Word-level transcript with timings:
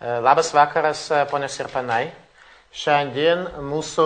Labas 0.00 0.52
vakaras, 0.54 1.08
ponios 1.28 1.56
ir 1.58 1.66
panai. 1.72 2.12
Šiandien 2.70 3.40
mūsų 3.66 4.04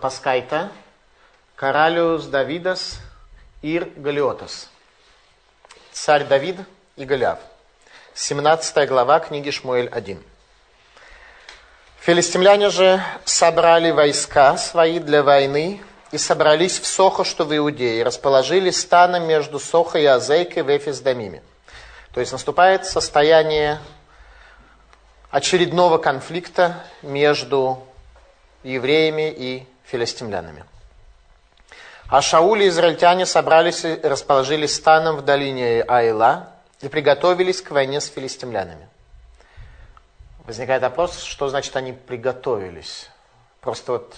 paskaita 0.00 0.70
Karalius 1.60 2.30
Davidas 2.32 2.94
ir 3.60 3.90
Галиотас. 4.00 4.70
Царь 5.92 6.24
Давид 6.24 6.56
и 6.96 7.04
Голиаф. 7.04 7.40
17 8.14 8.88
глава 8.88 9.20
книги 9.20 9.50
Шмуэль 9.50 9.90
1. 9.92 10.24
Филистимляне 12.00 12.70
же 12.70 13.02
собрали 13.26 13.90
войска 13.90 14.56
свои 14.56 14.98
для 14.98 15.22
войны 15.22 15.82
и 16.10 16.16
собрались 16.16 16.80
в 16.80 16.86
Сохо, 16.86 17.24
что 17.24 17.44
в 17.44 17.54
Иудее, 17.54 18.00
и 18.00 18.02
расположили 18.02 18.70
станом 18.70 19.24
между 19.24 19.58
Сохо 19.58 19.98
и 19.98 20.06
Азейкой 20.06 20.62
в 20.62 20.74
Эфес-Дамиме. 20.74 21.42
То 22.14 22.20
есть 22.20 22.32
наступает 22.32 22.86
состояние 22.86 23.78
очередного 25.30 25.98
конфликта 25.98 26.84
между 27.02 27.82
евреями 28.62 29.30
и 29.30 29.66
филистимлянами. 29.84 30.64
А 32.08 32.22
Шауль 32.22 32.62
и 32.62 32.68
израильтяне 32.68 33.26
собрались 33.26 33.84
и 33.84 34.00
расположились 34.02 34.74
станом 34.74 35.16
в 35.16 35.22
долине 35.22 35.82
Айла 35.82 36.48
и 36.80 36.88
приготовились 36.88 37.60
к 37.60 37.70
войне 37.70 38.00
с 38.00 38.08
филистимлянами. 38.08 38.88
Возникает 40.46 40.82
вопрос, 40.82 41.22
что 41.22 41.48
значит 41.48 41.76
они 41.76 41.92
приготовились? 41.92 43.10
Просто 43.60 43.92
вот 43.92 44.16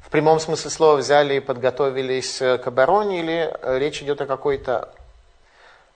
в 0.00 0.08
прямом 0.08 0.40
смысле 0.40 0.70
слова 0.70 0.96
взяли 0.96 1.34
и 1.34 1.40
подготовились 1.40 2.38
к 2.38 2.62
обороне, 2.66 3.20
или 3.20 3.54
речь 3.78 4.00
идет 4.00 4.22
о 4.22 4.26
какой-то 4.26 4.94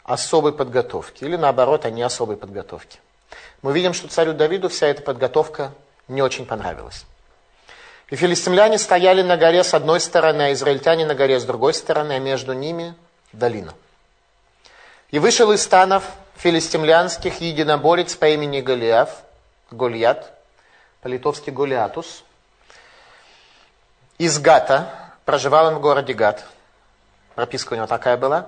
особой 0.05 0.53
подготовке, 0.53 1.25
или 1.25 1.37
наоборот, 1.37 1.87
о 1.87 1.91
не 1.91 2.03
особой 2.03 2.37
подготовке. 2.37 2.98
Мы 3.63 3.73
видим, 3.73 3.95
что 3.95 4.09
царю 4.09 4.33
Давиду 4.33 4.69
вся 4.69 4.87
эта 4.89 5.03
подготовка 5.03 5.73
не 6.09 6.23
очень 6.23 6.47
понравилась. 6.47 7.06
И 8.11 8.17
филистимляне 8.17 8.79
стояли 8.79 9.23
на 9.23 9.37
горе 9.37 9.65
с 9.65 9.73
одной 9.73 9.98
стороны, 10.01 10.43
а 10.43 10.53
израильтяне 10.53 11.06
на 11.06 11.15
горе 11.15 11.41
с 11.41 11.45
другой 11.45 11.73
стороны, 11.73 12.12
а 12.12 12.19
между 12.19 12.53
ними 12.53 12.95
долина. 13.33 13.73
И 15.11 15.19
вышел 15.19 15.51
из 15.53 15.62
станов 15.62 16.05
филистимлянских 16.37 17.41
единоборец 17.41 18.15
по 18.15 18.29
имени 18.29 18.61
Голиаф, 18.61 19.23
Гольят, 19.71 20.33
по-литовски 21.01 21.51
Голиатус, 21.51 22.25
из 24.19 24.39
Гата, 24.39 25.15
проживал 25.25 25.69
он 25.69 25.77
в 25.77 25.81
городе 25.81 26.12
Гат, 26.12 26.45
прописка 27.34 27.73
у 27.73 27.77
него 27.77 27.87
такая 27.87 28.17
была, 28.17 28.47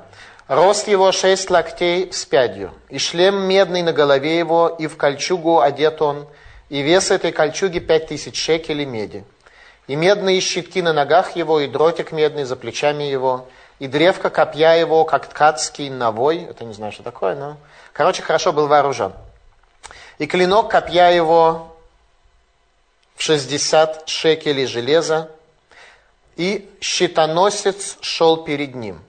Рост 0.48 0.88
его 0.88 1.10
шесть 1.12 1.50
локтей 1.50 2.12
с 2.12 2.24
пядью, 2.24 2.72
и 2.88 2.98
шлем 2.98 3.42
медный 3.42 3.82
на 3.82 3.92
голове 3.92 4.38
его, 4.38 4.68
и 4.68 4.86
в 4.86 4.96
кольчугу 4.96 5.60
одет 5.60 6.02
он, 6.02 6.26
и 6.68 6.82
вес 6.82 7.10
этой 7.10 7.32
кольчуги 7.32 7.78
пять 7.78 8.08
тысяч 8.08 8.36
шекелей 8.42 8.84
меди 8.84 9.24
и 9.86 9.96
медные 9.96 10.40
щитки 10.40 10.82
на 10.82 10.92
ногах 10.92 11.36
его, 11.36 11.60
и 11.60 11.66
дротик 11.66 12.12
медный 12.12 12.44
за 12.44 12.56
плечами 12.56 13.04
его, 13.04 13.46
и 13.78 13.86
древко 13.86 14.30
копья 14.30 14.72
его, 14.72 15.04
как 15.04 15.28
ткацкий 15.28 15.90
навой, 15.90 16.42
это 16.42 16.64
не 16.64 16.72
знаю, 16.72 16.92
что 16.92 17.02
такое, 17.02 17.34
но, 17.34 17.56
короче, 17.92 18.22
хорошо 18.22 18.52
был 18.52 18.66
вооружен. 18.66 19.12
И 20.18 20.26
клинок 20.26 20.70
копья 20.70 21.10
его 21.10 21.76
в 23.16 23.22
60 23.22 24.08
шекелей 24.08 24.66
железа, 24.66 25.30
и 26.36 26.68
щитоносец 26.80 27.98
шел 28.00 28.44
перед 28.44 28.74
ним. 28.74 29.00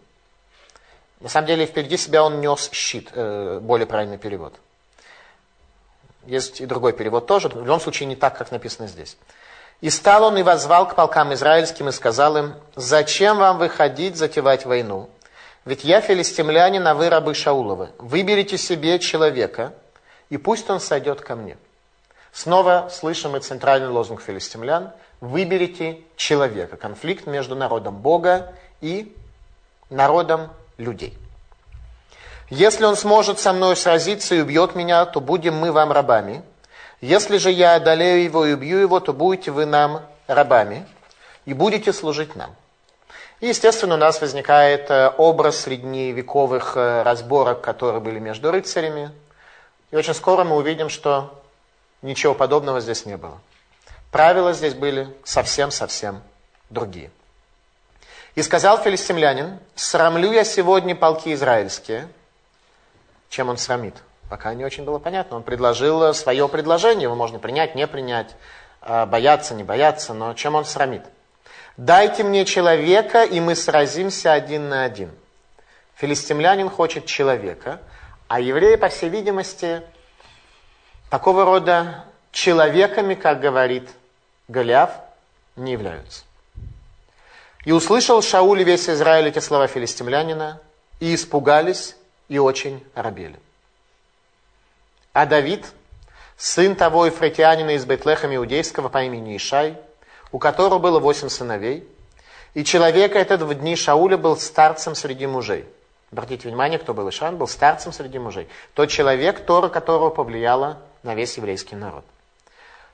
На 1.19 1.30
самом 1.30 1.47
деле, 1.47 1.66
впереди 1.66 1.97
себя 1.97 2.23
он 2.23 2.41
нес 2.41 2.69
щит, 2.71 3.09
э, 3.13 3.59
более 3.61 3.88
правильный 3.88 4.17
перевод. 4.17 4.55
Есть 6.25 6.59
и 6.59 6.66
другой 6.66 6.94
перевод 6.94 7.27
тоже, 7.27 7.49
в 7.49 7.58
любом 7.58 7.80
случае 7.80 8.08
не 8.08 8.16
так, 8.16 8.38
как 8.38 8.52
написано 8.52 8.88
здесь. 8.88 9.17
И 9.81 9.89
стал 9.89 10.23
он 10.23 10.38
и 10.38 10.43
возвал 10.43 10.88
к 10.88 10.95
полкам 10.95 11.33
израильским 11.33 11.89
и 11.89 11.91
сказал 11.91 12.38
им, 12.38 12.55
«Зачем 12.76 13.37
вам 13.37 13.58
выходить 13.58 14.15
затевать 14.15 14.65
войну? 14.65 15.09
Ведь 15.65 15.83
я 15.83 16.02
филистимлянин, 16.02 16.86
а 16.87 16.93
вы 16.93 17.09
рабы 17.09 17.33
Шауловы. 17.33 17.89
Выберите 17.97 18.58
себе 18.58 18.99
человека, 18.99 19.73
и 20.30 20.37
пусть 20.37 20.70
он 20.70 20.80
сойдет 20.80 21.21
ко 21.21 21.36
мне». 21.36 21.58
Снова 22.32 22.89
слышим 22.92 23.32
мы 23.32 23.39
центральный 23.39 23.87
лозунг 23.87 24.21
филистимлян 24.21 24.92
«Выберите 25.21 26.02
человека». 26.15 26.77
Конфликт 26.77 27.27
между 27.27 27.55
народом 27.55 27.97
Бога 27.97 28.53
и 28.82 29.15
народом 29.89 30.49
людей. 30.77 31.17
«Если 32.49 32.83
он 32.83 32.95
сможет 32.95 33.39
со 33.39 33.53
мной 33.53 33.75
сразиться 33.75 34.36
и 34.36 34.41
убьет 34.41 34.75
меня, 34.75 35.05
то 35.05 35.19
будем 35.19 35.55
мы 35.55 35.71
вам 35.71 35.91
рабами». 35.91 36.43
Если 37.02 37.37
же 37.37 37.52
я 37.52 37.75
одолею 37.75 38.23
его 38.23 38.45
и 38.45 38.53
убью 38.53 38.80
его, 38.80 38.99
то 38.99 39.14
будете 39.14 39.52
вы 39.52 39.65
нам 39.65 40.02
рабами 40.27 40.85
и 41.45 41.53
будете 41.53 41.93
служить 41.93 42.35
нам. 42.35 42.55
И, 43.41 43.47
естественно, 43.47 43.95
у 43.95 43.97
нас 43.97 44.21
возникает 44.21 44.89
э, 44.89 45.11
образ 45.17 45.59
средневековых 45.59 46.77
э, 46.77 47.03
разборок, 47.03 47.61
которые 47.61 47.99
были 47.99 48.19
между 48.19 48.49
рыцарями. 48.49 49.11
И 49.91 49.95
очень 49.95 50.14
скоро 50.14 50.45
мы 50.45 50.55
увидим, 50.55 50.89
что 50.89 51.43
ничего 52.02 52.33
подобного 52.33 52.80
здесь 52.80 53.05
не 53.05 53.17
было. 53.17 53.39
Правила 54.11 54.53
здесь 54.53 54.73
были 54.73 55.08
совсем-совсем 55.25 56.21
другие. 56.69 57.11
И 58.35 58.41
сказал 58.41 58.77
филистимлянин, 58.77 59.59
срамлю 59.75 60.33
я 60.33 60.43
сегодня 60.43 60.93
полки 60.93 61.33
израильские. 61.33 62.09
Чем 63.29 63.47
он 63.47 63.57
срамит? 63.57 63.95
Пока 64.29 64.53
не 64.53 64.65
очень 64.65 64.83
было 64.83 64.99
понятно. 64.99 65.37
Он 65.37 65.43
предложил 65.43 66.13
свое 66.13 66.49
предложение, 66.49 67.03
его 67.03 67.15
можно 67.15 67.39
принять, 67.39 67.75
не 67.75 67.87
принять, 67.87 68.35
а, 68.81 69.05
бояться, 69.05 69.55
не 69.55 69.63
бояться, 69.63 70.13
но 70.13 70.33
чем 70.33 70.55
он 70.55 70.65
срамит? 70.65 71.03
«Дайте 71.77 72.23
мне 72.23 72.45
человека, 72.45 73.23
и 73.23 73.41
мы 73.41 73.55
сразимся 73.55 74.31
один 74.31 74.69
на 74.69 74.83
один». 74.83 75.11
Филистимлянин 75.95 76.69
хочет 76.69 77.05
человека, 77.05 77.81
а 78.27 78.39
евреи, 78.39 78.75
по 78.75 78.89
всей 78.89 79.09
видимости, 79.09 79.81
такого 81.09 81.45
рода 81.45 82.05
человеками, 82.31 83.15
как 83.15 83.39
говорит 83.39 83.89
Голиаф, 84.47 84.91
не 85.55 85.71
являются. 85.71 86.24
И 87.65 87.71
услышал 87.71 88.21
Шауль 88.21 88.61
и 88.61 88.64
весь 88.64 88.87
Израиль 88.87 89.27
эти 89.27 89.39
слова 89.39 89.67
филистимлянина, 89.67 90.61
и 90.99 91.14
испугались, 91.14 91.95
и 92.30 92.37
очень 92.37 92.83
робели. 92.93 93.39
А 95.14 95.26
Давид, 95.26 95.65
сын 96.37 96.76
того 96.76 97.08
ефретианина 97.08 97.76
из 97.76 97.86
Бетлехема 97.86 98.36
Иудейского 98.36 98.89
по 98.89 99.03
имени 99.03 99.36
Ишай, 99.36 99.77
у 100.31 100.39
которого 100.39 100.80
было 100.80 100.99
восемь 100.99 101.30
сыновей, 101.30 101.87
и 102.53 102.64
человек 102.64 103.15
этот 103.15 103.42
в 103.42 103.53
дни 103.55 103.76
Шауля 103.76 104.17
был 104.17 104.37
старцем 104.37 104.95
среди 104.95 105.26
мужей. 105.26 105.65
Обратите 106.11 106.47
внимание, 106.47 106.80
кто 106.80 106.93
был 106.93 107.09
Ишай, 107.09 107.30
он 107.30 107.37
был 107.37 107.47
старцем 107.47 107.92
среди 107.92 108.20
мужей. 108.20 108.47
Тот 108.76 108.89
человек, 108.89 109.45
Тора 109.45 109.70
которого 109.70 110.11
повлияла 110.11 110.77
на 111.03 111.15
весь 111.15 111.36
еврейский 111.36 111.76
народ. 111.76 112.05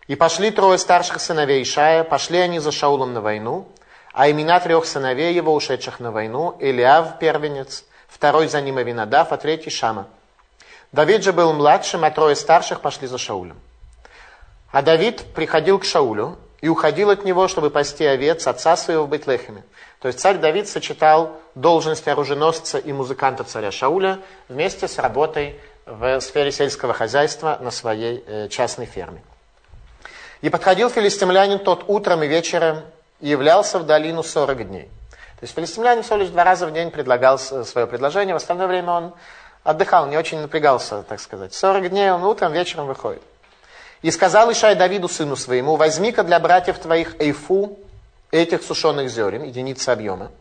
И 0.07 0.15
пошли 0.15 0.49
трое 0.49 0.77
старших 0.77 1.19
сыновей 1.19 1.61
Ишая, 1.61 2.03
пошли 2.03 2.39
они 2.39 2.59
за 2.59 2.71
Шаулом 2.71 3.13
на 3.13 3.21
войну, 3.21 3.67
а 4.13 4.29
имена 4.29 4.59
трех 4.59 4.85
сыновей 4.85 5.33
его, 5.33 5.53
ушедших 5.53 5.99
на 5.99 6.11
войну, 6.11 6.57
Илиав, 6.59 7.19
первенец, 7.19 7.85
второй 8.07 8.47
за 8.47 8.61
ним 8.61 8.77
Авинадав, 8.77 9.31
а 9.31 9.37
третий 9.37 9.69
Шама– 9.69 10.07
Давид 10.91 11.23
же 11.23 11.31
был 11.31 11.53
младшим, 11.53 12.03
а 12.03 12.11
трое 12.11 12.35
старших 12.35 12.81
пошли 12.81 13.07
за 13.07 13.17
Шаулем. 13.17 13.57
А 14.71 14.81
Давид 14.81 15.23
приходил 15.33 15.79
к 15.79 15.85
Шаулю 15.85 16.37
и 16.59 16.67
уходил 16.67 17.09
от 17.09 17.23
него, 17.23 17.47
чтобы 17.47 17.69
пасти 17.69 18.03
овец 18.03 18.45
отца 18.45 18.75
своего 18.75 19.05
в 19.05 19.09
Бейтлехеме. 19.09 19.63
То 20.01 20.07
есть 20.07 20.19
царь 20.19 20.37
Давид 20.37 20.67
сочетал 20.67 21.39
должность 21.55 22.07
оруженосца 22.07 22.77
и 22.77 22.91
музыканта 22.91 23.43
царя 23.43 23.71
Шауля 23.71 24.19
вместе 24.49 24.87
с 24.87 24.97
работой 24.97 25.59
в 25.85 26.19
сфере 26.19 26.51
сельского 26.51 26.93
хозяйства 26.93 27.57
на 27.61 27.71
своей 27.71 28.23
э, 28.25 28.47
частной 28.49 28.85
ферме. 28.85 29.23
И 30.41 30.49
подходил 30.49 30.89
филистимлянин 30.89 31.59
тот 31.59 31.85
утром 31.87 32.23
и 32.23 32.27
вечером 32.27 32.81
и 33.21 33.29
являлся 33.29 33.79
в 33.79 33.85
долину 33.85 34.23
40 34.23 34.67
дней. 34.67 34.89
То 35.39 35.45
есть 35.45 35.55
филистимлянин 35.55 36.03
всего 36.03 36.17
лишь 36.17 36.29
два 36.29 36.43
раза 36.43 36.67
в 36.67 36.73
день 36.73 36.91
предлагал 36.91 37.39
свое 37.39 37.87
предложение, 37.87 38.33
в 38.33 38.37
остальное 38.37 38.67
время 38.67 38.91
он 38.91 39.13
отдыхал, 39.63 40.07
не 40.07 40.17
очень 40.17 40.39
напрягался, 40.39 41.03
так 41.03 41.19
сказать. 41.19 41.53
40 41.53 41.89
дней 41.89 42.11
он 42.11 42.23
утром, 42.23 42.51
вечером 42.51 42.87
выходит. 42.87 43.21
И 44.01 44.11
сказал 44.11 44.51
Ишай 44.51 44.75
Давиду, 44.75 45.07
сыну 45.07 45.35
своему, 45.35 45.75
возьми-ка 45.75 46.23
для 46.23 46.39
братьев 46.39 46.79
твоих 46.79 47.19
эйфу 47.19 47.79
этих 48.31 48.63
сушеных 48.63 49.09
зерен, 49.09 49.43
единицы 49.43 49.89
объема, 49.89 50.31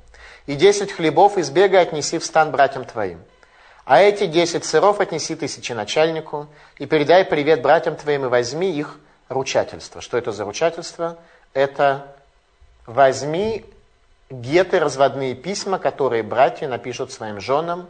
и 0.47 0.55
10 0.55 0.93
хлебов 0.93 1.37
из 1.37 1.51
бега 1.51 1.81
отнеси 1.81 2.19
в 2.19 2.25
стан 2.25 2.51
братьям 2.51 2.85
твоим. 2.85 3.23
А 3.85 4.01
эти 4.01 4.27
10 4.27 4.65
сыров 4.65 5.01
отнеси 5.01 5.35
тысячи 5.35 5.73
начальнику, 5.73 6.47
и 6.79 6.87
передай 6.87 7.25
привет 7.25 7.61
братьям 7.61 7.97
твоим, 7.97 8.27
и 8.27 8.29
возьми 8.29 8.71
их 8.71 8.99
ручательство. 9.29 10.01
Что 10.01 10.17
это 10.17 10.33
за 10.33 10.45
ручательство? 10.45 11.19
Это 11.53 12.07
возьми 12.91 13.65
геты, 14.31 14.79
разводные 14.79 15.35
письма, 15.35 15.79
которые 15.79 16.23
братья 16.23 16.69
напишут 16.69 17.13
своим 17.13 17.41
женам 17.41 17.89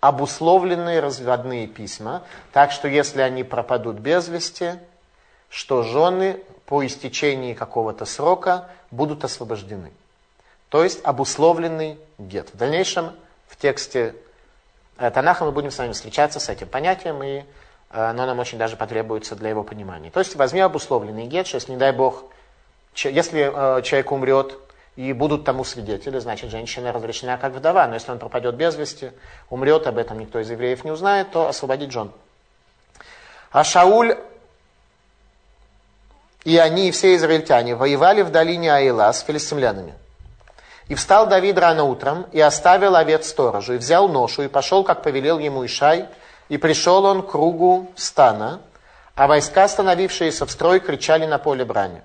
обусловленные 0.00 1.00
разводные 1.00 1.66
письма, 1.66 2.22
так 2.52 2.70
что 2.70 2.86
если 2.86 3.20
они 3.20 3.42
пропадут 3.42 3.96
без 3.96 4.28
вести, 4.28 4.74
что 5.50 5.82
жены 5.82 6.40
по 6.66 6.86
истечении 6.86 7.52
какого-то 7.52 8.04
срока 8.04 8.68
будут 8.92 9.24
освобождены. 9.24 9.90
То 10.68 10.84
есть 10.84 11.04
обусловленный 11.04 11.98
гет. 12.18 12.50
В 12.52 12.56
дальнейшем 12.56 13.12
в 13.48 13.56
тексте 13.56 14.14
э, 14.98 15.10
Танаха 15.10 15.44
мы 15.44 15.50
будем 15.50 15.72
с 15.72 15.78
вами 15.78 15.92
встречаться 15.92 16.38
с 16.38 16.48
этим 16.48 16.68
понятием, 16.68 17.20
и 17.22 17.38
э, 17.38 17.44
оно 17.90 18.26
нам 18.26 18.38
очень 18.38 18.58
даже 18.58 18.76
потребуется 18.76 19.34
для 19.34 19.48
его 19.48 19.64
понимания. 19.64 20.10
То 20.10 20.20
есть 20.20 20.36
возьми 20.36 20.60
обусловленный 20.60 21.26
гет, 21.26 21.46
что 21.46 21.56
если, 21.56 21.72
не 21.72 21.78
дай 21.78 21.92
бог, 21.92 22.24
если 23.04 23.50
э, 23.78 23.82
человек 23.82 24.12
умрет 24.12 24.58
и 24.96 25.12
будут 25.12 25.44
тому 25.44 25.64
свидетели, 25.64 26.18
значит, 26.18 26.50
женщина 26.50 26.92
разрешена 26.92 27.36
как 27.36 27.52
вдова. 27.52 27.86
Но 27.86 27.94
если 27.94 28.10
он 28.10 28.18
пропадет 28.18 28.54
без 28.54 28.76
вести, 28.76 29.12
умрет, 29.50 29.86
об 29.86 29.98
этом 29.98 30.18
никто 30.18 30.40
из 30.40 30.50
евреев 30.50 30.84
не 30.84 30.90
узнает, 30.90 31.30
то 31.30 31.48
освободить 31.48 31.92
жен. 31.92 32.10
А 33.50 33.64
Шауль 33.64 34.16
и 36.44 36.56
они, 36.56 36.88
и 36.88 36.90
все 36.92 37.14
израильтяне, 37.16 37.74
воевали 37.74 38.22
в 38.22 38.30
долине 38.30 38.72
Аила 38.72 39.12
с 39.12 39.20
филистимлянами. 39.20 39.94
И 40.86 40.94
встал 40.94 41.26
Давид 41.26 41.58
рано 41.58 41.84
утром, 41.84 42.26
и 42.32 42.40
оставил 42.40 42.96
овец 42.96 43.28
сторожу, 43.28 43.74
и 43.74 43.76
взял 43.76 44.08
ношу, 44.08 44.42
и 44.42 44.48
пошел, 44.48 44.82
как 44.82 45.02
повелел 45.02 45.38
ему 45.38 45.66
Ишай, 45.66 46.06
и 46.48 46.56
пришел 46.56 47.04
он 47.04 47.22
к 47.22 47.32
кругу 47.32 47.92
стана, 47.96 48.62
а 49.14 49.26
войска, 49.26 49.68
становившиеся 49.68 50.46
в 50.46 50.50
строй, 50.50 50.80
кричали 50.80 51.26
на 51.26 51.38
поле 51.38 51.66
брани. 51.66 52.00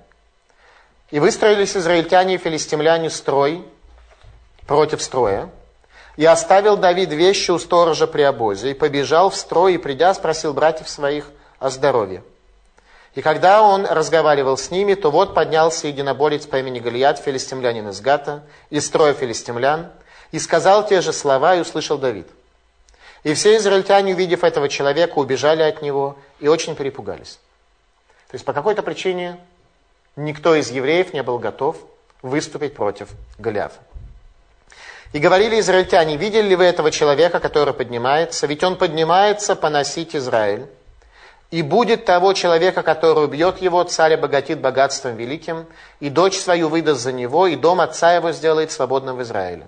И 1.14 1.20
выстроились 1.20 1.78
израильтяне 1.78 2.34
и 2.34 2.38
филистимляне 2.40 3.12
строй 3.12 3.64
против 4.66 5.00
строя, 5.00 5.52
и 6.18 6.26
оставил 6.26 6.76
Давид 6.76 7.12
вещи 7.12 7.52
у 7.52 7.60
сторожа 7.60 8.08
при 8.08 8.24
обозе, 8.24 8.72
и 8.72 8.74
побежал 8.74 9.30
в 9.30 9.36
строй, 9.36 9.76
и 9.76 9.78
придя, 9.78 10.12
спросил 10.16 10.56
братьев 10.56 10.90
своих 10.90 11.30
о 11.60 11.70
здоровье. 11.70 12.24
И 13.14 13.22
когда 13.22 13.62
он 13.62 13.86
разговаривал 13.86 14.58
с 14.58 14.72
ними, 14.72 14.96
то 14.96 15.12
вот 15.12 15.36
поднялся 15.36 15.86
единоборец 15.86 16.48
по 16.48 16.58
имени 16.58 16.80
Галият, 16.80 17.20
филистимлянин 17.20 17.90
из 17.90 18.02
Гата, 18.02 18.42
из 18.72 18.84
строя 18.88 19.14
филистимлян, 19.14 19.92
и 20.32 20.40
сказал 20.40 20.88
те 20.88 21.00
же 21.02 21.14
слова, 21.14 21.54
и 21.54 21.62
услышал 21.62 22.00
Давид. 22.00 22.28
И 23.22 23.36
все 23.36 23.58
израильтяне, 23.58 24.16
увидев 24.16 24.44
этого 24.44 24.68
человека, 24.68 25.20
убежали 25.20 25.62
от 25.62 25.84
него 25.84 26.18
и 26.40 26.48
очень 26.48 26.76
перепугались. 26.76 27.38
То 28.30 28.36
есть 28.36 28.46
по 28.46 28.54
какой-то 28.54 28.82
причине 28.82 29.38
никто 30.16 30.56
из 30.56 30.72
евреев 30.72 31.14
не 31.14 31.24
был 31.24 31.40
готов 31.40 31.78
выступить 32.22 32.74
против 32.74 33.10
Голиафа. 33.38 33.80
И 35.14 35.20
говорили 35.20 35.60
израильтяне, 35.60 36.18
видели 36.18 36.48
ли 36.50 36.56
вы 36.56 36.64
этого 36.64 36.90
человека, 36.90 37.40
который 37.40 37.74
поднимается? 37.74 38.48
Ведь 38.48 38.64
он 38.64 38.78
поднимается 38.78 39.56
поносить 39.56 40.16
Израиль. 40.16 40.66
И 41.52 41.62
будет 41.62 42.06
того 42.06 42.34
человека, 42.34 42.82
который 42.82 43.26
убьет 43.26 43.62
его, 43.62 43.84
царь 43.84 44.16
обогатит 44.16 44.60
богатством 44.60 45.16
великим, 45.16 45.68
и 46.00 46.10
дочь 46.10 46.36
свою 46.40 46.68
выдаст 46.68 47.02
за 47.02 47.12
него, 47.12 47.46
и 47.46 47.56
дом 47.56 47.80
отца 47.80 48.16
его 48.16 48.32
сделает 48.32 48.72
свободным 48.72 49.18
в 49.18 49.22
Израиле. 49.22 49.68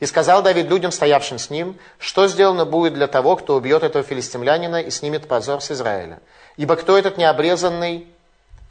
И 0.00 0.06
сказал 0.06 0.42
Давид 0.42 0.70
людям, 0.70 0.90
стоявшим 0.90 1.38
с 1.38 1.50
ним, 1.50 1.78
что 1.98 2.26
сделано 2.26 2.64
будет 2.64 2.94
для 2.94 3.08
того, 3.08 3.36
кто 3.36 3.56
убьет 3.56 3.82
этого 3.82 4.02
филистимлянина 4.02 4.80
и 4.80 4.90
снимет 4.90 5.28
позор 5.28 5.60
с 5.60 5.70
Израиля. 5.70 6.20
Ибо 6.56 6.76
кто 6.76 6.96
этот 6.96 7.18
необрезанный 7.18 8.06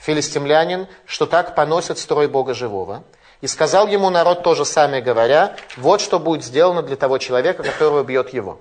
филистимлянин, 0.02 0.88
что 1.06 1.26
так 1.26 1.56
поносит 1.56 1.98
строй 1.98 2.28
Бога 2.28 2.54
живого? 2.54 3.04
И 3.42 3.48
сказал 3.48 3.88
ему 3.88 4.10
народ 4.10 4.44
то 4.44 4.54
же 4.54 4.66
самое, 4.66 5.02
говоря, 5.02 5.56
вот 5.78 6.02
что 6.02 6.20
будет 6.20 6.44
сделано 6.44 6.84
для 6.84 6.96
того 6.96 7.18
человека, 7.18 7.64
который 7.64 8.02
убьет 8.02 8.34
его. 8.34 8.60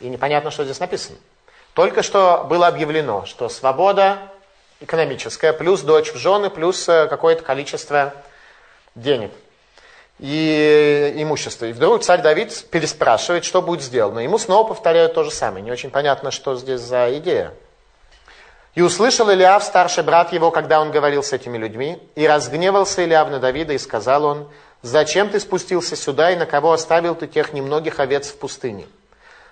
И 0.00 0.08
непонятно, 0.08 0.50
что 0.50 0.64
здесь 0.64 0.78
написано. 0.78 1.18
Только 1.74 2.02
что 2.02 2.46
было 2.48 2.68
объявлено, 2.68 3.24
что 3.26 3.48
свобода 3.48 4.18
экономическая, 4.80 5.52
плюс 5.52 5.80
дочь 5.80 6.12
в 6.12 6.16
жены, 6.16 6.50
плюс 6.50 6.88
э, 6.88 7.08
какое-то 7.08 7.42
количество 7.42 8.14
денег 8.94 9.32
и 10.20 11.12
имущества. 11.16 11.66
И 11.66 11.72
вдруг 11.72 12.02
царь 12.02 12.22
Давид 12.22 12.66
переспрашивает, 12.70 13.44
что 13.44 13.62
будет 13.62 13.82
сделано. 13.82 14.20
Ему 14.20 14.38
снова 14.38 14.68
повторяют 14.68 15.14
то 15.14 15.24
же 15.24 15.32
самое. 15.32 15.64
Не 15.64 15.72
очень 15.72 15.90
понятно, 15.90 16.30
что 16.30 16.54
здесь 16.54 16.80
за 16.80 17.18
идея. 17.18 17.52
И 18.74 18.82
услышал 18.82 19.30
Илиав, 19.30 19.62
старший 19.62 20.02
брат 20.02 20.32
его, 20.32 20.50
когда 20.50 20.80
он 20.80 20.90
говорил 20.90 21.22
с 21.22 21.32
этими 21.32 21.56
людьми, 21.56 22.02
и 22.14 22.26
разгневался 22.26 23.02
Илиав 23.02 23.30
на 23.30 23.38
Давида, 23.38 23.72
и 23.72 23.78
сказал 23.78 24.24
он, 24.24 24.48
«Зачем 24.82 25.30
ты 25.30 25.40
спустился 25.40 25.96
сюда, 25.96 26.32
и 26.32 26.36
на 26.36 26.46
кого 26.46 26.72
оставил 26.72 27.14
ты 27.14 27.26
тех 27.26 27.52
немногих 27.52 28.00
овец 28.00 28.30
в 28.30 28.36
пустыне?» 28.36 28.86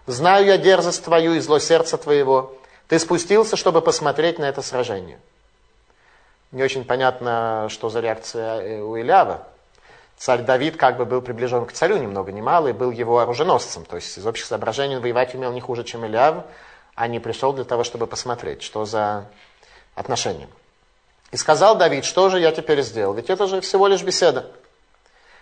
Знаю 0.07 0.47
я 0.47 0.59
дерзость 0.59 1.05
твою 1.05 1.35
и 1.35 1.41
зло 1.41 1.61
сердца 1.61 1.97
твоего. 1.97 2.57
Ты 2.89 2.99
спустился, 2.99 3.57
чтобы 3.57 3.81
посмотреть 3.81 4.39
на 4.39 4.47
это 4.47 4.61
сражение. 4.61 5.21
Не 6.51 6.65
очень 6.65 6.85
понятно, 6.85 7.69
что 7.71 7.89
за 7.89 8.01
реакция 8.01 8.61
э, 8.61 8.81
у 8.81 8.99
Илява. 8.99 9.47
Царь 10.19 10.43
Давид 10.43 10.77
как 10.77 10.97
бы 10.97 11.05
был 11.05 11.23
приближен 11.23 11.65
к 11.67 11.73
царю 11.73 11.97
немного 11.97 12.11
много 12.11 12.33
ни 12.33 12.41
мало 12.41 12.69
и 12.69 12.73
был 12.73 12.91
его 12.91 13.21
оруженосцем. 13.21 13.85
То 13.85 13.97
есть 13.97 14.19
из 14.19 14.27
общих 14.27 14.45
соображений 14.45 14.97
он 14.97 15.03
воевать 15.03 15.35
умел 15.35 15.53
не 15.53 15.61
хуже, 15.61 15.85
чем 15.85 16.05
Иляв, 16.05 16.45
а 16.95 17.09
не 17.09 17.21
пришел 17.21 17.53
для 17.53 17.65
того, 17.65 17.85
чтобы 17.85 18.07
посмотреть, 18.07 18.63
что 18.63 18.85
за 18.85 19.27
отношения. 19.95 20.49
И 21.31 21.37
сказал 21.37 21.77
Давид, 21.77 22.05
что 22.05 22.29
же 22.29 22.39
я 22.39 22.53
теперь 22.53 22.83
сделал? 22.83 23.15
Ведь 23.15 23.31
это 23.31 23.47
же 23.47 23.61
всего 23.61 23.87
лишь 23.87 24.03
беседа. 24.03 24.51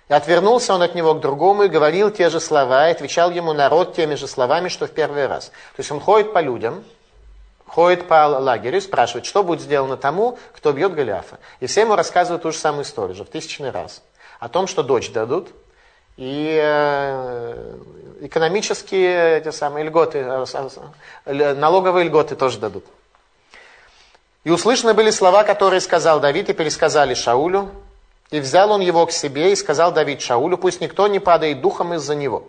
И 0.08 0.12
отвернулся 0.12 0.74
он 0.74 0.82
от 0.82 0.94
него 0.94 1.14
к 1.14 1.20
другому 1.20 1.64
и 1.64 1.68
говорил 1.68 2.10
те 2.10 2.30
же 2.30 2.40
слова, 2.40 2.88
и 2.88 2.92
отвечал 2.92 3.30
ему 3.30 3.52
народ 3.52 3.94
теми 3.94 4.14
же 4.16 4.26
словами, 4.26 4.68
что 4.68 4.86
в 4.86 4.90
первый 4.90 5.26
раз. 5.26 5.46
То 5.48 5.78
есть 5.78 5.90
он 5.90 6.00
ходит 6.00 6.32
по 6.32 6.40
людям, 6.40 6.84
ходит 7.66 8.08
по 8.08 8.26
лагерю 8.26 8.78
и 8.78 8.80
спрашивает, 8.80 9.24
что 9.24 9.44
будет 9.44 9.60
сделано 9.60 9.96
тому, 9.96 10.38
кто 10.52 10.72
бьет 10.72 10.94
Голиафа. 10.94 11.38
И 11.60 11.66
все 11.66 11.82
ему 11.82 11.94
рассказывают 11.94 12.42
ту 12.42 12.50
же 12.50 12.58
самую 12.58 12.82
историю, 12.82 13.14
уже 13.14 13.24
в 13.24 13.30
тысячный 13.30 13.70
раз. 13.70 14.02
О 14.40 14.48
том, 14.48 14.66
что 14.66 14.82
дочь 14.82 15.12
дадут, 15.12 15.50
и 16.20 16.60
э, 16.62 17.76
экономические 18.20 19.38
эти 19.38 19.50
самые 19.52 19.86
льготы, 19.86 20.18
э, 20.18 21.54
налоговые 21.54 22.04
льготы 22.04 22.36
тоже 22.36 22.58
дадут. 22.58 22.84
И 24.44 24.50
услышаны 24.50 24.92
были 24.92 25.10
слова, 25.10 25.44
которые 25.44 25.80
сказал 25.80 26.20
Давид, 26.20 26.50
и 26.50 26.52
пересказали 26.52 27.14
Шаулю, 27.14 27.70
и 28.30 28.38
взял 28.38 28.70
он 28.70 28.82
его 28.82 29.06
к 29.06 29.12
себе 29.12 29.52
и 29.52 29.56
сказал 29.56 29.92
Давид 29.92 30.20
Шаулю, 30.20 30.58
пусть 30.58 30.82
никто 30.82 31.08
не 31.08 31.20
падает 31.20 31.62
духом 31.62 31.94
из-за 31.94 32.14
него. 32.14 32.46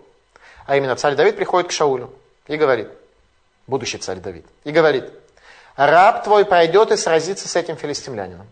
А 0.67 0.75
именно 0.75 0.97
царь 0.97 1.15
Давид 1.15 1.37
приходит 1.37 1.69
к 1.69 1.71
Шаулю 1.71 2.13
и 2.47 2.57
говорит, 2.57 2.89
будущий 3.67 3.99
царь 3.99 4.17
Давид, 4.17 4.45
и 4.65 4.71
говорит, 4.71 5.05
раб 5.77 6.25
твой 6.25 6.43
пойдет 6.43 6.91
и 6.91 6.97
сразится 6.97 7.47
с 7.47 7.55
этим 7.55 7.77
филистимлянином. 7.77 8.47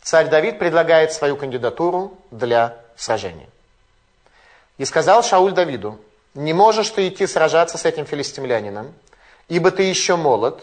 Царь 0.00 0.28
Давид 0.30 0.58
предлагает 0.58 1.12
свою 1.12 1.36
кандидатуру 1.36 2.16
для 2.30 2.78
сражения. 2.96 3.48
И 4.78 4.84
сказал 4.84 5.22
Шауль 5.22 5.52
Давиду, 5.52 5.98
не 6.34 6.52
можешь 6.52 6.90
ты 6.90 7.08
идти 7.08 7.26
сражаться 7.26 7.78
с 7.78 7.84
этим 7.84 8.04
филистимлянином, 8.04 8.92
ибо 9.48 9.70
ты 9.70 9.84
еще 9.84 10.16
молод, 10.16 10.62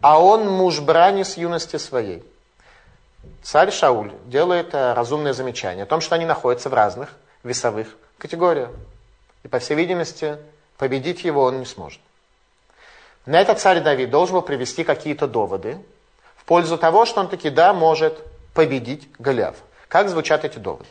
а 0.00 0.22
он 0.22 0.48
муж 0.48 0.80
брани 0.80 1.22
с 1.22 1.36
юности 1.36 1.76
своей. 1.76 2.24
Царь 3.42 3.70
Шауль 3.70 4.12
делает 4.26 4.74
э, 4.74 4.94
разумное 4.94 5.34
замечание 5.34 5.84
о 5.84 5.86
том, 5.86 6.00
что 6.00 6.14
они 6.14 6.24
находятся 6.24 6.70
в 6.70 6.74
разных 6.74 7.10
весовых 7.42 7.88
категориях. 8.18 8.70
И, 9.42 9.48
по 9.48 9.58
всей 9.58 9.74
видимости, 9.74 10.38
победить 10.78 11.24
его 11.24 11.42
он 11.42 11.60
не 11.60 11.66
сможет. 11.66 12.00
На 13.26 13.40
это 13.40 13.54
царь 13.54 13.80
Давид 13.80 14.10
должен 14.10 14.36
был 14.36 14.42
привести 14.42 14.84
какие-то 14.84 15.26
доводы 15.26 15.78
в 16.36 16.44
пользу 16.44 16.78
того, 16.78 17.04
что 17.04 17.20
он 17.20 17.28
таки 17.28 17.50
да, 17.50 17.74
может 17.74 18.18
победить 18.54 19.08
Голиаф. 19.18 19.56
Как 19.88 20.08
звучат 20.08 20.44
эти 20.44 20.58
доводы? 20.58 20.86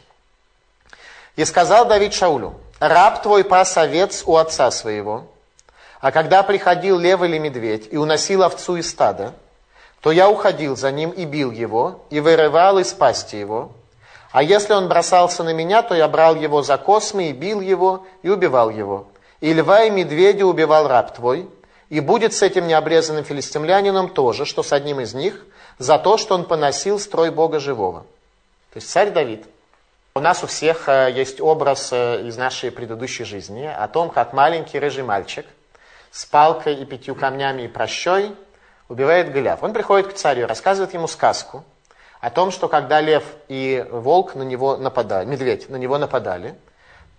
И 1.39 1.45
сказал 1.45 1.85
Давид 1.85 2.13
Шаулю, 2.13 2.55
раб 2.81 3.23
твой 3.23 3.45
пас 3.45 3.77
овец 3.77 4.23
у 4.25 4.35
отца 4.35 4.71
своего, 4.71 5.23
а 6.01 6.11
когда 6.11 6.43
приходил 6.43 6.99
лев 6.99 7.23
или 7.23 7.37
медведь 7.37 7.87
и 7.89 7.95
уносил 7.95 8.43
овцу 8.43 8.75
из 8.75 8.89
стада, 8.89 9.31
то 10.01 10.11
я 10.11 10.29
уходил 10.29 10.75
за 10.75 10.91
ним 10.91 11.11
и 11.11 11.23
бил 11.23 11.51
его, 11.51 12.01
и 12.09 12.19
вырывал 12.19 12.77
из 12.79 12.91
пасти 12.91 13.37
его. 13.37 13.71
А 14.33 14.43
если 14.43 14.73
он 14.73 14.89
бросался 14.89 15.43
на 15.45 15.53
меня, 15.53 15.81
то 15.81 15.95
я 15.95 16.09
брал 16.09 16.35
его 16.35 16.61
за 16.61 16.77
космы 16.77 17.29
и 17.29 17.31
бил 17.31 17.61
его, 17.61 18.05
и 18.21 18.27
убивал 18.27 18.69
его. 18.69 19.07
И 19.39 19.53
льва 19.53 19.85
и 19.85 19.89
медведя 19.89 20.45
убивал 20.45 20.89
раб 20.89 21.15
твой, 21.15 21.47
и 21.87 22.01
будет 22.01 22.33
с 22.33 22.41
этим 22.41 22.67
необрезанным 22.67 23.23
филистимлянином 23.23 24.09
тоже, 24.09 24.43
что 24.43 24.61
с 24.61 24.73
одним 24.73 24.99
из 24.99 25.13
них, 25.13 25.45
за 25.77 25.99
то, 25.99 26.17
что 26.17 26.35
он 26.35 26.43
поносил 26.43 26.99
строй 26.99 27.31
Бога 27.31 27.61
живого. 27.61 28.01
То 28.73 28.79
есть 28.79 28.91
царь 28.91 29.11
Давид. 29.11 29.45
У 30.19 30.21
нас 30.21 30.43
у 30.43 30.47
всех 30.47 30.89
э, 30.89 31.13
есть 31.13 31.39
образ 31.39 31.93
э, 31.93 32.27
из 32.27 32.35
нашей 32.35 32.71
предыдущей 32.71 33.23
жизни 33.23 33.65
о 33.65 33.87
том, 33.87 34.09
как 34.09 34.33
маленький 34.33 34.77
рыжий 34.77 35.01
мальчик 35.01 35.45
с 36.11 36.25
палкой 36.25 36.73
и 36.73 36.83
пятью 36.83 37.15
камнями 37.15 37.61
и 37.61 37.67
прощой 37.69 38.35
убивает 38.89 39.31
Голиаф. 39.31 39.63
Он 39.63 39.71
приходит 39.71 40.11
к 40.11 40.13
царю, 40.15 40.45
рассказывает 40.45 40.93
ему 40.93 41.07
сказку 41.07 41.63
о 42.19 42.29
том, 42.31 42.51
что 42.51 42.67
когда 42.67 42.99
лев 42.99 43.23
и 43.47 43.87
волк 43.89 44.35
на 44.35 44.43
него 44.43 44.75
нападали, 44.75 45.25
медведь 45.25 45.69
на 45.69 45.77
него 45.77 45.97
нападали, 45.97 46.55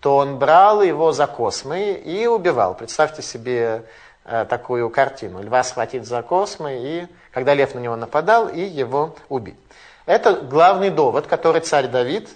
то 0.01 0.17
он 0.17 0.39
брал 0.39 0.83
его 0.83 1.13
за 1.13 1.27
космы 1.27 1.93
и 1.93 2.27
убивал. 2.27 2.75
Представьте 2.75 3.23
себе 3.23 3.87
э, 4.27 4.45
такую 4.45 4.91
картину. 4.91 5.43
Льва 5.43 5.63
схватить 5.63 6.05
за 6.07 6.21
космы, 6.21 6.77
и 6.79 7.07
когда 7.33 7.55
лев 7.55 7.75
на 7.75 7.79
него 7.79 7.97
нападал, 7.97 8.51
и 8.51 8.61
его 8.61 9.17
убить. 9.31 9.57
Это 10.05 10.35
главный 10.35 10.91
довод, 10.91 11.27
который 11.27 11.63
царь 11.63 11.89
Давид, 11.89 12.29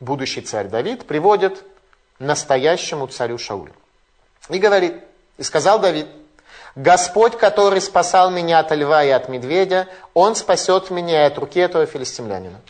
будущий 0.00 0.40
царь 0.40 0.68
Давид, 0.68 1.06
приводит 1.06 1.64
настоящему 2.18 3.06
царю 3.06 3.38
Шаулю. 3.38 3.74
И 4.48 4.58
говорит, 4.58 5.02
и 5.38 5.42
сказал 5.42 5.78
Давид, 5.78 6.06
Господь, 6.74 7.38
который 7.38 7.80
спасал 7.80 8.30
меня 8.30 8.58
от 8.58 8.70
льва 8.70 9.02
и 9.02 9.08
от 9.08 9.28
медведя, 9.28 9.88
Он 10.14 10.34
спасет 10.34 10.90
меня 10.90 11.24
и 11.24 11.26
от 11.26 11.38
руки 11.38 11.58
этого 11.58 11.86
филистимлянина. 11.86 12.60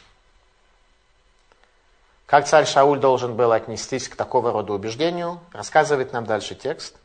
Как 2.27 2.47
царь 2.47 2.67
Шауль 2.67 2.99
должен 2.99 3.37
был 3.37 3.53
отнестись 3.53 4.09
к 4.09 4.17
такого 4.17 4.53
рода 4.53 4.73
убеждению, 4.73 5.41
рассказывает 5.53 6.13
нам 6.13 6.25
дальше 6.25 6.55
текст. 6.55 6.97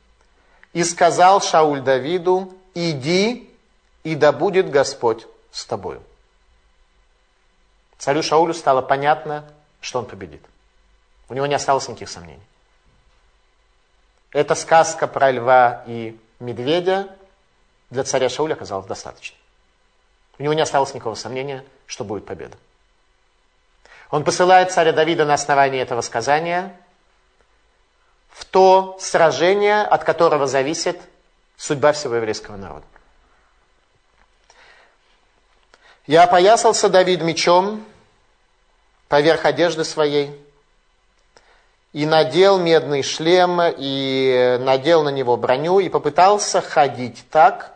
«И 0.74 0.84
сказал 0.84 1.42
Шауль 1.42 1.82
Давиду, 1.82 2.54
иди, 2.74 3.50
и 4.04 4.16
да 4.16 4.32
будет 4.32 4.70
Господь 4.72 5.28
с 5.52 5.66
тобою». 5.66 6.02
Царю 7.98 8.24
Шаулю 8.24 8.54
стало 8.54 8.82
понятно, 8.82 9.46
что 9.82 10.00
он 10.00 10.06
победит. 10.06 10.42
У 11.28 11.34
него 11.34 11.46
не 11.46 11.56
осталось 11.56 11.88
никаких 11.88 12.10
сомнений. 12.10 12.44
Эта 14.32 14.56
сказка 14.56 15.08
про 15.08 15.32
льва 15.32 15.84
и 15.88 16.18
медведя 16.40 17.10
для 17.90 18.04
царя 18.04 18.30
Шауля 18.30 18.54
оказалась 18.54 18.86
достаточной. 18.86 19.38
У 20.40 20.44
него 20.44 20.54
не 20.54 20.62
осталось 20.62 20.94
никакого 20.94 21.16
сомнения, 21.16 21.66
что 21.86 22.04
будет 22.04 22.26
победа. 22.26 22.58
Он 24.10 24.24
посылает 24.24 24.72
царя 24.72 24.94
Давида 24.94 25.26
на 25.26 25.34
основании 25.34 25.82
этого 25.82 26.02
сказания 26.02 26.76
в 28.30 28.46
то 28.46 28.98
сражение, 29.00 29.82
от 29.82 30.04
которого 30.04 30.48
зависит 30.48 31.00
судьба 31.58 31.92
всего 31.94 32.16
еврейского 32.16 32.56
народа. 32.56 32.86
«Я 36.08 36.24
опоясался, 36.24 36.90
Давид, 36.90 37.22
мечом 37.22 37.86
поверх 39.12 39.44
одежды 39.44 39.84
своей, 39.84 40.32
и 41.92 42.06
надел 42.06 42.58
медный 42.58 43.04
шлем, 43.04 43.60
и 43.62 44.58
надел 44.62 45.04
на 45.04 45.10
него 45.10 45.36
броню, 45.36 45.82
и 45.82 45.90
попытался 45.90 46.62
ходить 46.62 47.26
так, 47.30 47.74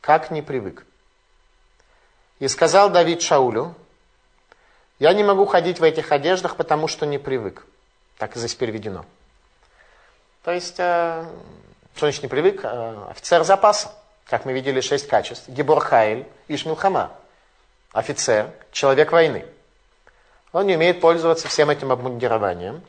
как 0.00 0.32
не 0.32 0.42
привык. 0.42 0.84
И 2.40 2.48
сказал 2.48 2.90
Давид 2.90 3.22
Шаулю, 3.22 3.76
я 4.98 5.12
не 5.12 5.22
могу 5.22 5.46
ходить 5.46 5.78
в 5.78 5.84
этих 5.84 6.10
одеждах, 6.10 6.56
потому 6.56 6.88
что 6.88 7.06
не 7.06 7.18
привык. 7.18 7.64
Так 8.18 8.34
здесь 8.34 8.56
переведено. 8.56 9.04
То 10.42 10.50
есть, 10.50 10.80
э, 10.80 11.24
что 11.94 12.06
значит 12.06 12.24
не 12.24 12.28
привык? 12.28 12.62
Э, 12.64 13.06
офицер 13.10 13.44
запаса. 13.44 13.92
Как 14.26 14.44
мы 14.44 14.52
видели, 14.52 14.80
шесть 14.80 15.06
качеств. 15.06 15.48
Гебор 15.48 15.78
Хайль, 15.78 16.26
Ишмилхама. 16.48 17.12
Офицер, 17.92 18.50
человек 18.72 19.12
войны. 19.12 19.46
Он 20.52 20.66
не 20.66 20.76
умеет 20.76 21.00
пользоваться 21.00 21.48
всем 21.48 21.70
этим 21.70 21.90
обмундированием 21.90 22.82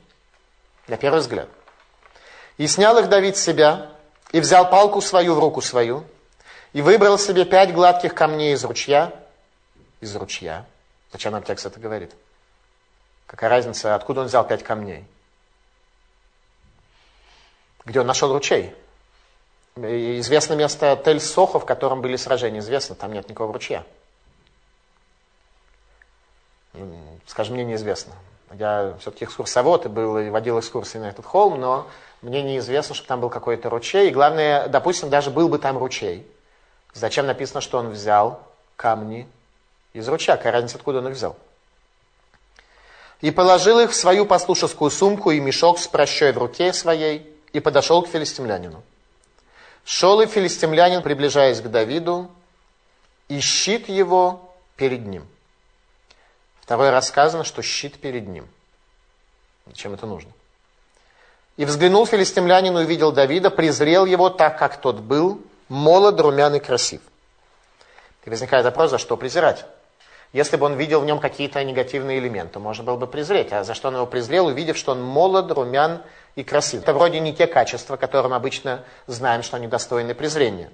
на 0.88 0.98
первый 0.98 1.20
взгляд. 1.20 1.48
И 2.58 2.68
снял 2.68 2.98
их 2.98 3.10
Давид 3.10 3.38
с 3.38 3.42
себя, 3.42 3.90
и 4.32 4.40
взял 4.40 4.70
палку 4.70 5.02
свою 5.02 5.36
в 5.36 5.40
руку 5.40 5.62
свою, 5.62 6.04
и 6.74 6.82
выбрал 6.82 7.18
себе 7.18 7.46
пять 7.46 7.74
гладких 7.74 8.14
камней 8.14 8.54
из 8.54 8.64
ручья. 8.64 9.14
Из 10.02 10.16
ручья. 10.16 10.66
Зачем 11.12 11.32
нам 11.32 11.44
текст 11.44 11.66
это 11.66 11.80
говорит? 11.80 12.14
Какая 13.28 13.50
разница, 13.50 13.96
откуда 13.96 14.22
он 14.22 14.28
взял 14.28 14.46
пять 14.46 14.64
камней? 14.64 15.06
Где 17.86 18.02
он 18.02 18.08
нашел 18.08 18.32
ручей? 18.34 18.76
Известно 19.76 20.54
место 20.54 21.02
Тель-Сохо, 21.04 21.60
в 21.60 21.66
котором 21.66 22.02
были 22.02 22.16
сражения. 22.16 22.60
Известно, 22.60 22.96
там 22.96 23.14
нет 23.14 23.30
никакого 23.30 23.54
ручья. 23.54 23.84
Скажем, 27.28 27.56
мне 27.56 27.64
неизвестно. 27.64 28.14
Я 28.54 28.96
все-таки 29.00 29.26
экскурсовод 29.26 29.86
и 29.86 29.90
был, 29.90 30.18
и 30.18 30.30
водил 30.30 30.60
экскурсии 30.60 30.98
на 30.98 31.10
этот 31.10 31.26
холм, 31.26 31.60
но 31.60 31.88
мне 32.22 32.42
неизвестно, 32.42 32.96
что 32.96 33.08
там 33.08 33.22
был 33.22 33.30
какой-то 33.30 33.70
ручей. 33.70 34.10
И 34.10 34.12
главное, 34.12 34.68
допустим, 34.68 35.10
даже 35.10 35.30
был 35.32 35.50
бы 35.50 35.60
там 35.60 35.78
ручей. 35.78 36.28
Зачем 36.94 37.26
написано, 37.26 37.62
что 37.62 37.80
он 37.80 37.90
взял 37.90 38.42
камни 38.76 39.28
из 39.94 40.08
ручья? 40.08 40.38
Какая 40.38 40.54
разница, 40.54 40.78
откуда 40.78 41.00
он 41.00 41.08
их 41.08 41.16
взял? 41.16 41.36
И 43.22 43.32
положил 43.32 43.80
их 43.80 43.92
в 43.92 43.96
свою 43.96 44.26
послушескую 44.26 44.92
сумку 44.92 45.32
и 45.32 45.40
мешок 45.40 45.80
с 45.80 45.88
прощой 45.88 46.34
в 46.34 46.38
руке 46.38 46.74
своей, 46.74 47.30
и 47.54 47.60
подошел 47.60 48.02
к 48.04 48.08
филистимлянину. 48.10 48.84
Шел 49.86 50.22
и 50.22 50.26
филистимлянин, 50.26 51.02
приближаясь 51.02 51.62
к 51.62 51.68
Давиду, 51.68 52.30
и 53.28 53.40
щит 53.40 53.90
его 53.90 54.54
перед 54.76 55.06
ним. 55.06 55.28
Второе 56.64 56.92
раз 56.92 57.10
сказано, 57.10 57.44
что 57.44 57.62
щит 57.62 58.00
перед 58.00 58.26
ним. 58.26 58.48
Зачем 59.68 59.94
это 59.94 60.06
нужно? 60.06 60.32
И 61.58 61.66
взглянул 61.66 62.06
филистимлянин, 62.06 62.74
увидел 62.74 63.12
Давида, 63.12 63.50
презрел 63.50 64.06
его 64.06 64.30
так, 64.30 64.58
как 64.58 64.80
тот 64.80 64.96
был, 64.96 65.42
молод, 65.68 66.22
румян 66.22 66.56
и 66.56 66.60
красив. 66.60 67.02
И 68.24 68.30
возникает 68.30 68.64
вопрос, 68.64 68.92
за 68.92 68.98
что 68.98 69.18
презирать? 69.18 69.66
Если 70.32 70.56
бы 70.56 70.66
он 70.66 70.76
видел 70.76 71.02
в 71.02 71.06
нем 71.06 71.20
какие-то 71.20 71.62
негативные 71.66 72.20
элементы, 72.20 72.60
можно 72.60 72.86
было 72.86 72.96
бы 72.96 73.08
презреть. 73.08 73.52
А 73.52 73.66
за 73.66 73.74
что 73.74 73.90
он 73.90 73.96
его 73.96 74.06
презрел, 74.06 74.46
увидев, 74.46 74.78
что 74.78 74.94
он 74.94 75.04
молод, 75.04 75.52
румян 75.52 76.02
и 76.36 76.46
красив? 76.46 76.84
Это 76.84 76.94
вроде 76.94 77.20
не 77.20 77.36
те 77.36 77.46
качества, 77.46 77.98
которым 77.98 78.34
обычно 78.34 78.86
знаем, 79.06 79.44
что 79.44 79.58
они 79.58 79.68
достойны 79.68 80.16
презрения. 80.16 80.72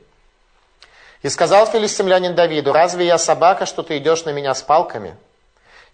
И 1.23 1.29
сказал 1.29 1.65
филистимлянин 1.65 2.35
Давиду, 2.35 2.73
разве 2.73 3.07
я 3.07 3.17
собака, 3.17 3.65
что 3.65 3.81
ты 3.81 3.97
идешь 3.97 4.23
на 4.25 4.29
меня 4.29 4.53
с 4.53 4.61
палками? 4.61 5.17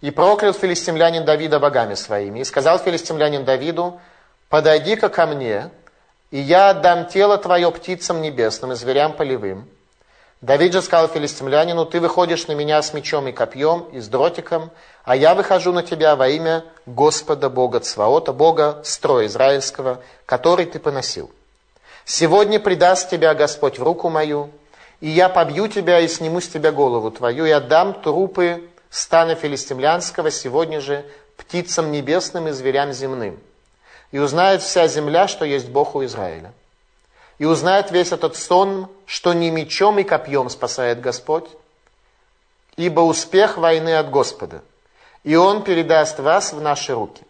И 0.00 0.10
проклял 0.10 0.52
филистимлянин 0.52 1.24
Давида 1.24 1.58
богами 1.58 1.94
своими. 1.94 2.40
И 2.40 2.44
сказал 2.44 2.78
филистимлянин 2.78 3.44
Давиду, 3.44 4.00
подойди-ка 4.48 5.08
ко 5.08 5.26
мне, 5.26 5.70
и 6.30 6.38
я 6.38 6.70
отдам 6.70 7.06
тело 7.06 7.38
твое 7.38 7.70
птицам 7.70 8.20
небесным 8.20 8.72
и 8.72 8.74
зверям 8.74 9.12
полевым. 9.12 9.68
Давид 10.42 10.74
же 10.74 10.82
сказал 10.82 11.08
филистимлянину, 11.08 11.86
ты 11.86 11.98
выходишь 11.98 12.46
на 12.46 12.52
меня 12.52 12.82
с 12.82 12.92
мечом 12.92 13.26
и 13.26 13.32
копьем, 13.32 13.86
и 13.92 14.00
с 14.00 14.08
дротиком, 14.08 14.70
а 15.04 15.16
я 15.16 15.34
выхожу 15.34 15.72
на 15.72 15.82
тебя 15.82 16.14
во 16.14 16.28
имя 16.28 16.64
Господа 16.84 17.48
Бога 17.48 17.80
Цваота, 17.80 18.32
Бога 18.32 18.82
строя 18.84 19.26
израильского, 19.26 20.02
который 20.26 20.66
ты 20.66 20.78
поносил. 20.78 21.30
Сегодня 22.04 22.60
предаст 22.60 23.08
тебя 23.08 23.34
Господь 23.34 23.78
в 23.78 23.82
руку 23.82 24.10
мою, 24.10 24.50
и 25.00 25.08
я 25.08 25.28
побью 25.30 25.68
тебя 25.68 26.00
и 26.00 26.08
сниму 26.08 26.40
с 26.40 26.48
тебя 26.48 26.70
голову 26.70 27.10
твою, 27.10 27.46
и 27.46 27.50
отдам 27.50 27.94
трупы 27.94 28.68
стана 28.96 29.34
филистимлянского 29.34 30.30
сегодня 30.30 30.80
же 30.80 31.04
птицам 31.36 31.92
небесным 31.92 32.48
и 32.48 32.52
зверям 32.52 32.92
земным. 32.94 33.38
И 34.10 34.18
узнает 34.18 34.62
вся 34.62 34.88
земля, 34.88 35.28
что 35.28 35.44
есть 35.44 35.68
Бог 35.68 35.94
у 35.94 36.04
Израиля. 36.06 36.54
И 37.38 37.44
узнает 37.44 37.90
весь 37.90 38.12
этот 38.12 38.36
сон, 38.36 38.88
что 39.04 39.34
не 39.34 39.50
мечом 39.50 39.98
и 39.98 40.02
копьем 40.02 40.48
спасает 40.48 41.02
Господь, 41.02 41.46
ибо 42.76 43.00
успех 43.00 43.58
войны 43.58 43.96
от 43.96 44.08
Господа, 44.08 44.62
и 45.24 45.36
Он 45.36 45.62
передаст 45.62 46.18
вас 46.18 46.54
в 46.54 46.60
наши 46.62 46.94
руки. 46.94 47.22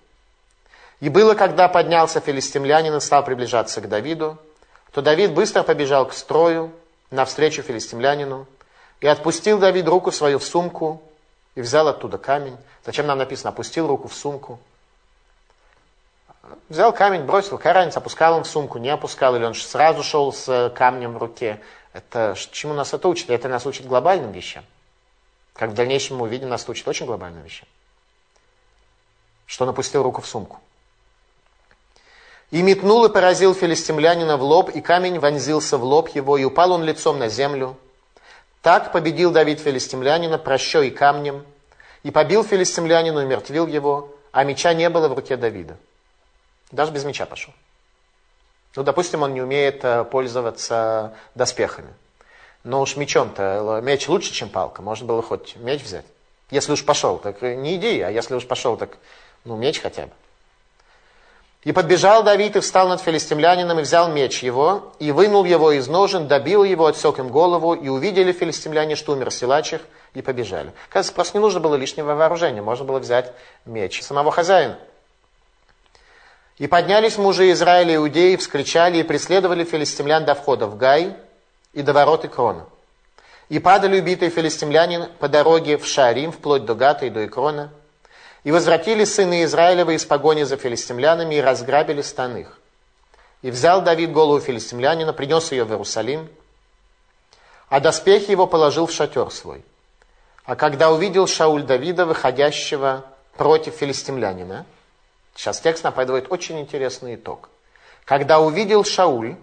И 1.01 1.09
было, 1.09 1.35
когда 1.35 1.67
поднялся 1.67 2.21
филистимлянин 2.21 2.95
и 2.95 3.01
стал 3.01 3.25
приближаться 3.25 3.81
к 3.81 3.89
Давиду, 3.89 4.39
то 4.93 5.03
Давид 5.03 5.33
быстро 5.35 5.65
побежал 5.65 6.07
к 6.07 6.13
строю 6.13 6.71
навстречу 7.11 7.63
филистимлянину, 7.63 8.47
и 9.01 9.09
отпустил 9.09 9.59
Давид 9.59 9.89
руку 9.89 10.13
свою 10.13 10.39
в 10.39 10.45
сумку, 10.45 11.03
и 11.57 11.61
взял 11.63 11.89
оттуда 11.89 12.19
камень. 12.19 12.57
Зачем 12.85 13.07
нам 13.07 13.19
написано, 13.19 13.51
опустил 13.51 13.89
руку 13.89 14.07
в 14.07 14.15
сумку? 14.15 14.61
Взял 16.69 16.93
камень, 16.93 17.23
бросил, 17.23 17.57
какая 17.57 17.73
разница, 17.73 17.99
опускал 17.99 18.37
он 18.37 18.45
в 18.45 18.47
сумку, 18.47 18.79
не 18.79 18.91
опускал, 18.91 19.35
или 19.35 19.43
он 19.43 19.55
сразу 19.55 20.05
шел 20.05 20.33
с 20.33 20.73
камнем 20.77 21.15
в 21.15 21.19
руке. 21.19 21.61
Это 21.93 22.37
чему 22.53 22.75
нас 22.75 22.95
это 22.95 23.09
учит? 23.09 23.31
Это 23.31 23.49
нас 23.49 23.67
учит 23.67 23.87
глобальным 23.87 24.31
вещам. 24.31 24.65
Как 25.55 25.71
в 25.71 25.75
дальнейшем 25.75 26.19
мы 26.19 26.27
увидим, 26.27 26.51
нас 26.51 26.69
учит 26.69 26.87
очень 26.87 27.07
глобальным 27.07 27.43
вещам. 27.43 27.67
Что 29.47 29.65
он 29.65 29.71
опустил 29.71 30.03
руку 30.03 30.21
в 30.21 30.27
сумку. 30.27 30.61
И 32.51 32.63
метнул 32.63 33.05
и 33.07 33.13
поразил 33.13 33.55
филистимлянина 33.55 34.37
в 34.37 34.43
лоб, 34.43 34.69
и 34.71 34.81
камень 34.81 35.19
вонзился 35.19 35.79
в 35.79 35.85
лоб 35.85 36.11
его, 36.11 36.37
и 36.37 36.45
упал 36.45 36.73
он 36.73 36.85
лицом 36.85 37.19
на 37.19 37.29
землю. 37.29 37.77
Так 38.67 38.91
победил 38.91 39.31
Давид 39.31 39.61
филистимлянина 39.61 40.39
прощой 40.39 40.89
и 40.89 40.91
камнем, 40.91 41.47
и 42.03 42.11
побил 42.11 42.43
филистимлянину 42.43 43.23
и 43.23 43.25
мертвил 43.25 43.69
его, 43.69 44.13
а 44.33 44.43
меча 44.43 44.75
не 44.75 44.91
было 44.91 45.07
в 45.07 45.15
руке 45.15 45.37
Давида. 45.37 45.77
Даже 46.73 46.91
без 46.91 47.05
меча 47.05 47.27
пошел. 47.27 47.55
Ну, 48.75 48.83
допустим, 48.83 49.23
он 49.23 49.35
не 49.35 49.41
умеет 49.41 49.85
э, 49.85 50.03
пользоваться 50.03 51.15
доспехами. 51.37 51.95
Но 52.65 52.81
уж 52.81 52.97
мечом-то, 52.97 53.81
меч 53.85 54.09
лучше, 54.09 54.33
чем 54.33 54.49
палка. 54.49 54.83
Можно 54.83 55.07
было 55.07 55.23
хоть 55.23 55.55
меч 55.55 55.85
взять. 55.85 56.07
Если 56.51 56.73
уж 56.73 56.85
пошел, 56.85 57.19
так 57.19 57.43
не 57.43 57.77
иди, 57.77 58.01
а 58.01 58.11
если 58.11 58.35
уж 58.35 58.49
пошел, 58.49 58.77
так 58.77 58.99
ну, 59.45 59.55
меч 59.55 59.79
хотя 59.79 60.07
бы. 60.07 60.13
И 61.67 61.73
подбежал 61.73 62.23
Давид 62.23 62.55
и 62.55 62.61
встал 62.61 62.87
над 62.87 63.01
филистимлянином 63.01 63.81
и 63.81 63.83
взял 63.83 64.09
меч 64.09 64.41
его, 64.41 64.93
и 65.01 65.11
вынул 65.11 65.45
его 65.45 65.73
из 65.73 65.89
ножен, 65.89 66.29
добил 66.29 66.63
его, 66.63 66.87
отсек 66.87 67.19
им 67.19 67.29
голову, 67.29 67.75
и 67.75 67.89
увидели 67.89 68.31
филистимляне, 68.31 68.95
что 68.95 69.15
умер 69.15 69.33
силач 69.33 69.73
их, 69.73 69.81
и 70.15 70.23
побежали. 70.23 70.73
Кажется, 70.91 71.13
просто 71.13 71.37
не 71.37 71.43
нужно 71.43 71.59
было 71.59 71.75
лишнего 71.75 72.15
вооружения, 72.15 72.63
можно 72.63 72.85
было 72.85 73.01
взять 73.01 73.33
меч 73.65 74.01
самого 74.05 74.31
хозяина. 74.31 74.79
И 76.59 76.69
поднялись 76.69 77.19
мужи 77.19 77.51
Израиля 77.51 77.95
и 77.95 77.97
Иудеи, 77.97 78.37
вскричали 78.37 78.99
и 78.99 79.03
преследовали 79.03 79.65
филистимлян 79.65 80.25
до 80.25 80.37
входа 80.37 80.69
в 80.69 80.77
Гай 80.77 81.17
и 81.73 81.83
до 81.83 81.93
ворот 81.93 82.25
Икрона. 82.25 82.67
И 83.49 83.59
падали 83.59 83.99
убитые 83.99 84.31
филистимляне 84.31 85.09
по 85.19 85.27
дороге 85.27 85.79
в 85.79 85.85
Шарим, 85.85 86.31
вплоть 86.31 86.65
до 86.65 86.77
Гата 86.77 87.07
и 87.07 87.11
до 87.11 87.27
Икрона, 87.27 87.73
и 88.47 88.53
возвратились 88.53 89.13
сыны 89.13 89.43
Израилевы 89.43 89.97
из 89.97 90.05
погони 90.05 90.45
за 90.45 90.57
филистимлянами 90.57 91.35
и 91.35 91.41
разграбили 91.41 92.01
стан 92.01 92.37
их. 92.37 92.61
И 93.43 93.51
взял 93.51 93.83
Давид 93.83 94.13
голову 94.13 94.39
филистимлянина, 94.39 95.13
принес 95.13 95.51
ее 95.51 95.65
в 95.65 95.71
Иерусалим, 95.71 96.29
а 97.69 97.81
доспехи 97.81 98.31
его 98.31 98.47
положил 98.47 98.87
в 98.87 98.93
шатер 98.93 99.33
свой. 99.33 99.65
А 100.45 100.55
когда 100.55 100.93
увидел 100.93 101.27
Шауль 101.27 101.65
Давида, 101.65 102.07
выходящего 102.07 103.05
против 103.37 103.75
филистимлянина, 103.75 104.65
сейчас 105.35 105.59
текст 105.59 105.83
нам 105.83 105.93
подводит 105.93 106.31
очень 106.31 106.61
интересный 106.61 107.17
итог. 107.17 107.49
Когда 108.05 108.39
увидел 108.39 108.85
Шауль 108.85 109.35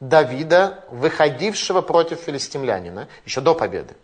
Давида, 0.00 0.82
выходившего 0.90 1.82
против 1.82 2.18
филистимлянина, 2.18 3.06
еще 3.24 3.40
до 3.40 3.54
победы, 3.54 3.94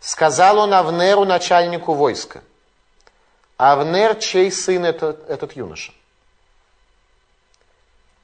сказал 0.00 0.58
он 0.58 0.74
Авнеру, 0.74 1.24
начальнику 1.24 1.94
войска, 1.94 2.42
Авнер, 3.60 4.14
чей 4.14 4.50
сын 4.50 4.86
это, 4.86 5.18
этот 5.28 5.52
юноша? 5.52 5.92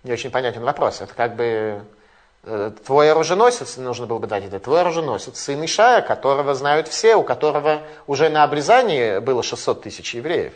Не 0.02 0.12
очень 0.12 0.30
понятен 0.30 0.62
вопрос. 0.62 1.02
Это 1.02 1.12
как 1.12 1.36
бы 1.36 1.84
э, 2.44 2.72
твой 2.86 3.10
оруженосец, 3.10 3.76
нужно 3.76 4.06
было 4.06 4.18
бы 4.18 4.28
дать 4.28 4.44
это, 4.44 4.58
твой 4.60 4.80
оруженосец, 4.80 5.38
сын 5.38 5.62
Ишая, 5.62 6.00
которого 6.00 6.54
знают 6.54 6.88
все, 6.88 7.16
у 7.16 7.22
которого 7.22 7.82
уже 8.06 8.30
на 8.30 8.44
обрезании 8.44 9.18
было 9.18 9.42
600 9.42 9.82
тысяч 9.82 10.14
евреев. 10.14 10.54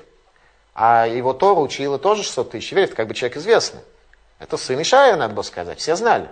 А 0.73 1.07
его 1.07 1.35
Тора 1.35 1.61
учила 1.61 1.99
тоже 1.99 2.23
600 2.23 2.53
тысяч 2.53 2.71
евреев, 2.71 2.89
это 2.89 2.97
как 2.97 3.09
бы 3.09 3.13
человек 3.13 3.37
известный. 3.37 3.83
Это 4.39 4.57
сын 4.57 4.81
Ишая, 4.81 5.15
надо 5.17 5.35
было 5.35 5.43
сказать, 5.43 5.79
все 5.79 5.95
знали. 5.95 6.31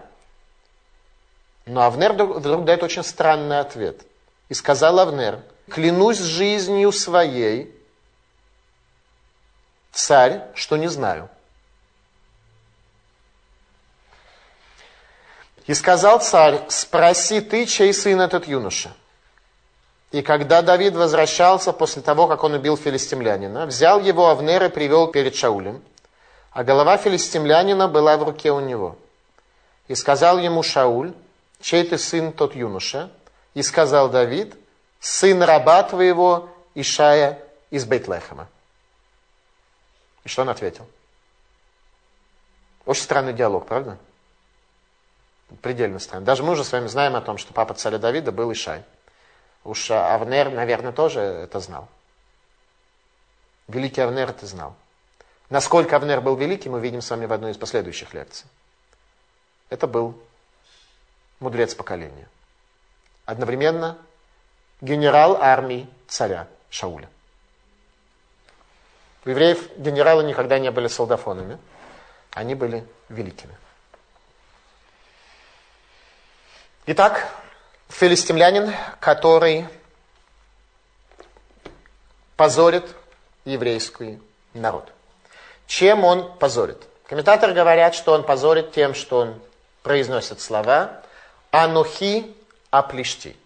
Но 1.67 1.83
Авнер 1.83 2.15
вдруг 2.15 2.65
дает 2.65 2.83
очень 2.83 3.05
странный 3.05 3.61
ответ. 3.61 4.07
И 4.49 4.55
сказал 4.55 5.01
Авнер, 5.01 5.41
клянусь 5.69 6.19
жизнью 6.19 6.93
своей, 6.93 7.78
Царь, 9.99 10.43
что 10.55 10.77
не 10.77 10.87
знаю. 10.87 11.29
И 15.67 15.75
сказал 15.75 16.21
царь, 16.21 16.61
спроси 16.69 17.41
ты, 17.41 17.67
чей 17.67 17.93
сын 17.93 18.21
этот 18.21 18.47
юноша. 18.47 18.93
И 20.13 20.23
когда 20.23 20.63
Давид 20.63 20.95
возвращался 20.95 21.73
после 21.73 22.01
того, 22.01 22.29
как 22.29 22.45
он 22.45 22.55
убил 22.55 22.77
филистимлянина, 22.77 23.67
взял 23.67 24.01
его 24.01 24.29
Авнер 24.29 24.63
и 24.63 24.69
привел 24.69 25.09
перед 25.09 25.35
Шаулем, 25.35 25.83
а 26.53 26.63
голова 26.63 26.97
филистимлянина 26.97 27.89
была 27.89 28.17
в 28.17 28.23
руке 28.23 28.53
у 28.53 28.61
него. 28.61 28.97
И 29.89 29.97
сказал 29.97 30.39
ему 30.39 30.63
Шауль, 30.63 31.13
чей 31.61 31.83
ты 31.83 31.99
сын 31.99 32.33
тот 32.33 32.55
юноша? 32.55 33.11
И 33.55 33.63
сказал 33.63 34.09
Давид, 34.09 34.55
сын 35.01 35.43
раба 35.43 35.83
твоего 35.83 36.49
Ишая 36.77 37.41
из 37.71 37.85
Бейтлехема. 37.85 38.47
И 40.29 40.31
что 40.31 40.43
он 40.43 40.51
ответил? 40.51 40.87
Очень 42.85 43.05
странный 43.05 43.33
диалог, 43.33 43.67
правда? 43.67 43.97
Предельно 45.63 45.99
странный. 45.99 46.27
Даже 46.27 46.43
мы 46.43 46.53
уже 46.53 46.65
с 46.65 46.73
вами 46.73 46.87
знаем 46.87 47.17
о 47.17 47.23
том, 47.23 47.39
что 47.39 47.55
папа 47.55 47.73
царя 47.73 47.97
Давида 47.97 48.31
был 48.31 48.53
Ишай. 48.53 48.85
Уж 49.65 49.91
Авнер, 49.91 50.51
наверное, 50.51 50.93
тоже 50.93 51.21
это 51.21 51.61
знал. 51.61 51.89
Великий 53.69 54.03
Авнер 54.03 54.29
это 54.29 54.45
знал. 54.45 54.77
Насколько 55.49 55.97
Авнер 55.97 56.21
был 56.21 56.37
великий, 56.37 56.69
мы 56.69 56.79
видим 56.79 57.01
с 57.01 57.09
вами 57.09 57.25
в 57.25 57.33
одной 57.33 57.53
из 57.53 57.57
последующих 57.57 58.13
лекций. 58.13 58.47
Это 59.71 59.87
был 59.87 60.15
мудрец 61.41 61.75
поколения. 61.75 62.29
Одновременно 63.25 63.97
генерал 64.83 65.39
армии 65.41 65.89
царя 66.07 66.49
Шауля. 66.69 67.09
У 69.25 69.31
евреев 69.31 69.77
генералы 69.77 70.25
никогда 70.25 70.59
не 70.59 70.71
были 70.71 70.89
солдафонами. 70.89 71.59
Они 72.33 72.55
были 72.55 72.87
великими. 73.09 73.57
Итак, 76.87 77.29
филистимлянин, 77.89 78.73
который 79.01 79.67
позорит 82.37 82.87
еврейский 83.45 84.21
народ. 84.55 84.93
Чем 85.67 86.05
он 86.05 86.33
позорит? 86.39 86.79
Комментаторы 87.07 87.53
говорят, 87.53 87.95
что 87.95 88.13
он 88.13 88.23
позорит 88.23 88.73
тем, 88.73 88.95
что 88.95 89.19
он 89.19 89.41
произносит 89.83 90.41
слова 90.41 91.03
«Анухи 91.51 92.35
аплишти». 92.71 93.37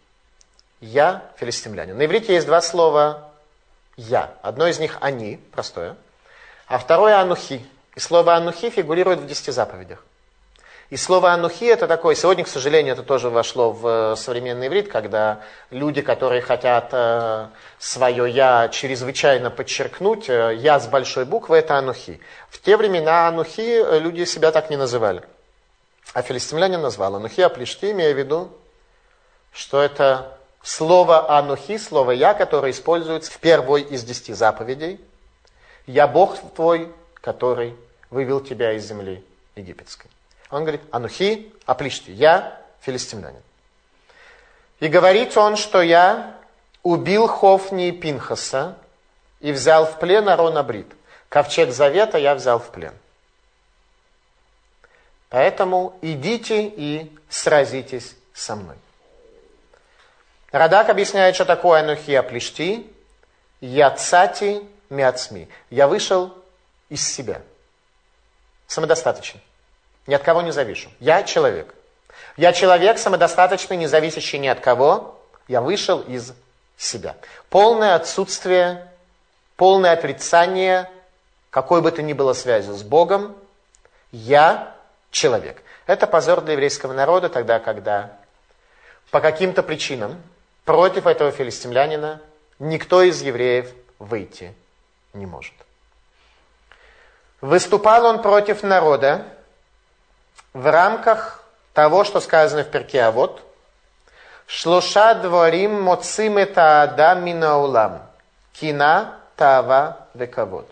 Я 0.80 1.24
филистимлянин. 1.36 1.96
На 1.96 2.04
иврите 2.04 2.34
есть 2.34 2.46
два 2.46 2.60
слова 2.60 3.31
«я». 3.96 4.34
Одно 4.42 4.66
из 4.66 4.78
них 4.78 4.98
«они», 5.00 5.40
простое, 5.52 5.96
а 6.66 6.78
второе 6.78 7.18
«анухи». 7.18 7.66
И 7.94 8.00
слово 8.00 8.34
«анухи» 8.34 8.70
фигурирует 8.70 9.20
в 9.20 9.26
десяти 9.26 9.50
заповедях. 9.50 10.04
И 10.92 10.96
слово 10.98 11.32
«анухи» 11.32 11.64
это 11.64 11.88
такое, 11.88 12.14
сегодня, 12.14 12.44
к 12.44 12.48
сожалению, 12.48 12.92
это 12.92 13.02
тоже 13.02 13.30
вошло 13.30 13.72
в 13.72 14.12
э, 14.12 14.16
современный 14.16 14.66
иврит, 14.66 14.90
когда 14.90 15.40
люди, 15.70 16.02
которые 16.02 16.42
хотят 16.42 16.90
э, 16.92 17.46
свое 17.78 18.30
«я» 18.30 18.68
чрезвычайно 18.68 19.50
подчеркнуть, 19.50 20.28
э, 20.28 20.54
«я» 20.56 20.78
с 20.78 20.86
большой 20.86 21.24
буквы, 21.24 21.56
это 21.56 21.78
«анухи». 21.78 22.20
В 22.50 22.60
те 22.60 22.76
времена 22.76 23.26
«анухи» 23.26 24.00
люди 24.00 24.24
себя 24.24 24.52
так 24.52 24.68
не 24.68 24.76
называли. 24.76 25.22
А 26.12 26.20
филистимлянин 26.20 26.82
назвал 26.82 27.16
«анухи 27.16 27.40
аплишти», 27.40 27.92
имея 27.92 28.12
в 28.12 28.18
виду, 28.18 28.52
что 29.50 29.80
это 29.80 30.36
Слово 30.62 31.30
«анухи», 31.30 31.76
слово 31.76 32.12
«я», 32.12 32.34
которое 32.34 32.70
используется 32.70 33.32
в 33.32 33.38
первой 33.38 33.82
из 33.82 34.04
десяти 34.04 34.32
заповедей. 34.32 35.00
«Я 35.86 36.06
Бог 36.06 36.38
твой, 36.54 36.92
который 37.14 37.76
вывел 38.10 38.40
тебя 38.40 38.72
из 38.72 38.86
земли 38.86 39.24
египетской». 39.56 40.08
Он 40.50 40.62
говорит 40.62 40.82
«анухи 40.92 41.52
аплишти», 41.66 42.12
«я 42.12 42.60
филистимлянин». 42.82 43.42
И 44.78 44.88
говорит 44.88 45.36
он, 45.36 45.56
что 45.56 45.82
я 45.82 46.36
убил 46.82 47.26
Хофни 47.26 47.88
и 47.88 47.92
Пинхаса 47.92 48.76
и 49.40 49.52
взял 49.52 49.86
в 49.86 49.98
плен 49.98 50.28
Арона 50.28 50.62
Брит. 50.62 50.86
Ковчег 51.28 51.72
Завета 51.72 52.18
я 52.18 52.34
взял 52.34 52.58
в 52.58 52.70
плен. 52.70 52.94
Поэтому 55.28 55.96
идите 56.02 56.66
и 56.66 57.16
сразитесь 57.28 58.14
со 58.34 58.54
мной. 58.54 58.76
Радак 60.52 60.90
объясняет, 60.90 61.34
что 61.34 61.46
такое 61.46 61.80
анухия 61.80 62.22
плешти, 62.22 62.86
яцати 63.60 64.68
мяцми. 64.90 65.48
Я 65.70 65.88
вышел 65.88 66.34
из 66.90 67.06
себя. 67.06 67.40
Самодостаточный. 68.66 69.40
Ни 70.06 70.14
от 70.14 70.22
кого 70.22 70.42
не 70.42 70.52
завишу. 70.52 70.90
Я 71.00 71.22
человек. 71.22 71.74
Я 72.36 72.52
человек 72.52 72.98
самодостаточный, 72.98 73.78
не 73.78 73.86
зависящий 73.86 74.38
ни 74.38 74.46
от 74.46 74.60
кого. 74.60 75.18
Я 75.48 75.62
вышел 75.62 76.00
из 76.00 76.34
себя. 76.76 77.16
Полное 77.48 77.94
отсутствие, 77.94 78.88
полное 79.56 79.92
отрицание 79.92 80.90
какой 81.48 81.82
бы 81.82 81.92
то 81.92 82.02
ни 82.02 82.14
было 82.14 82.32
связи 82.32 82.70
с 82.70 82.82
Богом. 82.82 83.36
Я 84.10 84.74
человек. 85.10 85.62
Это 85.86 86.06
позор 86.06 86.40
для 86.40 86.54
еврейского 86.54 86.92
народа 86.92 87.28
тогда, 87.28 87.58
когда 87.58 88.18
по 89.10 89.20
каким-то 89.20 89.62
причинам 89.62 90.20
Против 90.64 91.06
этого 91.06 91.30
филистимлянина 91.30 92.20
никто 92.58 93.02
из 93.02 93.20
евреев 93.22 93.70
выйти 93.98 94.54
не 95.12 95.26
может. 95.26 95.54
Выступал 97.40 98.06
он 98.06 98.22
против 98.22 98.62
народа 98.62 99.24
в 100.52 100.70
рамках 100.70 101.44
того, 101.72 102.04
что 102.04 102.20
сказано 102.20 102.62
в 102.62 102.70
перке, 102.70 103.02
а 103.02 103.10
вот 103.10 103.42
Шлоша 104.46 105.14
дворим 105.14 105.82
моцим 105.82 106.36
это 106.36 106.82
адам 106.82 107.24
минаулам. 107.24 108.02
Кина, 108.52 109.18
тава, 109.36 110.06
вековод. 110.14 110.68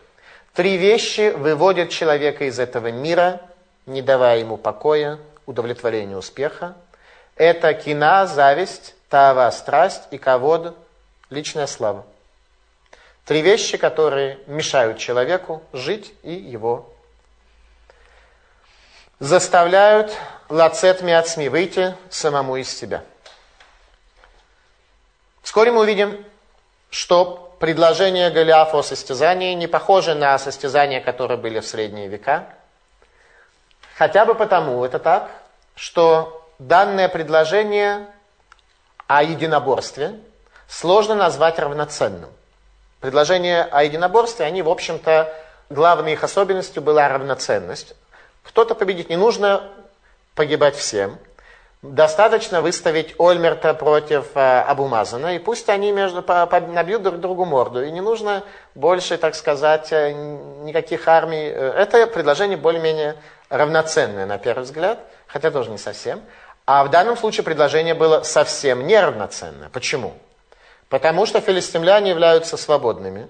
Три 0.55 0.77
вещи 0.77 1.31
выводят 1.31 1.91
человека 1.91 2.45
из 2.45 2.59
этого 2.59 2.91
мира, 2.91 3.41
не 3.87 4.03
давая 4.03 4.41
ему 4.41 4.57
покоя, 4.57 5.19
удовлетворения, 5.47 6.17
успеха. 6.17 6.75
Это 7.37 7.73
кина, 7.73 8.27
зависть, 8.27 8.95
Тава– 9.11 9.51
страсть 9.53 10.05
и 10.13 10.19
ковод– 10.19 10.77
личная 11.31 11.67
слава. 11.67 12.07
Три 13.25 13.43
вещи, 13.43 13.77
которые 13.77 14.39
мешают 14.47 14.99
человеку 14.99 15.65
жить 15.73 16.15
и 16.23 16.33
его 16.33 16.89
заставляют 19.19 20.17
лацет 20.49 21.03
миацми 21.03 21.49
выйти 21.49 21.97
самому 22.09 22.55
из 22.57 22.71
себя. 22.71 23.03
Вскоре 25.43 25.73
мы 25.73 25.81
увидим, 25.81 26.25
что 26.91 27.57
предложение 27.59 28.31
Голиафа 28.31 28.79
о 28.79 28.83
состязании 28.85 29.55
не 29.55 29.67
похоже 29.67 30.15
на 30.15 30.39
состязания, 30.39 31.01
которые 31.01 31.37
были 31.37 31.59
в 31.59 31.67
средние 31.67 32.07
века. 32.07 32.49
Хотя 33.97 34.25
бы 34.25 34.37
потому 34.37 34.85
это 34.85 35.01
так, 35.01 35.31
что 35.75 36.49
данное 36.61 37.09
предложение 37.09 38.07
о 39.11 39.25
единоборстве 39.25 40.21
сложно 40.69 41.17
назвать 41.17 41.59
равноценным. 41.59 42.31
Предложения 43.01 43.65
о 43.65 43.83
единоборстве, 43.83 44.47
они, 44.47 44.63
в 44.63 44.69
общем-то, 44.69 45.35
главной 45.69 46.13
их 46.13 46.23
особенностью 46.23 46.81
была 46.81 47.09
равноценность. 47.09 47.97
Кто-то 48.45 48.77
победить 48.77 49.11
не 49.11 49.17
нужно 49.17 49.69
погибать 50.37 50.77
всем. 50.77 51.19
Достаточно 51.83 52.63
выставить 52.63 53.17
Ольмерта 53.19 53.75
против 53.75 54.27
э, 54.37 54.61
Абумазана, 54.61 55.35
и 55.35 55.41
пусть 55.41 55.69
они 55.69 55.91
между, 55.91 56.23
по, 56.23 56.47
по, 56.47 56.61
набьют 56.61 57.03
друг 57.03 57.19
другу 57.19 57.45
морду. 57.45 57.83
И 57.83 57.91
не 57.91 58.01
нужно 58.01 58.45
больше, 58.77 59.19
так 59.19 59.35
сказать, 59.35 59.91
э, 59.91 60.13
никаких 60.13 61.09
армий. 61.09 61.49
Э, 61.49 61.73
это 61.73 62.07
предложение 62.07 62.57
более-менее 62.57 63.17
равноценное, 63.49 64.27
на 64.27 64.39
первый 64.39 64.63
взгляд, 64.63 65.01
хотя 65.27 65.51
тоже 65.51 65.71
не 65.71 65.79
совсем. 65.79 66.21
А 66.67 66.85
в 66.85 66.91
данном 66.91 67.17
случае 67.17 67.45
предложение 67.45 67.95
было 67.95 68.23
совсем 68.23 68.87
неравноценное. 68.87 69.69
Почему? 69.71 70.17
Потому 70.89 71.27
что 71.27 71.41
филистимляне 71.41 72.11
являются 72.11 72.57
свободными. 72.57 73.29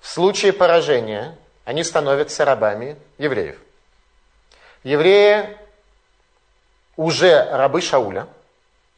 В 0.00 0.08
случае 0.08 0.52
поражения 0.52 1.36
они 1.64 1.82
становятся 1.82 2.44
рабами 2.44 2.96
евреев. 3.18 3.58
Евреи 4.84 5.56
уже 6.96 7.44
рабы 7.50 7.80
Шауля. 7.80 8.26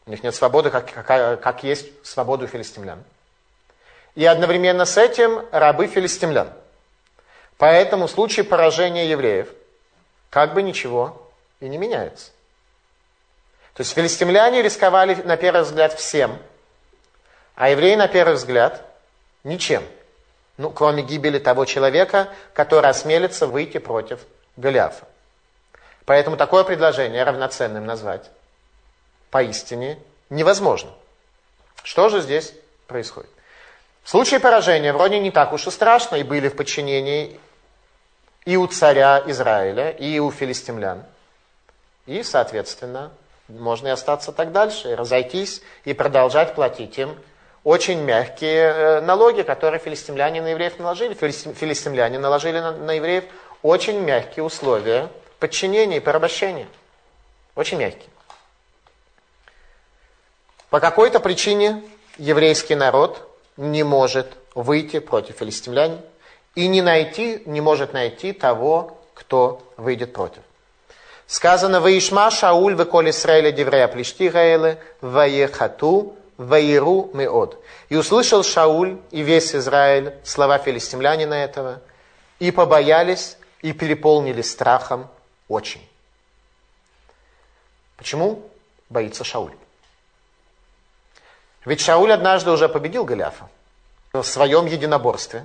У 0.07 0.11
них 0.11 0.23
нет 0.23 0.35
свободы, 0.35 0.71
как, 0.71 0.93
как, 0.93 1.41
как 1.41 1.65
есть 1.65 1.89
свобода 2.07 2.45
у 2.45 2.49
филистимлян. 2.49 3.03
И 4.15 4.25
одновременно 4.25 4.85
с 4.85 4.97
этим 4.97 5.45
рабы 5.53 5.87
филистимлян. 5.87 6.53
Поэтому 7.57 8.07
в 8.07 8.11
случае 8.11 8.45
поражения 8.45 9.09
евреев 9.11 9.49
как 10.31 10.55
бы 10.55 10.63
ничего 10.63 11.31
и 11.61 11.69
не 11.69 11.79
меняется. 11.79 12.31
То 13.79 13.83
есть 13.83 13.95
филистимляне 13.95 14.61
рисковали 14.61 15.15
на 15.23 15.37
первый 15.37 15.63
взгляд 15.63 15.93
всем, 15.93 16.37
а 17.55 17.69
евреи 17.69 17.95
на 17.95 18.09
первый 18.09 18.35
взгляд 18.35 18.85
ничем. 19.45 19.85
Ну, 20.57 20.71
кроме 20.71 21.05
гибели 21.05 21.39
того 21.39 21.65
человека, 21.65 22.29
который 22.55 22.91
осмелится 22.91 23.47
выйти 23.47 23.79
против 23.79 24.19
Голиафа. 24.57 25.07
Поэтому 26.07 26.37
такое 26.37 26.65
предложение 26.65 27.23
равноценным 27.23 27.87
назвать 27.87 28.29
поистине 29.31 30.01
невозможно. 30.29 30.91
Что 31.85 32.09
же 32.09 32.21
здесь 32.21 32.55
происходит? 32.89 33.31
В 34.03 34.11
случае 34.11 34.41
поражения 34.41 34.93
вроде 34.93 35.21
не 35.21 35.31
так 35.31 35.53
уж 35.53 35.69
и 35.69 35.71
страшно, 35.71 36.17
и 36.17 36.25
были 36.25 36.49
в 36.49 36.57
подчинении 36.57 37.39
и 38.45 38.57
у 38.57 38.67
царя 38.67 39.23
Израиля, 39.27 39.91
и 39.91 40.19
у 40.19 40.33
филистимлян. 40.33 41.05
И, 42.07 42.25
соответственно, 42.25 43.13
можно 43.49 43.89
и 43.89 43.91
остаться 43.91 44.33
так 44.33 44.53
дальше, 44.53 44.93
и 44.93 44.95
разойтись, 44.95 45.63
и 45.85 45.95
продолжать 45.95 46.55
платить 46.55 46.99
им 46.99 47.17
очень 47.65 48.01
мягкие 48.01 48.63
э, 48.63 49.01
налоги, 49.01 49.43
которые 49.43 49.81
филистимляне 49.81 50.41
на 50.41 50.49
евреев 50.49 50.79
наложили. 50.79 51.15
Филистимляне 51.15 52.19
наложили 52.19 52.61
на, 52.61 52.73
на 52.73 52.93
евреев 52.93 53.25
очень 53.63 54.01
мягкие 54.01 54.45
условия 54.45 55.09
подчинение 55.39 55.99
и 55.99 56.01
порабощение. 56.01 56.69
Очень 57.55 57.79
мягкий. 57.79 58.09
По 60.71 60.81
какой-то 60.81 61.21
причине 61.21 61.83
еврейский 62.17 62.75
народ 62.75 63.29
не 63.57 63.83
может 63.83 64.37
выйти 64.55 65.01
против 65.01 65.37
филистимлян 65.37 66.01
и 66.55 66.69
не, 66.69 66.83
найти, 66.83 67.43
не 67.47 67.61
может 67.61 67.93
найти 67.93 68.33
того, 68.33 68.99
кто 69.15 69.63
выйдет 69.77 70.13
против. 70.13 70.43
Сказано, 71.29 71.83
«Ваишма 71.83 72.31
Шауль 72.31 72.75
веколь 72.75 73.11
Исраэля 73.11 73.53
деврея 73.53 73.87
плешти 73.87 74.31
гаэле, 74.31 74.83
ваехату, 75.03 76.17
ваиру 76.39 77.11
меод». 77.13 77.63
И 77.91 77.97
услышал 77.97 78.43
Шауль 78.43 78.99
и 79.11 79.21
весь 79.21 79.55
Израиль 79.55 80.15
слова 80.25 80.57
филистимлянина 80.57 81.35
этого, 81.35 81.83
и 82.39 82.51
побоялись, 82.51 83.37
и 83.61 83.75
переполнились 83.75 84.51
страхом, 84.51 85.07
очень. 85.49 85.87
Почему 87.99 88.43
боится 88.89 89.23
Шауль? 89.23 89.53
Ведь 91.67 91.83
Шауль 91.83 92.11
однажды 92.11 92.51
уже 92.53 92.71
победил 92.71 93.05
Голиафа 93.05 93.51
в 94.15 94.23
своем 94.23 94.65
единоборстве. 94.65 95.45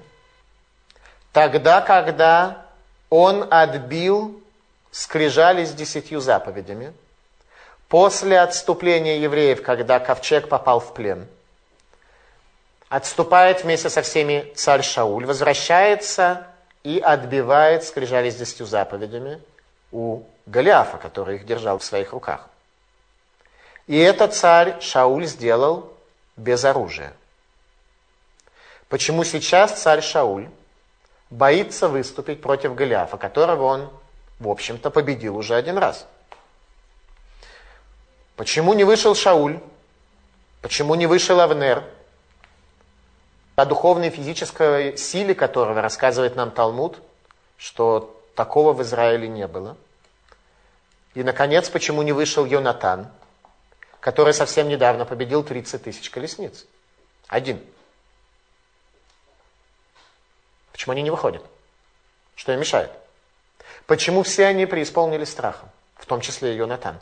Тогда, 1.33 1.81
когда 1.81 2.67
он 3.09 3.45
отбил 3.51 4.42
скрижали 4.93 5.65
с 5.65 5.73
десятью 5.73 6.21
заповедями, 6.21 6.93
после 7.89 8.39
отступления 8.39 9.17
евреев, 9.17 9.61
когда 9.61 9.99
ковчег 9.99 10.47
попал 10.47 10.79
в 10.79 10.93
плен, 10.93 11.27
отступает 12.87 13.65
вместе 13.65 13.89
со 13.89 14.01
всеми 14.01 14.53
царь 14.55 14.83
Шауль, 14.83 15.25
возвращается 15.25 16.47
и 16.83 16.99
отбивает 16.99 17.83
скрижали 17.83 18.29
с 18.29 18.35
десятью 18.35 18.67
заповедями– 18.67 19.41
у 19.93 20.23
Голиафа, 20.47 20.97
который 20.97 21.37
их 21.37 21.45
держал 21.45 21.77
в 21.77 21.83
своих 21.83 22.11
руках. 22.11 22.49
И 23.87 23.97
этот 23.97 24.33
царь 24.33 24.81
Шауль 24.81 25.25
сделал 25.25 25.93
без 26.35 26.65
оружия. 26.65 27.13
Почему 28.89 29.23
сейчас 29.23 29.79
царь 29.79 30.01
Шауль 30.01 30.49
боится 31.29 31.87
выступить 31.87 32.41
против 32.41 32.75
Голиафа, 32.75 33.17
которого 33.17 33.63
он, 33.63 33.89
в 34.39 34.49
общем-то, 34.49 34.89
победил 34.89 35.37
уже 35.37 35.55
один 35.55 35.77
раз? 35.77 36.07
Почему 38.35 38.73
не 38.73 38.83
вышел 38.83 39.15
Шауль? 39.15 39.59
Почему 40.61 40.95
не 40.95 41.07
вышел 41.07 41.39
Авнер? 41.39 41.83
О 43.55 43.65
духовной 43.65 44.07
и 44.07 44.11
физической 44.11 44.97
силе 44.97 45.35
которого 45.35 45.81
рассказывает 45.81 46.35
нам 46.35 46.49
Талмуд, 46.49 46.99
что 47.57 48.19
такого 48.35 48.73
в 48.73 48.81
Израиле 48.81 49.27
не 49.27 49.47
было. 49.47 49.77
И, 51.13 51.21
наконец, 51.21 51.69
почему 51.69 52.01
не 52.01 52.11
вышел 52.11 52.45
Йонатан, 52.45 53.07
который 53.99 54.33
совсем 54.33 54.67
недавно 54.67 55.05
победил 55.05 55.43
30 55.43 55.83
тысяч 55.83 56.09
колесниц? 56.09 56.65
Один. 57.27 57.63
Почему 60.71 60.93
они 60.93 61.03
не 61.03 61.11
выходят? 61.11 61.45
Что 62.35 62.51
им 62.53 62.59
мешает? 62.59 62.91
Почему 63.87 64.23
все 64.23 64.45
они 64.45 64.65
преисполнились 64.65 65.29
страхом, 65.29 65.69
в 65.95 66.05
том 66.05 66.21
числе 66.21 66.53
и 66.53 66.57
Йонатан? 66.57 66.99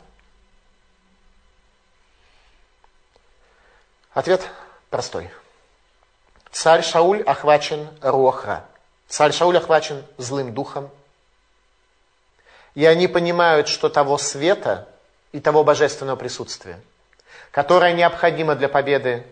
Ответ 4.12 4.48
простой. 4.90 5.30
Царь 6.50 6.82
Шауль 6.82 7.22
охвачен 7.22 7.88
Рохра. 8.02 8.66
Царь 9.08 9.32
Шауль 9.32 9.56
охвачен 9.56 10.04
злым 10.18 10.52
духом, 10.52 10.90
и 12.74 12.84
они 12.84 13.08
понимают, 13.08 13.68
что 13.68 13.88
того 13.88 14.18
света 14.18 14.88
и 15.32 15.40
того 15.40 15.64
божественного 15.64 16.16
присутствия, 16.16 16.80
которое 17.50 17.92
необходимо 17.92 18.54
для 18.54 18.68
победы 18.68 19.26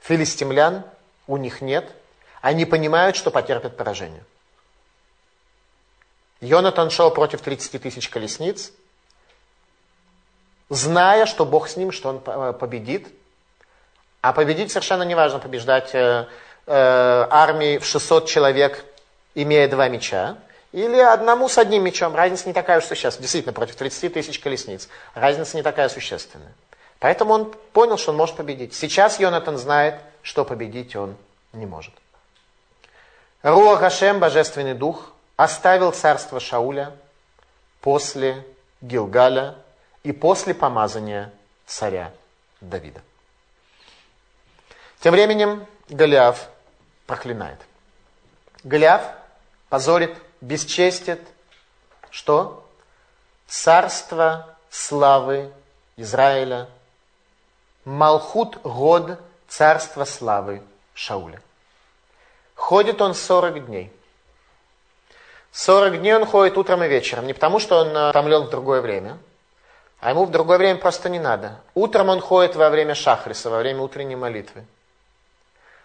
филистимлян, 0.00 0.84
у 1.26 1.36
них 1.36 1.60
нет. 1.60 1.90
Они 2.40 2.64
понимают, 2.64 3.16
что 3.16 3.30
потерпят 3.30 3.76
поражение. 3.76 4.22
Йонатан 6.40 6.90
шел 6.90 7.10
против 7.10 7.40
30 7.40 7.82
тысяч 7.82 8.08
колесниц, 8.08 8.72
зная, 10.68 11.26
что 11.26 11.46
Бог 11.46 11.68
с 11.68 11.76
ним, 11.76 11.92
что 11.92 12.10
он 12.10 12.22
э, 12.24 12.52
победит. 12.52 13.08
А 14.20 14.32
победить 14.32 14.70
совершенно 14.70 15.04
не 15.04 15.14
важно, 15.14 15.38
побеждать 15.38 15.94
э, 15.94 16.26
э, 16.66 17.26
армии 17.30 17.78
в 17.78 17.86
600 17.86 18.26
человек, 18.28 18.84
имея 19.34 19.68
два 19.68 19.88
меча. 19.88 20.36
Или 20.72 20.98
одному 20.98 21.48
с 21.48 21.56
одним 21.56 21.84
мечом. 21.84 22.14
Разница 22.14 22.48
не 22.48 22.52
такая 22.52 22.78
уж 22.78 22.84
существенная. 22.84 23.22
Действительно, 23.22 23.52
против 23.52 23.76
30 23.76 24.12
тысяч 24.12 24.38
колесниц. 24.40 24.88
Разница 25.14 25.56
не 25.56 25.62
такая 25.62 25.88
существенная. 25.88 26.52
Поэтому 26.98 27.32
он 27.32 27.54
понял, 27.72 27.96
что 27.96 28.10
он 28.10 28.16
может 28.16 28.36
победить. 28.36 28.74
Сейчас 28.74 29.20
Йонатан 29.20 29.58
знает, 29.58 30.00
что 30.22 30.44
победить 30.44 30.96
он 30.96 31.16
не 31.52 31.66
может. 31.66 31.94
Руа 33.42 33.76
Гашем, 33.76 34.18
Божественный 34.18 34.74
Дух, 34.74 35.12
оставил 35.36 35.92
царство 35.92 36.40
Шауля 36.40 36.96
после 37.80 38.46
Гилгаля 38.80 39.56
и 40.02 40.12
после 40.12 40.54
помазания 40.54 41.32
царя 41.66 42.12
Давида. 42.60 43.02
Тем 45.00 45.12
временем 45.12 45.66
Голиаф 45.88 46.48
проклинает. 47.06 47.60
Голиаф 48.64 49.02
позорит, 49.68 50.16
бесчестит, 50.40 51.20
что? 52.10 52.66
Царство 53.46 54.56
славы 54.70 55.52
Израиля, 55.96 56.68
Малхут 57.84 58.60
Год, 58.62 59.20
царство 59.46 60.04
славы 60.04 60.62
Шауля. 60.94 61.40
Ходит 62.54 63.00
он 63.00 63.14
40 63.14 63.66
дней. 63.66 63.92
40 65.56 66.00
дней 66.00 66.14
он 66.14 66.26
ходит 66.26 66.58
утром 66.58 66.84
и 66.84 66.88
вечером. 66.88 67.26
Не 67.26 67.32
потому, 67.32 67.58
что 67.58 67.78
он 67.78 67.96
утомлен 67.96 68.42
в 68.42 68.50
другое 68.50 68.82
время, 68.82 69.16
а 70.00 70.10
ему 70.10 70.26
в 70.26 70.30
другое 70.30 70.58
время 70.58 70.78
просто 70.78 71.08
не 71.08 71.18
надо. 71.18 71.60
Утром 71.74 72.10
он 72.10 72.20
ходит 72.20 72.56
во 72.56 72.68
время 72.68 72.94
шахриса, 72.94 73.48
во 73.48 73.60
время 73.60 73.80
утренней 73.80 74.16
молитвы. 74.16 74.66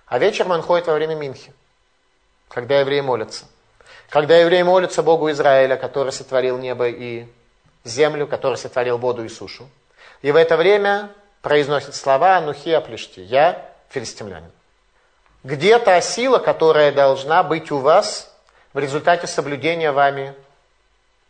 А 0.07 0.19
вечером 0.19 0.51
он 0.51 0.61
ходит 0.61 0.87
во 0.87 0.93
время 0.93 1.15
Минхи, 1.15 1.53
когда 2.49 2.81
евреи 2.81 2.99
молятся. 2.99 3.45
Когда 4.09 4.37
евреи 4.37 4.61
молятся 4.61 5.03
Богу 5.03 5.31
Израиля, 5.31 5.77
который 5.77 6.11
сотворил 6.11 6.57
небо 6.57 6.89
и 6.89 7.25
землю, 7.85 8.27
который 8.27 8.57
сотворил 8.57 8.97
воду 8.97 9.23
и 9.23 9.29
сушу. 9.29 9.69
И 10.21 10.33
в 10.33 10.35
это 10.35 10.57
время 10.57 11.11
произносит 11.41 11.95
слова 11.95 12.35
«Анухи 12.35 12.71
Аплешти»– 12.71 13.19
«Я 13.21 13.65
филистимлянин». 13.87 14.51
Где 15.45 15.79
та 15.79 16.01
сила, 16.01 16.39
которая 16.39 16.91
должна 16.91 17.41
быть 17.41 17.71
у 17.71 17.77
вас 17.77 18.30
в 18.73 18.79
результате 18.79 19.27
соблюдения 19.27 19.91
вами 19.91 20.33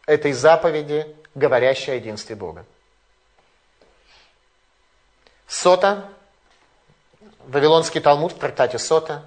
этой 0.05 0.33
заповеди, 0.33 1.15
говорящей 1.35 1.93
о 1.93 1.95
единстве 1.95 2.35
Бога? 2.35 2.65
Сота, 5.47 6.05
Вавилонский 7.47 7.99
Талмуд 7.99 8.33
в 8.33 8.37
трактате 8.37 8.79
Сота, 8.79 9.23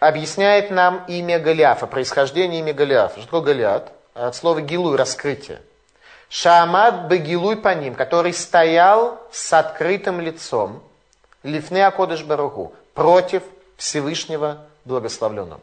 объясняет 0.00 0.70
нам 0.70 1.04
имя 1.06 1.38
Голиафа, 1.38 1.86
происхождение 1.86 2.60
имя 2.60 2.74
Голиафа. 2.74 3.20
Что 3.20 3.26
такое 3.26 3.54
Голиат? 3.54 3.92
От 4.14 4.34
слова 4.34 4.60
гилуй, 4.60 4.96
раскрытие. 4.96 5.60
Шаамад 6.28 7.08
Багилуй 7.08 7.56
по 7.56 7.74
ним, 7.74 7.94
который 7.94 8.32
стоял 8.32 9.20
с 9.30 9.52
открытым 9.52 10.20
лицом, 10.20 10.82
Лифне 11.42 11.86
Акодыш 11.86 12.24
Баруху, 12.24 12.74
против 12.94 13.42
Всевышнего 13.76 14.66
благословленного. 14.84 15.60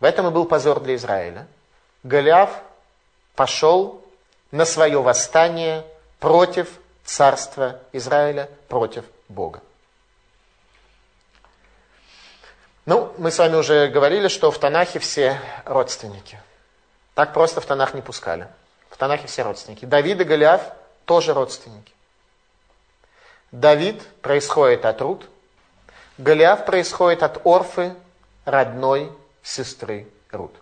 В 0.00 0.04
этом 0.04 0.28
и 0.28 0.30
был 0.30 0.44
позор 0.44 0.80
для 0.80 0.94
Израиля. 0.94 1.46
Голиаф 2.02 2.50
пошел 3.34 4.02
на 4.50 4.64
свое 4.64 5.02
восстание 5.02 5.84
против 6.20 6.68
царства 7.04 7.80
Израиля, 7.92 8.48
против 8.68 9.04
Бога. 9.28 9.60
Ну, 12.86 13.12
мы 13.18 13.30
с 13.30 13.38
вами 13.38 13.56
уже 13.56 13.88
говорили, 13.88 14.28
что 14.28 14.50
в 14.50 14.58
Танахе 14.58 14.98
все 14.98 15.40
родственники. 15.64 16.40
Так 17.14 17.34
просто 17.34 17.60
в 17.60 17.66
Танах 17.66 17.92
не 17.94 18.00
пускали. 18.00 18.48
В 18.88 18.96
Танахе 18.96 19.26
все 19.26 19.42
родственники. 19.42 19.84
Давид 19.84 20.20
и 20.20 20.24
Голиаф 20.24 20.62
тоже 21.04 21.34
родственники. 21.34 21.92
Давид 23.50 24.02
происходит 24.22 24.84
от 24.84 25.00
Рут, 25.00 25.28
Голиаф 26.18 26.64
происходит 26.66 27.22
от 27.22 27.46
Орфы, 27.46 27.94
родной 28.44 29.10
сестры 29.48 30.06
Рут. 30.30 30.54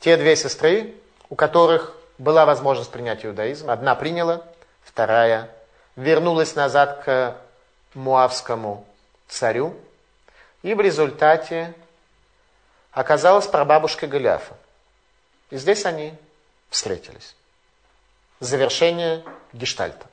Те 0.00 0.16
две 0.16 0.34
сестры, 0.34 0.94
у 1.28 1.36
которых 1.36 1.94
была 2.16 2.46
возможность 2.46 2.90
принять 2.90 3.24
иудаизм, 3.24 3.70
одна 3.70 3.94
приняла, 3.94 4.42
вторая 4.82 5.50
вернулась 5.94 6.54
назад 6.54 7.02
к 7.04 7.36
муавскому 7.94 8.86
царю, 9.28 9.76
и 10.62 10.72
в 10.72 10.80
результате 10.80 11.74
оказалась 12.92 13.46
прабабушкой 13.46 14.08
Голиафа. 14.08 14.56
И 15.50 15.58
здесь 15.58 15.84
они 15.84 16.14
встретились. 16.70 17.36
Завершение 18.40 19.22
гештальта. 19.52 20.06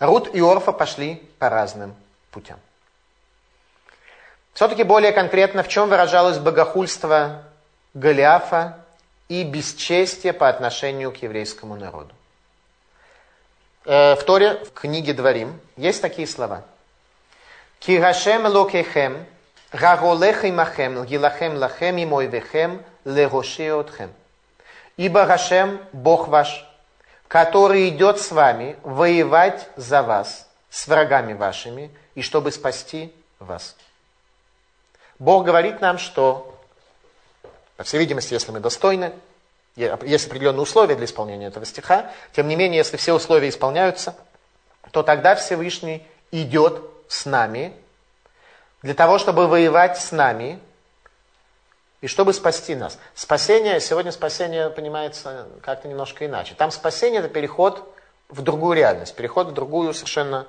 Рут 0.00 0.34
и 0.34 0.40
Орфа 0.40 0.72
пошли 0.72 1.16
по 1.38 1.48
разным 1.48 1.94
путям. 2.32 2.58
Все-таки 4.52 4.82
более 4.82 5.12
конкретно, 5.12 5.62
в 5.62 5.68
чем 5.68 5.88
выражалось 5.88 6.38
богохульство 6.38 7.42
Голиафа 7.94 8.78
и 9.28 9.44
бесчестие 9.44 10.32
по 10.32 10.48
отношению 10.48 11.12
к 11.12 11.16
еврейскому 11.16 11.76
народу. 11.76 12.12
Э, 13.84 14.14
в 14.16 14.22
Торе, 14.24 14.62
в 14.64 14.72
книге 14.72 15.12
Дворим, 15.12 15.58
есть 15.76 16.02
такие 16.02 16.26
слова. 16.26 16.64
Кирашем 17.78 18.46
локехем, 18.46 19.24
раголех 19.72 20.44
махем, 20.44 21.04
гилахем 21.04 21.56
лахем 21.56 21.96
и 21.98 22.04
мой 22.04 22.26
вехем, 22.26 22.82
легошеотхем. 23.04 24.12
Ибо 24.96 25.24
Рашем, 25.24 25.80
Бог 25.92 26.28
ваш, 26.28 26.66
который 27.26 27.88
идет 27.88 28.20
с 28.20 28.32
вами 28.32 28.76
воевать 28.82 29.68
за 29.76 30.02
вас, 30.02 30.46
с 30.68 30.86
врагами 30.88 31.32
вашими, 31.32 31.90
и 32.14 32.22
чтобы 32.22 32.52
спасти 32.52 33.14
вас. 33.38 33.76
Бог 35.20 35.44
говорит 35.44 35.80
нам, 35.80 35.98
что, 35.98 36.58
по 37.76 37.84
всей 37.84 37.98
видимости, 37.98 38.34
если 38.34 38.50
мы 38.50 38.58
достойны, 38.58 39.12
есть 39.76 40.26
определенные 40.26 40.62
условия 40.62 40.96
для 40.96 41.04
исполнения 41.04 41.46
этого 41.46 41.64
стиха, 41.64 42.10
тем 42.32 42.48
не 42.48 42.56
менее, 42.56 42.78
если 42.78 42.96
все 42.96 43.12
условия 43.14 43.48
исполняются, 43.48 44.16
то 44.90 45.04
тогда 45.04 45.36
Всевышний 45.36 46.04
идет 46.32 46.82
с 47.06 47.26
нами 47.26 47.76
для 48.82 48.94
того, 48.94 49.18
чтобы 49.18 49.46
воевать 49.46 49.98
с 49.98 50.10
нами, 50.10 50.58
и 52.00 52.06
чтобы 52.06 52.32
спасти 52.32 52.74
нас. 52.74 52.98
Спасение, 53.14 53.78
сегодня 53.80 54.10
спасение 54.10 54.70
понимается 54.70 55.46
как-то 55.62 55.86
немножко 55.86 56.24
иначе. 56.24 56.54
Там 56.54 56.70
спасение– 56.70 57.20
это 57.20 57.28
переход 57.28 57.94
в 58.28 58.40
другую 58.42 58.74
реальность, 58.76 59.14
переход 59.14 59.48
в 59.48 59.52
другую 59.52 59.92
совершенно, 59.92 60.46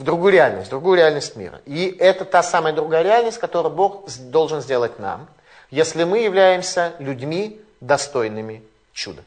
в 0.00 0.04
другую 0.04 0.32
реальность, 0.32 0.66
в 0.66 0.70
другую 0.70 0.96
реальность 0.96 1.36
мира. 1.36 1.60
И 1.66 1.94
это 1.98 2.24
та 2.24 2.42
самая 2.42 2.72
другая 2.72 3.02
реальность, 3.02 3.38
которую 3.38 3.72
Бог 3.72 4.08
должен 4.18 4.60
сделать 4.60 4.98
нам, 4.98 5.28
если 5.70 6.04
мы 6.04 6.18
являемся 6.18 6.94
людьми, 6.98 7.60
достойными 7.80 8.62
чуда. 8.92 9.22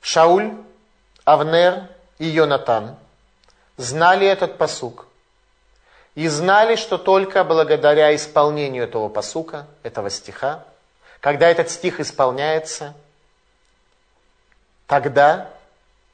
Шауль, 0.00 0.52
Авнер 1.24 1.88
и 2.18 2.26
Йонатан 2.26 2.96
знали 3.76 4.26
этот 4.26 4.58
посук– 4.58 5.06
и 6.14 6.28
знали, 6.28 6.76
что 6.76 6.98
только 6.98 7.42
благодаря 7.42 8.14
исполнению 8.14 8.84
этого 8.84 9.08
посука, 9.08 9.66
этого 9.82 10.10
стиха, 10.10 10.64
когда 11.20 11.48
этот 11.48 11.70
стих 11.70 12.00
исполняется, 12.00 12.94
тогда 14.86 15.50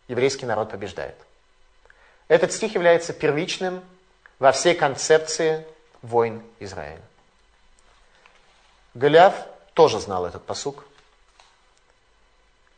еврейский 0.07 0.46
народ 0.46 0.70
побеждает. 0.70 1.16
Этот 2.28 2.52
стих 2.52 2.74
является 2.74 3.12
первичным 3.12 3.82
во 4.38 4.52
всей 4.52 4.74
концепции 4.74 5.66
войн 6.02 6.42
Израиля. 6.60 7.02
Голиаф 8.94 9.34
тоже 9.74 9.98
знал 9.98 10.26
этот 10.26 10.44
посук. 10.44 10.84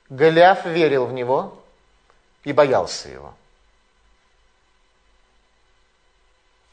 Голиаф 0.08 0.64
верил 0.64 1.06
в 1.06 1.12
него 1.12 1.58
и 2.44 2.52
боялся 2.52 3.08
его. 3.08 3.34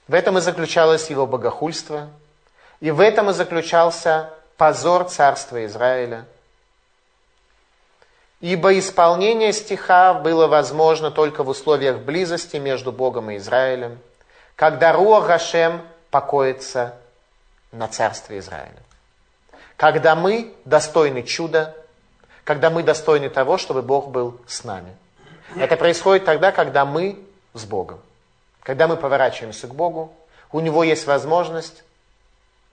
В 0.07 0.13
этом 0.13 0.37
и 0.37 0.41
заключалось 0.41 1.09
его 1.09 1.27
богохульство, 1.27 2.09
и 2.79 2.91
в 2.91 2.99
этом 2.99 3.29
и 3.29 3.33
заключался 3.33 4.33
позор 4.55 5.05
царства 5.05 5.65
Израиля. 5.65 6.25
Ибо 8.39 8.78
исполнение 8.78 9.52
стиха 9.52 10.13
было 10.13 10.47
возможно 10.47 11.10
только 11.10 11.43
в 11.43 11.50
условиях 11.50 12.00
близости 12.00 12.58
между 12.58 12.91
Богом 12.91 13.32
и 13.32 13.38
Израилем, 13.38 13.97
когда 14.56 14.93
Руа 14.93 15.21
Гашем 15.21 15.82
покоится 16.12 16.95
на 17.71 17.88
царстве 17.88 18.39
Израиля. 18.39 18.78
Когда 19.76 20.15
мы 20.15 20.54
достойны 20.65 21.23
чуда, 21.23 21.76
когда 22.43 22.69
мы 22.69 22.84
достойны 22.84 23.30
того, 23.30 23.58
чтобы 23.58 23.82
Бог 23.82 24.10
был 24.10 24.39
с 24.47 24.63
нами. 24.63 24.95
Это 25.56 25.76
происходит 25.76 26.26
тогда, 26.26 26.52
когда 26.52 26.86
мы 26.86 27.19
с 27.54 27.65
Богом. 27.65 28.00
Когда 28.62 28.88
мы 28.88 28.97
поворачиваемся 28.97 29.67
к 29.67 29.76
Богу, 29.76 30.13
у 30.52 30.60
Него 30.60 30.84
есть 30.84 31.08
возможность 31.08 31.84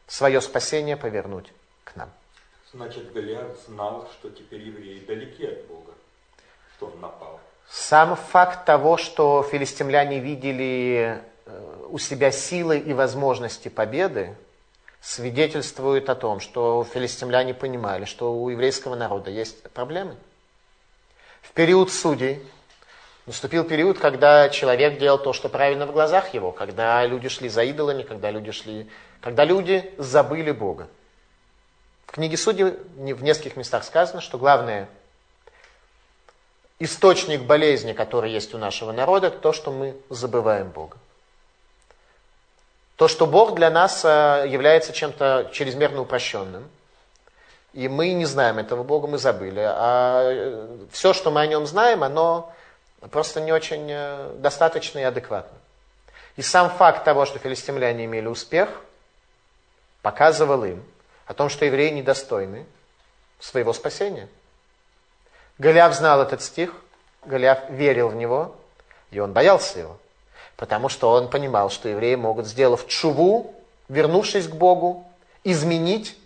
свое 0.07 0.41
спасение 0.41 0.97
повернуть. 0.97 1.53
Значит, 2.75 3.13
Голиаф 3.13 3.57
знал, 3.69 4.09
что 4.19 4.31
теперь 4.31 4.63
евреи 4.63 4.99
далеки 5.07 5.47
от 5.47 5.65
Бога, 5.67 5.93
что 6.77 6.87
он 6.87 7.01
напал. 7.01 7.39
Сам 7.69 8.17
факт 8.17 8.65
того, 8.65 8.97
что 8.97 9.43
филистимляне 9.45 10.19
видели 10.19 11.23
э, 11.47 11.87
у 11.89 11.99
себя 11.99 12.33
силы 12.33 12.79
и 12.79 12.93
возможности 12.93 13.69
победы, 13.69 14.35
свидетельствует 15.01 16.11
о 16.11 16.17
том, 16.17 16.41
что 16.41 16.85
филистимляне 16.93 17.55
понимали, 17.55 18.07
что 18.07 18.35
у 18.35 18.49
еврейского 18.49 18.97
народа 18.97 19.31
есть 19.31 19.63
проблемы. 19.71 20.17
В 21.43 21.53
период 21.53 21.93
судей 21.93 22.43
Наступил 23.27 23.65
период, 23.65 23.99
когда 23.99 24.51
человек 24.51 24.99
делал 24.99 25.17
то, 25.17 25.33
что 25.33 25.49
правильно 25.49 25.87
в 25.87 25.93
глазах 25.93 26.35
его, 26.35 26.53
когда 26.53 27.07
люди 27.07 27.31
шли 27.31 27.49
за 27.49 27.63
идолами, 27.63 28.03
когда 28.03 28.31
люди 28.31 28.51
шли, 28.51 28.87
когда 29.23 29.47
люди 29.47 29.95
забыли 29.97 30.51
Бога. 30.51 30.89
Книге 32.15 32.37
Судей 32.37 32.65
в 32.95 33.25
нескольких 33.25 33.57
местах 33.57 33.83
сказано, 33.83 34.21
что 34.21 34.39
главное 34.39 34.89
источник 36.79 37.43
болезни, 37.43 37.93
который 37.93 38.31
есть 38.31 38.55
у 38.55 38.59
нашего 38.59 38.93
народа, 38.93 39.31
то, 39.31 39.53
что 39.53 39.73
мы 39.73 39.97
забываем 40.11 40.71
Бога. 40.71 40.97
То, 42.95 43.09
что 43.09 43.27
Бог 43.27 43.57
для 43.57 43.69
нас 43.69 44.05
э, 44.05 44.45
является 44.49 44.93
чем-то 44.93 45.51
чрезмерно 45.53 46.03
упрощенным, 46.03 46.71
и 47.73 47.89
мы 47.89 48.13
не 48.13 48.27
знаем 48.27 48.61
этого 48.61 48.85
Бога, 48.85 49.09
мы 49.09 49.19
забыли. 49.19 49.65
А 49.67 50.23
э, 50.23 50.69
все, 50.93 51.15
что 51.15 51.33
мы 51.33 51.41
о 51.41 51.49
нем 51.49 51.67
знаем, 51.67 52.05
оно 52.05 52.53
просто 53.11 53.41
не 53.41 53.51
очень 53.51 53.89
э, 53.91 54.35
достаточно 54.37 55.01
и 55.01 55.03
адекватно. 55.03 55.59
И 56.37 56.43
сам 56.43 56.71
факт 56.71 57.03
того, 57.03 57.27
что 57.27 57.41
филистимляне 57.41 58.05
имели 58.05 58.29
успех, 58.29 58.69
показывал 60.01 60.63
им 60.63 60.85
о 61.27 61.35
том, 61.35 61.49
что 61.49 61.65
евреи 61.65 61.91
недостойны 61.91 62.67
своего 63.41 63.73
спасения. 63.73 64.29
Голиаф 65.59 65.95
знал 65.95 66.23
этот 66.23 66.43
стих, 66.43 66.75
Голиаф 67.25 67.71
верил 67.71 68.09
в 68.09 68.15
него, 68.15 68.57
и 69.11 69.19
он 69.19 69.33
боялся 69.33 69.79
его. 69.79 69.99
Потому 70.57 70.89
что 70.89 71.11
он 71.11 71.31
понимал, 71.31 71.71
что 71.71 71.89
евреи 71.89 72.15
могут, 72.15 72.47
сделав 72.47 72.87
чуву, 72.87 73.55
вернувшись 73.89 74.49
к 74.49 74.53
Богу, 74.53 75.09
изменить 75.43 76.17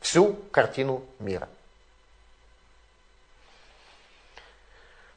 всю 0.00 0.34
картину 0.50 1.02
мира. 1.18 1.48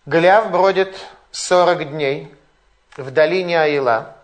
Голиаф 0.05 0.51
бродит 0.51 0.95
40 1.31 1.91
дней 1.91 2.33
в 2.97 3.11
долине 3.11 3.61
Аила 3.61 4.15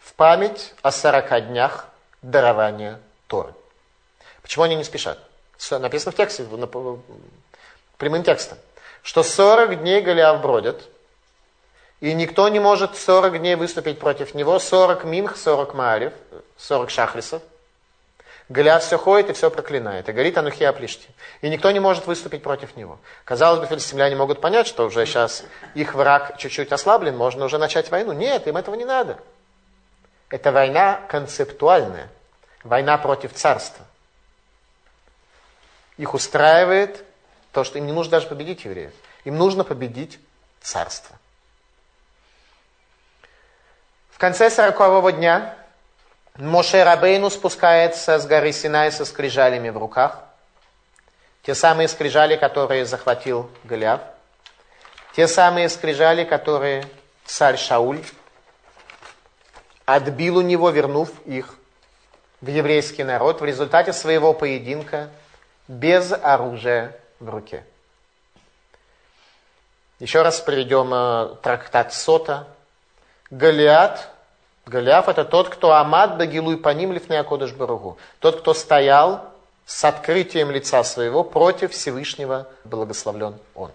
в 0.00 0.14
память 0.14 0.74
о 0.82 0.90
40 0.90 1.48
днях 1.48 1.88
дарования 2.22 3.00
Торы. 3.30 3.54
Почему 4.42 4.64
они 4.64 4.74
не 4.74 4.84
спешат? 4.84 5.18
Написано 5.70 6.12
в 6.12 6.16
тексте, 6.16 6.44
прямым 7.96 8.24
текстом, 8.24 8.58
что 9.02 9.22
40 9.22 9.80
дней 9.80 10.02
Голиаф 10.02 10.42
бродит– 10.42 10.82
и 12.00 12.14
никто 12.14 12.48
не 12.48 12.60
может 12.60 12.96
40 12.96 13.40
дней 13.40 13.56
выступить 13.56 13.98
против 13.98 14.34
него, 14.34 14.58
40 14.58 15.04
минх, 15.04 15.36
40 15.36 15.74
маарев, 15.74 16.12
40 16.56 16.90
шахрисов. 16.90 17.42
Голиаф 18.48 18.82
все 18.82 18.98
ходит 18.98 19.30
и 19.30 19.32
все 19.34 19.50
проклинает. 19.50 20.08
И 20.08 20.12
говорит 20.12 20.36
Анухи 20.36 20.64
Аплишти. 20.64 21.06
И 21.40 21.48
никто 21.48 21.70
не 21.70 21.78
может 21.78 22.06
выступить 22.06 22.42
против 22.42 22.74
него. 22.74 22.98
Казалось 23.24 23.60
бы, 23.60 23.66
филистимляне 23.66 24.16
могут 24.16 24.40
понять, 24.40 24.66
что 24.66 24.86
уже 24.86 25.04
сейчас 25.06 25.44
их 25.74 25.94
враг 25.94 26.36
чуть-чуть 26.38 26.72
ослаблен, 26.72 27.16
можно 27.16 27.44
уже 27.44 27.58
начать 27.58 27.90
войну. 27.90 28.12
Нет, 28.12 28.48
им 28.48 28.56
этого 28.56 28.74
не 28.74 28.84
надо. 28.84 29.18
Это 30.30 30.50
война 30.50 31.00
концептуальная. 31.08 32.08
Война 32.62 32.98
против 32.98 33.32
царства. 33.34 33.84
Их 35.96 36.14
устраивает 36.14 37.04
то, 37.52 37.64
что 37.64 37.78
им 37.78 37.86
не 37.86 37.92
нужно 37.92 38.12
даже 38.12 38.26
победить 38.26 38.64
евреев. 38.64 38.92
Им 39.24 39.36
нужно 39.36 39.64
победить 39.64 40.18
царство. 40.60 41.16
конце 44.20 44.50
сорокового 44.50 45.12
дня 45.12 45.56
Моше 46.36 46.84
Рабейну 46.84 47.30
спускается 47.30 48.18
с 48.18 48.26
горы 48.26 48.52
Синай 48.52 48.92
со 48.92 49.06
скрижалями 49.06 49.70
в 49.70 49.78
руках. 49.78 50.20
Те 51.42 51.54
самые 51.54 51.88
скрижали, 51.88 52.36
которые 52.36 52.84
захватил 52.84 53.50
Голиаф. 53.64 54.02
Те 55.16 55.26
самые 55.26 55.70
скрижали, 55.70 56.24
которые 56.24 56.84
царь 57.24 57.56
Шауль 57.56 58.04
отбил 59.86 60.36
у 60.36 60.42
него, 60.42 60.68
вернув 60.68 61.08
их 61.24 61.54
в 62.40 62.48
еврейский 62.48 63.04
народ 63.04 63.40
в 63.40 63.44
результате 63.44 63.92
своего 63.92 64.32
поединка 64.32 65.10
без 65.68 66.12
оружия 66.12 66.96
в 67.18 67.28
руке. 67.28 67.64
Еще 69.98 70.22
раз 70.22 70.40
приведем 70.40 70.92
э, 70.94 71.36
трактат 71.42 71.92
Сота, 71.92 72.48
Голиат, 73.30 74.08
Голиаф 74.64 75.08
это 75.08 75.24
тот, 75.24 75.48
кто 75.48 75.72
Амад 75.72 76.16
Багилуй 76.16 76.56
по 76.56 76.70
ним 76.70 76.96
Акодыш 77.10 77.52
Баругу. 77.52 77.98
Тот, 78.18 78.40
кто 78.40 78.54
стоял 78.54 79.24
с 79.66 79.84
открытием 79.84 80.50
лица 80.50 80.82
своего 80.84 81.22
против 81.22 81.72
Всевышнего, 81.72 82.48
благословлен 82.64 83.38
он. 83.54 83.70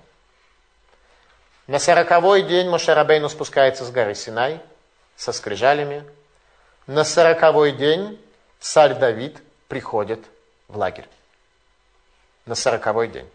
На 1.67 1.79
сороковой 1.79 2.43
день 2.43 2.69
Мошарабейну 2.69 3.29
спускается 3.29 3.85
с 3.85 3.91
горы 3.91 4.15
Синай 4.15 4.61
со 5.15 5.31
скрижалями. 5.31 6.03
На 6.87 7.03
сороковой 7.03 7.71
день 7.71 8.19
царь 8.65 8.95
Давид 8.95 9.37
приходит 9.67 10.25
в 10.67 10.77
лагерь. 10.77 11.07
На 12.47 12.55
сороковой 12.55 13.07
день. 13.07 13.29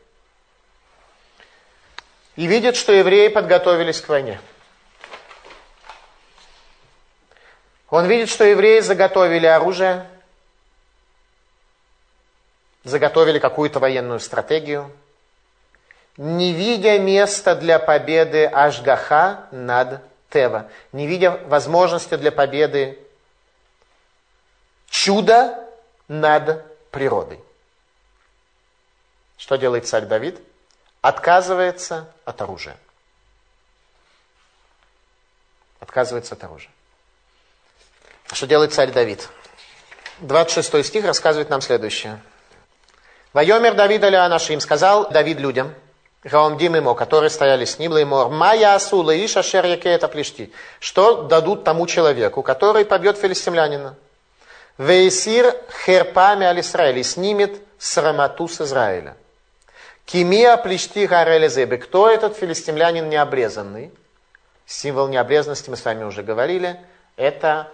И 2.35 2.47
видит, 2.47 2.77
что 2.77 2.93
евреи 2.93 3.29
подготовились 3.29 4.01
к 4.01 4.09
войне. 4.09 4.41
Он 7.91 8.07
видит, 8.07 8.29
что 8.29 8.45
евреи 8.45 8.81
заготовили 8.81 9.47
оружие, 9.47 10.07
заготовили 12.83 13.39
какую-то 13.39 13.79
военную 13.79 14.19
стратегию, 14.19 14.91
не 16.17 16.53
видя 16.53 16.99
места 16.99 17.55
для 17.55 17.79
победы 17.79 18.47
Ашгаха 18.47 19.47
над 19.53 20.03
Тева, 20.29 20.69
не 20.93 21.07
видя 21.07 21.31
возможности 21.47 22.17
для 22.17 22.33
победы 22.33 22.99
чуда 24.91 25.67
над 26.09 26.63
природой. 26.91 27.41
Что 29.39 29.57
делает 29.57 29.89
царь 29.89 30.05
Давид? 30.05 30.39
Отказывается 31.01 32.13
от 32.27 32.43
оружия. 32.43 32.77
Отказывается 35.79 36.35
от 36.35 36.45
оружия. 36.45 36.71
Что 38.33 38.47
делает 38.47 38.75
царь 38.75 38.93
Давид? 38.93 39.29
26 40.19 40.87
стих 40.87 41.05
рассказывает 41.07 41.49
нам 41.49 41.63
следующее. 41.63 42.21
Вайомер 43.33 43.75
Давид 43.75 44.05
аля 44.05 44.29
нашим 44.29 44.61
сказал 44.61 45.09
Давид 45.11 45.39
людям, 45.39 45.75
Гаомдим 46.23 46.75
ему, 46.75 46.95
которые 46.95 47.31
стояли 47.31 47.65
с 47.65 47.79
ним, 47.79 47.93
Леймор, 47.93 48.29
Майя 48.29 48.75
Асула 48.75 49.17
Иша 49.25 49.43
Шер 49.43 49.65
это 49.65 50.07
плешти. 50.07 50.53
Что 50.79 51.23
дадут 51.23 51.65
тому 51.65 51.87
человеку, 51.87 52.43
который 52.43 52.85
побьет 52.85 53.17
филистимлянина? 53.17 53.97
Вейсир 54.81 55.55
херпами 55.85 56.47
аль 56.47 56.61
Исраэль 56.61 56.99
и 56.99 57.03
снимет 57.03 57.61
срамоту 57.79 58.49
с 58.49 58.63
Израиля. 58.63 59.15
Кимия 60.07 60.57
плешти 60.57 61.07
гарелезебе. 61.07 61.77
Кто 61.77 62.09
этот 62.09 62.37
филистимлянин 62.37 63.09
необрезанный? 63.09 63.93
Символ 64.65 65.09
необрезанности 65.09 65.69
мы 65.69 65.77
с 65.77 65.85
вами 65.85 66.05
уже 66.05 66.23
говорили. 66.23 66.81
Это 67.17 67.71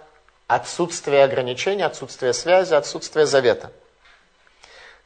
Отсутствие 0.47 1.25
ограничений, 1.25 1.83
отсутствие 1.83 2.31
связи, 2.31 2.73
отсутствие 2.73 3.25
завета. 3.25 3.69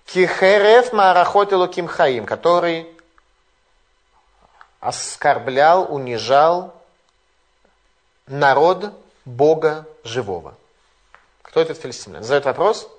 Кихерев 0.06 0.94
Марахот 0.94 1.52
Луким 1.52 1.88
Хаим, 1.88 2.28
который 2.28 2.88
оскорблял, 4.80 5.92
унижал 5.92 6.76
народ 8.28 8.94
Бога 9.26 9.88
живого. 10.04 10.56
Кто 11.52 11.60
этот 11.60 11.78
филистимлян? 11.82 12.24
Задает 12.24 12.46
вопрос. 12.46 12.90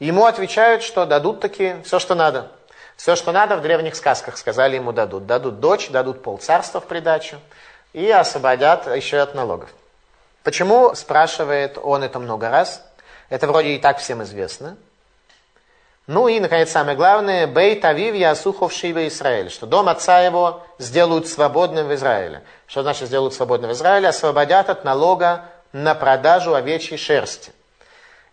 Ему 0.00 0.26
отвечают, 0.26 0.82
что 0.82 1.06
дадут 1.06 1.38
таки 1.38 1.76
все, 1.84 2.00
что 2.00 2.16
надо. 2.16 2.50
Все, 2.96 3.14
что 3.14 3.30
надо, 3.30 3.56
в 3.56 3.62
древних 3.62 3.94
сказках 3.94 4.36
сказали 4.36 4.74
ему 4.74 4.92
дадут. 4.92 5.26
Дадут 5.26 5.60
дочь, 5.60 5.88
дадут 5.88 6.20
полцарства 6.20 6.80
в 6.80 6.86
придачу 6.86 7.36
и 7.92 8.10
освободят 8.10 8.92
еще 8.92 9.18
и 9.18 9.20
от 9.20 9.36
налогов. 9.36 9.70
Почему, 10.42 10.96
спрашивает 10.96 11.78
он 11.80 12.02
это 12.02 12.18
много 12.18 12.50
раз? 12.50 12.84
Это 13.28 13.46
вроде 13.46 13.68
и 13.68 13.78
так 13.78 13.98
всем 13.98 14.20
известно. 14.24 14.76
Ну 16.08 16.26
и, 16.26 16.40
наконец, 16.40 16.72
самое 16.72 16.96
главное, 16.96 17.46
Бейт 17.46 17.84
Авив 17.84 18.16
Ясухов 18.16 18.72
Шива 18.72 19.06
Израиль, 19.06 19.48
что 19.48 19.66
дом 19.66 19.88
отца 19.88 20.18
его 20.18 20.64
сделают 20.78 21.28
свободным 21.28 21.86
в 21.86 21.94
Израиле. 21.94 22.42
Что 22.66 22.82
значит 22.82 23.06
сделают 23.06 23.34
свободным 23.34 23.70
в 23.70 23.74
Израиле? 23.74 24.08
Освободят 24.08 24.68
от 24.70 24.84
налога 24.84 25.44
на 25.72 25.94
продажу 25.94 26.54
овечьей 26.54 26.98
шерсти. 26.98 27.52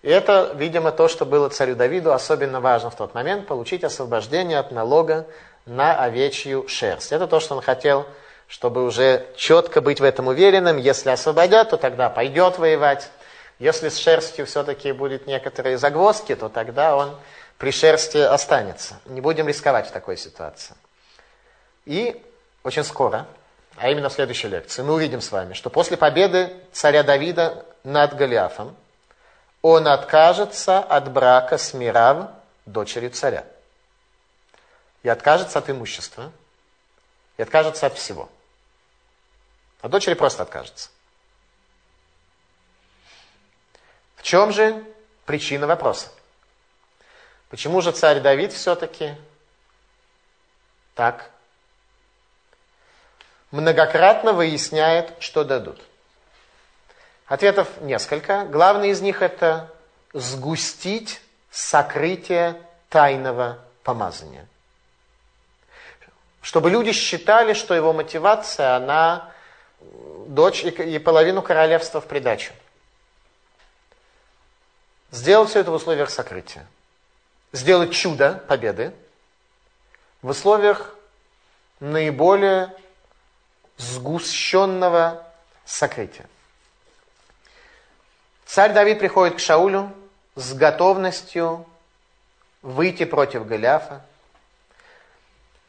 И 0.01 0.09
это, 0.09 0.51
видимо, 0.55 0.91
то, 0.91 1.07
что 1.07 1.25
было 1.25 1.49
царю 1.49 1.75
Давиду 1.75 2.13
особенно 2.13 2.61
важно 2.61 2.89
в 2.89 2.95
тот 2.95 3.13
момент, 3.13 3.47
получить 3.47 3.83
освобождение 3.83 4.59
от 4.59 4.71
налога 4.71 5.27
на 5.65 5.95
овечью 5.95 6.67
шерсть. 6.67 7.11
Это 7.11 7.27
то, 7.27 7.39
что 7.39 7.55
он 7.55 7.61
хотел 7.61 8.05
чтобы 8.49 8.83
уже 8.83 9.27
четко 9.37 9.79
быть 9.79 10.01
в 10.01 10.03
этом 10.03 10.27
уверенным. 10.27 10.77
Если 10.77 11.11
освободят, 11.11 11.69
то 11.69 11.77
тогда 11.77 12.09
пойдет 12.09 12.57
воевать. 12.57 13.09
Если 13.59 13.89
с 13.89 13.97
шерстью 13.97 14.45
все-таки 14.47 14.91
будут 14.91 15.27
некоторые 15.27 15.77
загвоздки, 15.77 16.35
то 16.35 16.49
тогда 16.49 16.95
он 16.95 17.15
при 17.59 17.71
шерсти 17.71 18.17
останется. 18.17 18.99
Не 19.05 19.21
будем 19.21 19.47
рисковать 19.47 19.87
в 19.87 19.91
такой 19.91 20.17
ситуации. 20.17 20.75
И 21.85 22.19
очень 22.63 22.83
скоро, 22.83 23.27
а 23.77 23.89
именно 23.89 24.09
в 24.09 24.13
следующей 24.13 24.47
лекции, 24.47 24.81
мы 24.81 24.95
увидим 24.95 25.21
с 25.21 25.31
вами, 25.31 25.53
что 25.53 25.69
после 25.69 25.95
победы 25.95 26.51
царя 26.71 27.03
Давида 27.03 27.65
над 27.83 28.15
Голиафом 28.15 28.75
он 29.61 29.87
откажется 29.87 30.79
от 30.79 31.11
брака 31.11 31.57
с 31.57 31.73
Мирав, 31.73 32.29
дочерью 32.65 33.11
царя. 33.11 33.45
И 35.03 35.09
откажется 35.09 35.59
от 35.59 35.69
имущества, 35.69 36.31
и 37.37 37.41
откажется 37.41 37.87
от 37.87 37.97
всего. 37.97 38.29
А 39.81 39.87
дочери 39.87 40.13
просто 40.13 40.43
откажется. 40.43 40.89
В 44.15 44.23
чем 44.23 44.51
же 44.51 44.85
причина 45.25 45.67
вопроса? 45.67 46.09
Почему 47.49 47.81
же 47.81 47.91
царь 47.91 48.19
Давид 48.19 48.53
все-таки 48.53 49.15
так 50.93 51.31
многократно 53.51 54.33
выясняет, 54.33 55.15
что 55.19 55.43
дадут? 55.43 55.81
Ответов 57.29 57.79
несколько. 57.81 58.45
Главный 58.45 58.89
из 58.89 59.01
них 59.01 59.21
это 59.21 59.71
сгустить 60.13 61.21
сокрытие 61.51 62.59
тайного 62.89 63.59
помазания. 63.83 64.47
Чтобы 66.41 66.71
люди 66.71 66.91
считали, 66.91 67.53
что 67.53 67.75
его 67.75 67.93
мотивация, 67.93 68.75
она 68.75 69.31
дочь 70.25 70.63
и 70.63 70.97
половину 70.97 71.43
королевства 71.43 72.01
в 72.01 72.07
придачу. 72.07 72.51
Сделать 75.11 75.51
все 75.51 75.59
это 75.59 75.69
в 75.69 75.75
условиях 75.75 76.09
сокрытия. 76.09 76.65
Сделать 77.51 77.93
чудо 77.93 78.43
победы 78.47 78.91
в 80.23 80.29
условиях 80.29 80.95
наиболее 81.79 82.75
сгущенного 83.77 85.23
сокрытия. 85.63 86.25
Царь 88.49 88.73
Давид 88.73 88.97
приходит 88.97 89.35
к 89.35 89.39
Шаулю 89.39 89.93
с 90.33 90.55
готовностью 90.55 91.67
выйти 92.63 93.05
против 93.05 93.45
Голиафа. 93.45 94.01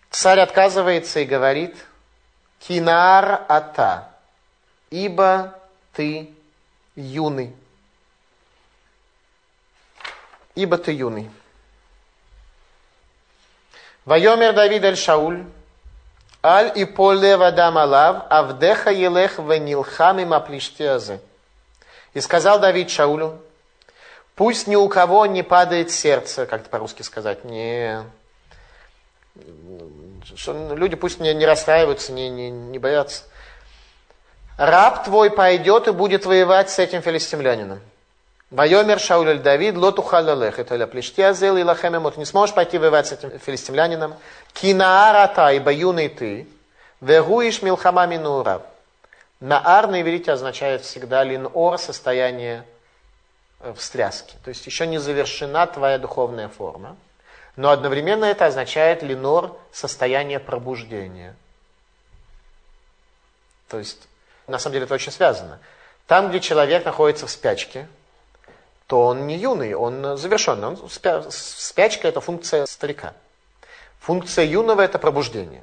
Царь 0.08 0.40
отказывается 0.40 1.20
и 1.20 1.26
говорит, 1.26 1.76
«Кинаар 2.58 3.44
ата, 3.48 4.08
ибо 4.88 5.60
ты 5.92 6.30
юный». 6.96 7.54
Ибо 10.54 10.78
ты 10.78 10.92
юный. 10.92 11.30
Вайомер 14.06 14.54
Давид 14.54 14.84
эль 14.84 14.96
Шауль, 14.96 15.44
Аль 16.42 16.72
и 16.74 16.86
поле 16.86 17.36
вадам 17.36 17.76
авдеха 17.76 18.90
елех 18.90 19.38
венилхам 19.38 20.20
им 20.20 20.32
аплиштеазе. 20.32 21.20
И 22.14 22.20
сказал 22.20 22.58
Давид 22.58 22.90
Шаулю, 22.90 23.38
пусть 24.34 24.66
ни 24.66 24.76
у 24.76 24.88
кого 24.88 25.26
не 25.26 25.42
падает 25.42 25.90
сердце, 25.90 26.46
как 26.46 26.62
это 26.62 26.70
по-русски 26.70 27.02
сказать, 27.02 27.44
не... 27.44 28.02
Что 30.34 30.74
люди 30.74 30.96
пусть 30.96 31.20
не, 31.20 31.32
не 31.34 31.46
расстраиваются, 31.46 32.12
не, 32.12 32.28
не, 32.28 32.50
не 32.50 32.78
боятся. 32.78 33.24
Раб 34.58 35.04
твой 35.04 35.30
пойдет 35.30 35.88
и 35.88 35.92
будет 35.92 36.26
воевать 36.26 36.70
с 36.70 36.78
этим 36.78 37.00
филистимлянином. 37.00 37.80
Вайомер 38.50 38.98
Шауль 38.98 39.38
Давид, 39.38 39.76
лоту 39.76 40.02
халалех, 40.02 40.58
это 40.58 40.74
ля 40.74 40.88
плештиазел 40.88 41.56
и 41.56 41.62
лахемемот. 41.62 42.16
Не 42.16 42.24
сможешь 42.24 42.54
пойти 42.54 42.78
воевать 42.78 43.06
с 43.06 43.12
этим 43.12 43.38
филистимлянином. 43.38 44.14
Кинаарата, 44.52 45.50
ибо 45.50 45.72
юный 45.72 46.08
ты. 46.08 46.48
Вегуиш 47.00 47.62
милхама 47.62 48.06
минурав. 48.06 48.62
Наар 49.40 49.88
на 49.88 50.02
иврите 50.02 50.32
означает 50.32 50.82
всегда 50.82 51.24
линор, 51.24 51.78
состояние 51.78 52.66
э, 53.60 53.72
встряски. 53.74 54.36
То 54.44 54.50
есть 54.50 54.66
еще 54.66 54.86
не 54.86 54.98
завершена 54.98 55.66
твоя 55.66 55.98
духовная 55.98 56.48
форма. 56.48 56.96
Но 57.56 57.70
одновременно 57.70 58.26
это 58.26 58.46
означает 58.46 59.02
линор, 59.02 59.56
состояние 59.72 60.40
пробуждения. 60.40 61.34
То 63.68 63.78
есть, 63.78 64.08
на 64.46 64.58
самом 64.58 64.74
деле 64.74 64.84
это 64.84 64.94
очень 64.94 65.12
связано. 65.12 65.58
Там, 66.06 66.28
где 66.28 66.40
человек 66.40 66.84
находится 66.84 67.26
в 67.26 67.30
спячке, 67.30 67.88
то 68.86 69.06
он 69.06 69.26
не 69.26 69.36
юный, 69.36 69.74
он 69.74 70.18
завершенный. 70.18 70.68
Он 70.68 70.90
спя... 70.90 71.22
Спячка– 71.30 72.08
это 72.08 72.20
функция 72.20 72.66
старика. 72.66 73.14
Функция 74.00 74.44
юного– 74.44 74.80
это 74.82 74.98
пробуждение. 74.98 75.62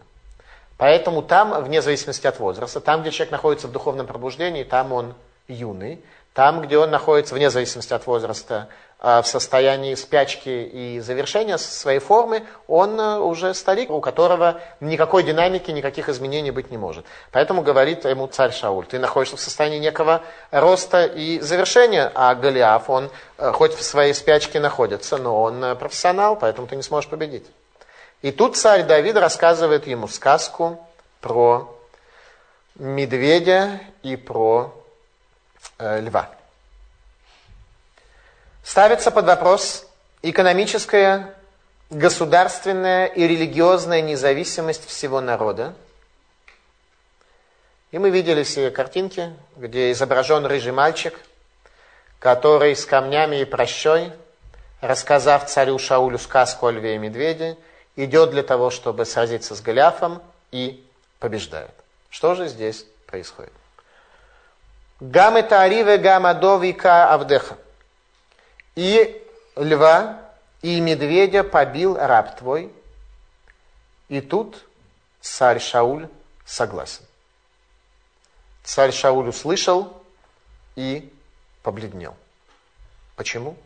Поэтому 0.78 1.22
там, 1.22 1.64
вне 1.64 1.82
зависимости 1.82 2.28
от 2.28 2.40
возраста, 2.40 2.80
там, 2.80 3.02
где 3.02 3.12
человек 3.12 3.32
находится 3.32 3.68
в 3.68 3.72
духовном 3.72 4.06
пробуждении, 4.06 4.64
там 4.64 4.94
он 4.94 5.14
юный. 5.48 6.04
Там, 6.34 6.62
где 6.62 6.78
он 6.78 6.92
находится, 6.92 7.34
вне 7.34 7.50
зависимости 7.50 7.94
от 7.94 8.06
возраста, 8.06 8.68
а, 9.00 9.22
в 9.22 9.28
состоянии 9.28 9.94
спячки 9.96 10.50
и 10.50 11.00
завершения 11.00 11.58
своей 11.58 12.00
формы, 12.00 12.44
он 12.68 13.00
э, 13.00 13.20
уже 13.20 13.54
старик, 13.54 13.92
у 13.92 14.02
которого 14.02 14.60
никакой 14.80 15.22
динамики, 15.22 15.70
никаких 15.70 16.10
изменений 16.10 16.50
быть 16.50 16.72
не 16.72 16.78
может. 16.78 17.06
Поэтому 17.32 17.62
говорит 17.62 18.06
ему 18.06 18.26
царь 18.26 18.52
Шауль, 18.52 18.88
ты 18.88 18.98
находишься 18.98 19.38
в 19.38 19.40
состоянии 19.40 19.78
некого 19.78 20.22
роста 20.50 21.06
и 21.06 21.40
завершения, 21.40 22.12
а 22.16 22.34
Голиаф, 22.34 22.90
он 22.90 23.12
э, 23.38 23.52
хоть 23.52 23.76
в 23.76 23.84
своей 23.84 24.16
спячке 24.16 24.60
находится, 24.60 25.18
но 25.18 25.42
он 25.42 25.64
э, 25.64 25.76
профессионал, 25.76 26.36
поэтому 26.36 26.66
ты 26.66 26.76
не 26.76 26.84
сможешь 26.84 27.10
победить. 27.10 27.46
И 28.22 28.32
тут 28.32 28.58
царь 28.58 28.84
Давид 28.84 29.16
рассказывает 29.16 29.86
ему 29.86 30.08
сказку 30.08 30.84
про 31.22 31.74
медведя 32.76 33.80
и 34.02 34.16
про 34.16 34.74
э, 35.78 36.02
льва. 36.02 36.30
Ставится 38.64 39.12
под 39.12 39.26
вопрос 39.26 39.88
экономическая, 40.22 41.34
государственная 41.90 43.06
и 43.06 43.28
религиозная 43.28 44.02
независимость 44.02 44.88
всего 44.88 45.22
народа. 45.22 45.74
И 47.92 48.00
мы 48.00 48.10
видели 48.10 48.44
все 48.44 48.72
картинки, 48.72 49.34
где 49.56 49.92
изображен 49.92 50.46
рыжий 50.46 50.74
мальчик, 50.74 51.18
который 52.20 52.76
с 52.76 52.86
камнями 52.86 53.42
и 53.42 53.46
прощой, 53.46 54.12
рассказав 54.82 55.48
царю 55.48 55.80
Шаулю 55.80 56.18
сказку 56.18 56.68
о 56.68 56.72
льве 56.72 56.96
и 56.96 56.98
медведе, 56.98 57.58
идет 57.98 58.30
для 58.32 58.44
того, 58.44 58.70
чтобы 58.70 59.06
сразиться 59.06 59.56
с 59.56 59.62
Голиафом 59.62 60.22
и 60.52 60.88
побеждает. 61.20 61.74
Что 62.10 62.36
же 62.36 62.48
здесь 62.48 62.86
происходит? 63.08 63.52
Гам 65.02 65.36
это 65.36 65.62
ариве 65.62 65.98
гам 65.98 66.26
адовика 66.26 67.14
авдеха. 67.14 67.58
И 68.76 69.22
льва, 69.56 70.22
и 70.62 70.80
медведя 70.80 71.44
побил 71.44 71.98
раб 71.98 72.38
твой. 72.38 72.72
И 74.08 74.22
тут 74.22 74.64
царь 75.20 75.60
Шауль 75.60 76.08
согласен. 76.46 77.04
Царь 78.64 78.92
Шауль 78.92 79.30
услышал 79.30 80.02
и 80.76 81.12
побледнел. 81.64 82.16
Почему? 83.16 83.58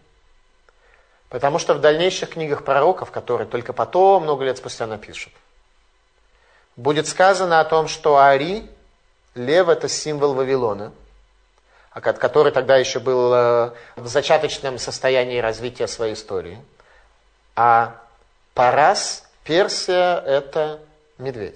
Потому 1.32 1.59
что 1.59 1.73
в 1.73 1.79
дальнейших 1.79 2.32
книгах 2.32 2.65
пророков, 2.65 3.09
которые 3.09 3.47
только 3.47 3.71
потом, 3.71 4.23
много 4.23 4.43
лет 4.43 4.57
спустя 4.57 4.86
напишут, 4.86 5.32
будет 6.75 7.07
сказано 7.07 7.61
о 7.61 7.63
том, 7.65 7.88
что 7.88 8.17
Ари, 8.17 8.69
лев 9.34 9.69
это 9.69 9.88
символ 9.88 10.34
Вавилона, 10.34 10.91
который 11.93 12.51
тогда 12.51 12.75
еще 12.75 12.99
был 12.99 13.34
э, 13.34 13.71
в 13.95 14.07
зачаточном 14.07 14.77
состоянии 14.77 15.39
развития 15.39 15.88
своей 15.88 16.15
истории. 16.15 16.61
А 17.55 17.95
Парас, 18.53 19.25
Персия, 19.45 20.17
это 20.19 20.82
медведь. 21.17 21.55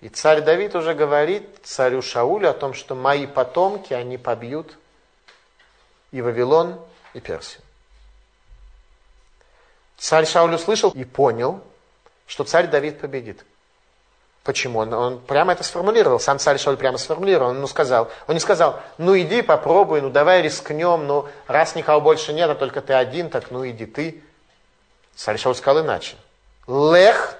И 0.00 0.08
царь 0.08 0.40
Давид 0.40 0.74
уже 0.74 0.94
говорит 0.94 1.60
царю 1.62 2.02
Шаулю 2.02 2.50
о 2.50 2.54
том, 2.54 2.74
что 2.74 2.96
мои 2.96 3.28
потомки, 3.28 3.94
они 3.94 4.18
побьют 4.18 4.76
и 6.12 6.20
Вавилон, 6.20 6.78
и 7.14 7.20
Персию. 7.20 7.62
Царь 9.98 10.26
Шауль 10.26 10.54
услышал 10.54 10.90
и 10.90 11.04
понял, 11.04 11.62
что 12.26 12.44
царь 12.44 12.68
Давид 12.68 13.00
победит. 13.00 13.44
Почему? 14.44 14.80
Он, 14.80 14.92
он 14.92 15.20
прямо 15.20 15.52
это 15.52 15.62
сформулировал. 15.62 16.18
Сам 16.18 16.38
царь 16.38 16.58
Шауль 16.58 16.76
прямо 16.76 16.98
сформулировал. 16.98 17.50
Он 17.50 17.60
ну, 17.60 17.66
сказал, 17.66 18.10
он 18.26 18.34
не 18.34 18.40
сказал, 18.40 18.80
ну 18.98 19.16
иди 19.16 19.42
попробуй, 19.42 20.00
ну 20.00 20.10
давай 20.10 20.42
рискнем, 20.42 21.06
ну 21.06 21.28
раз 21.46 21.76
никого 21.76 22.00
больше 22.00 22.32
нет, 22.32 22.50
а 22.50 22.54
только 22.54 22.80
ты 22.80 22.92
один, 22.94 23.30
так 23.30 23.50
ну 23.50 23.66
иди 23.68 23.86
ты. 23.86 24.22
Царь 25.14 25.38
Шауль 25.38 25.54
сказал 25.54 25.84
иначе. 25.84 26.16
Лех 26.66 27.36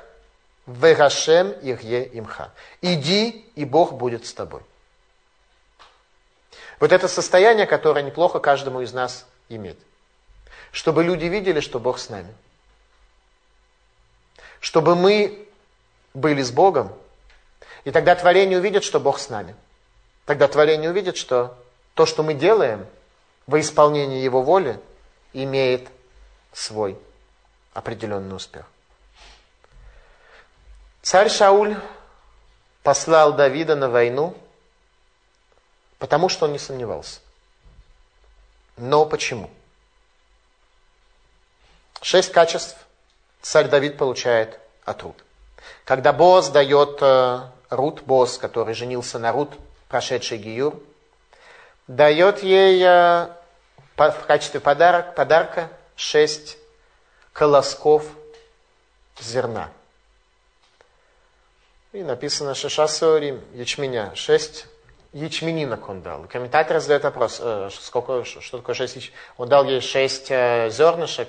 вегашем 0.67 1.51
ихе 1.51 2.09
имха. 2.13 2.53
Иди, 2.81 3.51
и 3.57 3.65
Бог 3.65 3.95
будет 3.95 4.27
с 4.27 4.33
тобой. 4.33 4.61
Вот 6.83 6.91
это 6.91 7.07
состояние, 7.07 7.69
которое 7.69 8.03
неплохо 8.03 8.41
каждому 8.41 8.81
из 8.81 8.93
нас 8.93 9.25
иметь. 9.49 9.79
Чтобы 10.73 11.05
люди 11.05 11.27
видели, 11.27 11.61
что 11.61 11.79
Бог 11.79 12.01
с 12.01 12.09
нами. 12.09 12.35
Чтобы 14.59 14.97
мы 14.97 15.47
были 16.13 16.43
с 16.43 16.51
Богом, 16.51 16.93
и 17.85 17.93
тогда 17.93 18.17
творение 18.17 18.59
увидит, 18.59 18.83
что 18.83 18.99
Бог 18.99 19.21
с 19.21 19.29
нами. 19.29 19.55
Тогда 20.27 20.49
творение 20.49 20.91
увидит, 20.91 21.17
что 21.17 21.57
то, 21.95 22.05
что 22.05 22.25
мы 22.25 22.35
делаем 22.35 22.85
во 23.47 23.61
исполнении 23.61 24.21
Его 24.21 24.43
воли, 24.43 24.77
имеет 25.33 25.89
свой 26.53 26.99
определенный 27.75 28.35
успех. 28.35 28.67
Царь 31.01 31.29
Шауль 31.29 31.77
послал 32.83 33.35
Давида 33.35 33.77
на 33.77 33.89
войну, 33.89 34.37
потому 36.03 36.29
что 36.29 36.47
он 36.47 36.53
не 36.53 36.59
сомневался. 36.59 37.21
Но 38.77 39.07
почему? 39.07 39.49
Шесть 42.01 42.33
качеств 42.33 42.77
царь 43.41 43.69
Давид 43.69 43.99
получает 43.99 44.59
от 44.85 45.01
Рут. 45.05 45.25
Когда 45.85 46.13
Боз 46.13 46.49
дает 46.49 46.99
э, 47.01 47.43
Рут, 47.71 48.03
Боз, 48.03 48.37
который 48.39 48.75
женился 48.75 49.21
на 49.21 49.31
Рут, 49.31 49.53
прошедший 49.87 50.39
Гиюр, 50.39 50.83
дает 51.87 52.43
ей 52.43 52.83
э, 52.83 53.29
в 53.97 54.25
качестве 54.27 54.59
подарок, 54.59 55.15
подарка 55.15 55.71
шесть 55.95 56.59
колосков 57.33 58.05
зерна. 59.21 59.71
И 61.93 62.03
написано 62.03 62.57
Шишасори 62.57 63.41
ячменя. 63.55 64.11
Шесть 64.17 64.67
ячменинок 65.13 65.89
он 65.89 66.03
дал. 66.03 66.25
Комментатор 66.25 66.81
задает 66.81 67.05
вопрос, 67.05 67.39
э, 67.43 67.69
сколько, 67.73 68.25
что 68.25 68.59
такое 68.59 68.75
шесть 68.75 68.97
ячменинок. 68.97 69.21
Он 69.37 69.49
дал 69.49 69.65
ей 69.65 69.81
шесть 69.81 70.31
э, 70.31 70.71
зернышек 70.71 71.29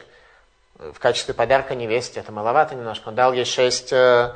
в 0.76 1.00
качестве 1.00 1.34
подарка 1.34 1.76
невесте. 1.76 2.20
Это 2.20 2.32
маловато 2.32 2.76
немножко. 2.76 3.10
Он 3.10 3.16
дал 3.16 3.34
ей 3.34 3.46
шесть, 3.46 3.92
э, 3.92 4.34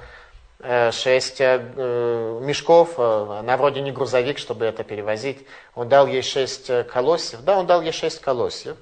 шесть 0.91 1.39
мешков, 1.39 2.97
она 2.97 3.57
вроде 3.57 3.81
не 3.81 3.91
грузовик, 3.91 4.39
чтобы 4.39 4.65
это 4.65 4.83
перевозить. 4.83 5.45
Он 5.75 5.87
дал 5.87 6.07
ей 6.07 6.23
шесть 6.23 6.71
колосьев. 6.87 7.41
Да, 7.41 7.59
он 7.59 7.67
дал 7.67 7.81
ей 7.81 7.91
шесть 7.91 8.21
колосьев. 8.21 8.75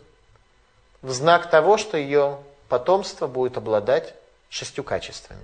В 1.01 1.11
знак 1.11 1.49
того, 1.49 1.77
что 1.77 1.97
ее 1.97 2.39
потомство 2.69 3.27
будет 3.27 3.57
обладать 3.57 4.13
шестью 4.49 4.85
качествами. 4.85 5.43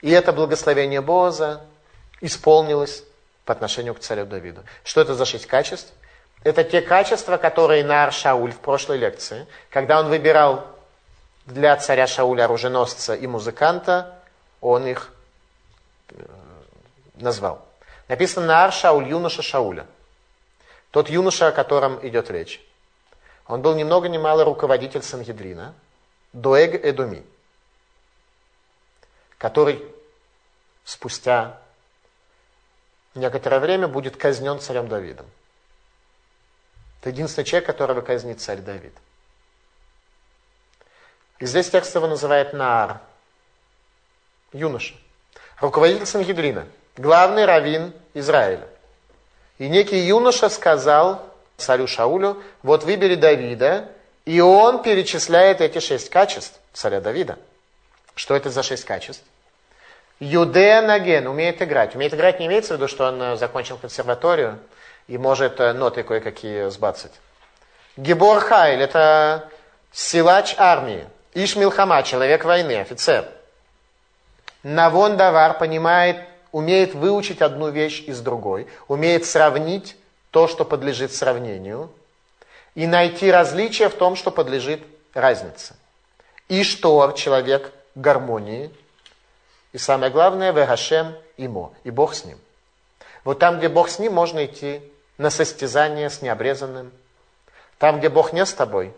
И 0.00 0.10
это 0.10 0.32
благословение 0.32 1.02
Боза 1.02 1.60
исполнилось 2.22 3.04
по 3.44 3.52
отношению 3.52 3.94
к 3.94 4.00
царю 4.00 4.26
Давиду. 4.26 4.62
Что 4.84 5.00
это 5.00 5.14
за 5.14 5.24
шесть 5.24 5.46
качеств? 5.46 5.92
Это 6.44 6.64
те 6.64 6.80
качества, 6.80 7.36
которые 7.36 7.84
Нар 7.84 8.12
Шауль 8.12 8.52
в 8.52 8.58
прошлой 8.58 8.98
лекции, 8.98 9.46
когда 9.70 10.00
он 10.00 10.08
выбирал 10.08 10.66
для 11.46 11.76
царя 11.76 12.06
Шауля 12.06 12.44
оруженосца 12.44 13.14
и 13.14 13.26
музыканта, 13.26 14.18
он 14.60 14.86
их 14.86 15.12
э, 16.10 16.22
назвал. 17.16 17.64
Написано 18.08 18.46
Нар 18.46 18.72
Шауль, 18.72 19.08
юноша 19.08 19.42
Шауля. 19.42 19.86
Тот 20.90 21.08
юноша, 21.08 21.48
о 21.48 21.52
котором 21.52 22.04
идет 22.06 22.30
речь. 22.30 22.60
Он 23.46 23.62
был 23.62 23.74
ни 23.74 23.84
много 23.84 24.08
ни 24.08 24.18
мало 24.18 24.44
руководитель 24.44 25.02
Сангедрина, 25.02 25.74
Дуэг 26.32 26.84
Эдуми 26.84 27.24
который 29.42 29.82
спустя 30.84 31.58
некоторое 33.14 33.60
время 33.60 33.88
будет 33.88 34.16
казнен 34.16 34.60
царем 34.60 34.88
Давидом. 34.88 35.26
Это 37.00 37.10
единственный 37.10 37.44
человек, 37.44 37.66
которого 37.66 38.00
казнит 38.00 38.40
царь 38.40 38.58
Давид. 38.58 38.94
И 41.40 41.46
здесь 41.46 41.68
текст 41.68 41.94
его 41.94 42.06
называет 42.06 42.52
Наар, 42.52 43.00
юноша, 44.52 44.94
руководитель 45.60 46.06
Сангидрина, 46.06 46.66
главный 46.96 47.44
раввин 47.44 47.92
Израиля. 48.14 48.68
И 49.58 49.68
некий 49.68 49.98
юноша 49.98 50.48
сказал 50.48 51.28
царю 51.56 51.86
Шаулю, 51.86 52.42
вот 52.62 52.84
выбери 52.84 53.16
Давида, 53.16 53.88
и 54.24 54.40
он 54.40 54.82
перечисляет 54.82 55.60
эти 55.60 55.80
шесть 55.80 56.10
качеств 56.10 56.58
царя 56.72 57.00
Давида. 57.00 57.38
Что 58.14 58.36
это 58.36 58.50
за 58.50 58.62
шесть 58.62 58.84
качеств? 58.84 59.24
Юденаген 60.22 61.26
умеет 61.26 61.60
играть. 61.62 61.96
Умеет 61.96 62.14
играть 62.14 62.38
не 62.38 62.46
имеется 62.46 62.74
в 62.74 62.76
виду, 62.76 62.86
что 62.86 63.08
он 63.08 63.20
э, 63.20 63.36
закончил 63.36 63.76
консерваторию 63.76 64.60
и 65.08 65.18
может 65.18 65.58
э, 65.58 65.72
ноты 65.72 66.04
кое-какие 66.04 66.68
сбацать. 66.70 67.10
Гебор 67.96 68.38
Хайль– 68.38 68.80
это 68.82 69.48
силач 69.90 70.54
армии. 70.58 71.08
Ишмил 71.34 71.72
Хама– 71.72 72.02
человек 72.04 72.44
войны, 72.44 72.78
офицер. 72.78 73.28
Навон 74.62 75.16
Давар 75.16 75.58
понимает, 75.58 76.18
умеет 76.52 76.94
выучить 76.94 77.42
одну 77.42 77.70
вещь 77.70 78.04
из 78.06 78.20
другой, 78.20 78.68
умеет 78.86 79.26
сравнить 79.26 79.96
то, 80.30 80.46
что 80.46 80.64
подлежит 80.64 81.12
сравнению, 81.12 81.90
и 82.76 82.86
найти 82.86 83.28
различия 83.28 83.88
в 83.88 83.94
том, 83.94 84.14
что 84.14 84.30
подлежит 84.30 84.84
разнице. 85.14 85.74
Иштор– 86.48 87.12
человек 87.14 87.72
гармонии– 87.96 88.70
и 89.72 89.78
самое 89.78 90.12
главное, 90.12 90.52
Вегашем 90.52 91.16
имо, 91.36 91.72
и 91.84 91.90
Бог 91.90 92.14
с 92.14 92.24
ним. 92.24 92.38
Вот 93.24 93.38
там, 93.38 93.58
где 93.58 93.68
Бог 93.68 93.88
с 93.88 93.98
ним, 93.98 94.12
можно 94.12 94.44
идти 94.44 94.82
на 95.16 95.30
состязание 95.30 96.10
с 96.10 96.20
необрезанным. 96.22 96.92
Там, 97.78 97.98
где 97.98 98.08
Бог 98.08 98.32
не 98.32 98.44
с 98.44 98.52
тобой, 98.52 98.92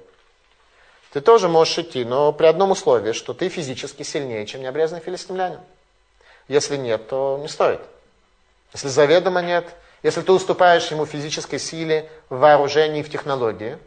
ты 1.13 1.21
тоже 1.21 1.49
можешь 1.49 1.79
идти, 1.79 2.05
но 2.05 2.33
при 2.33 2.47
одном 2.47 2.73
условии, 2.73 3.13
что 3.13 3.35
ты 3.35 3.49
физически 3.49 4.03
сильнее, 4.03 4.47
чем 4.47 4.63
необрезанный 4.63 5.01
филистимлянин. 5.01 5.61
Если 6.49 6.77
нет, 6.77 7.09
то 7.09 7.39
не 7.41 7.49
стоит. 7.49 7.81
Если 8.73 8.89
заведомо 8.89 9.41
нет, 9.41 9.73
если 10.03 10.23
ты 10.23 10.33
уступаешь 10.33 10.91
ему 10.91 11.07
физической 11.07 11.59
силе, 11.59 12.11
в 12.29 12.39
вооружении, 12.39 13.03
в 13.03 13.11
технологии, 13.11 13.79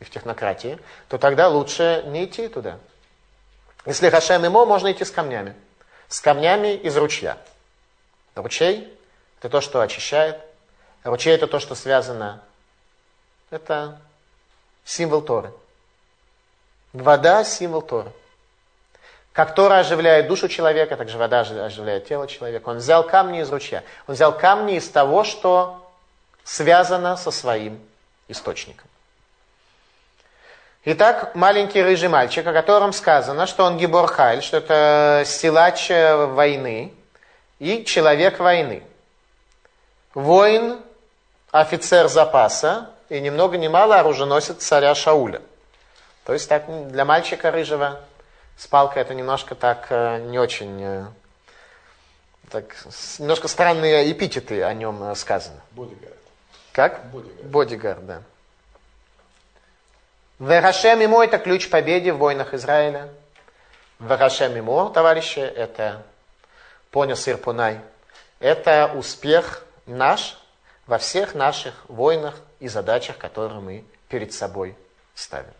и 0.00 0.04
в 0.04 0.10
технократии, 0.10 0.78
то 1.08 1.18
тогда 1.18 1.48
лучше 1.48 2.02
не 2.06 2.24
идти 2.24 2.48
туда. 2.48 2.78
Если 3.86 4.10
Хашем 4.10 4.44
ему, 4.44 4.66
можно 4.66 4.90
идти 4.90 5.04
с 5.04 5.10
камнями 5.10 5.54
с 6.08 6.20
камнями 6.20 6.74
из 6.74 6.96
ручья. 6.96 7.38
Ручей– 8.34 8.92
это 9.38 9.48
то, 9.48 9.60
что 9.60 9.80
очищает. 9.80 10.40
Ручей– 11.04 11.34
это 11.34 11.46
то, 11.46 11.58
что 11.58 11.74
связано. 11.74 12.42
Это 13.50 14.00
символ 14.84 15.22
Торы. 15.22 15.52
Вода– 16.92 17.44
символ 17.44 17.82
Торы. 17.82 18.12
Как 19.32 19.54
Тора 19.54 19.80
оживляет 19.80 20.28
душу 20.28 20.48
человека, 20.48 20.96
так 20.96 21.10
же 21.10 21.18
вода 21.18 21.40
оживляет 21.40 22.08
тело 22.08 22.26
человека. 22.26 22.70
Он 22.70 22.78
взял 22.78 23.06
камни 23.06 23.42
из 23.42 23.50
ручья. 23.50 23.84
Он 24.06 24.14
взял 24.14 24.36
камни 24.36 24.76
из 24.76 24.88
того, 24.88 25.24
что 25.24 25.92
связано 26.42 27.16
со 27.18 27.30
своим 27.30 27.78
источником. 28.28 28.88
Итак, 30.88 31.34
маленький 31.34 31.82
рыжий 31.82 32.08
мальчик, 32.08 32.46
о 32.46 32.52
котором 32.52 32.92
сказано, 32.92 33.48
что 33.48 33.64
он 33.64 33.76
гиборхайль, 33.76 34.40
что 34.40 34.58
это 34.58 35.24
силач 35.26 35.90
э, 35.90 36.26
войны 36.26 36.94
и 37.58 37.84
человек 37.84 38.38
войны. 38.38 38.84
Воин, 40.14 40.78
офицер 41.50 42.06
запаса 42.06 42.90
и 43.08 43.18
ни 43.18 43.30
много 43.30 43.58
ни 43.58 43.66
мало 43.66 43.98
оруженосец 43.98 44.58
царя 44.58 44.94
Шауля. 44.94 45.42
То 46.24 46.34
есть 46.34 46.48
так 46.48 46.66
для 46.92 47.04
мальчика 47.04 47.50
рыжего 47.50 48.00
с 48.56 48.68
палкой 48.68 49.02
это 49.02 49.12
немножко 49.12 49.56
так 49.56 49.88
э, 49.90 50.20
не 50.28 50.38
очень, 50.38 50.80
э, 50.80 51.04
так, 52.48 52.76
немножко 53.18 53.48
странные 53.48 54.12
эпитеты 54.12 54.62
о 54.62 54.72
нем 54.72 55.16
сказаны. 55.16 55.58
Бодигард. 55.72 56.14
Как? 56.70 57.06
Бодигард. 57.06 57.44
Бодигард, 57.46 58.06
да. 58.06 58.22
Вегашем 60.38 61.00
ему 61.00 61.22
это 61.22 61.38
ключ 61.38 61.70
победе 61.70 62.12
в 62.12 62.18
войнах 62.18 62.52
Израиля. 62.52 63.08
Вегашем 63.98 64.54
ему, 64.54 64.90
товарищи, 64.90 65.38
это 65.38 66.02
понял 66.90 67.16
сыр 67.16 67.38
Пунай. 67.38 67.80
Это 68.38 68.92
успех 68.94 69.64
наш 69.86 70.38
во 70.86 70.98
всех 70.98 71.34
наших 71.34 71.74
войнах 71.88 72.34
и 72.60 72.68
задачах, 72.68 73.16
которые 73.16 73.60
мы 73.60 73.84
перед 74.08 74.34
собой 74.34 74.76
ставим. 75.14 75.52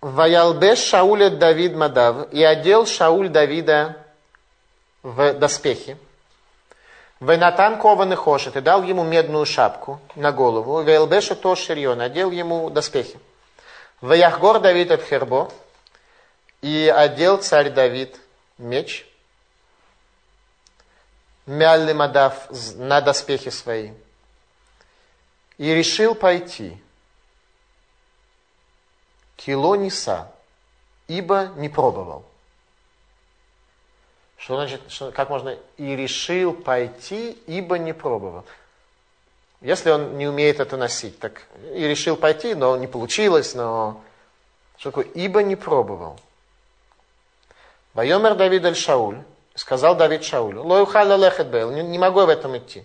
Ваялбеш 0.00 0.78
Шауля 0.78 1.30
Давид 1.30 1.74
Мадав 1.74 2.32
и 2.32 2.40
одел 2.44 2.86
Шауль 2.86 3.28
Давида 3.28 3.96
в 5.02 5.34
доспехи. 5.34 5.98
Венатан 7.20 7.78
кованый 7.78 8.16
хошет 8.16 8.56
и 8.56 8.60
дал 8.60 8.82
ему 8.82 9.02
медную 9.02 9.46
шапку 9.46 10.00
на 10.14 10.32
голову. 10.32 10.82
Вейлбеша 10.82 11.34
то 11.34 11.56
ширье, 11.56 11.94
надел 11.94 12.30
ему 12.30 12.68
доспехи. 12.68 13.18
Ваяхгор 14.02 14.60
Давид 14.60 14.90
от 14.90 15.02
Хербо, 15.02 15.50
и 16.60 16.92
одел 16.94 17.38
царь 17.38 17.70
Давид 17.70 18.20
меч, 18.58 19.06
мялли 21.46 21.94
мадав 21.94 22.48
на 22.74 23.00
доспехи 23.00 23.48
свои, 23.48 23.92
и 25.56 25.72
решил 25.72 26.14
пойти 26.14 26.76
кило 29.36 29.76
ниса, 29.76 30.30
ибо 31.08 31.52
не 31.56 31.70
пробовал. 31.70 32.26
Что 34.36 34.56
значит, 34.56 34.82
что, 34.88 35.10
как 35.12 35.30
можно 35.30 35.56
и 35.76 35.96
решил 35.96 36.52
пойти, 36.52 37.38
ибо 37.46 37.78
не 37.78 37.92
пробовал. 37.92 38.44
Если 39.60 39.90
он 39.90 40.18
не 40.18 40.26
умеет 40.26 40.60
это 40.60 40.76
носить, 40.76 41.18
так 41.18 41.42
и 41.74 41.86
решил 41.86 42.16
пойти, 42.16 42.54
но 42.54 42.76
не 42.76 42.86
получилось, 42.86 43.54
но 43.54 44.00
что 44.76 44.90
такое? 44.90 45.06
Ибо 45.14 45.42
не 45.42 45.56
пробовал. 45.56 46.20
Вайомер 47.94 48.34
Давид 48.34 48.64
аль 48.66 48.76
Шауль, 48.76 49.22
сказал 49.54 49.96
Давид 49.96 50.22
Шаулю, 50.22 50.62
Лоюхаля 50.62 51.16
лехет 51.16 51.48
бейл, 51.48 51.70
не, 51.70 51.82
не 51.82 51.98
могу 51.98 52.26
в 52.26 52.28
этом 52.28 52.56
идти. 52.58 52.84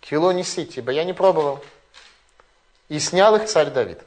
Кило 0.00 0.32
несите, 0.32 0.80
ибо 0.80 0.90
я 0.90 1.04
не 1.04 1.12
пробовал. 1.12 1.64
И 2.88 2.98
снял 2.98 3.36
их 3.36 3.44
царь 3.44 3.70
Давид. 3.70 4.00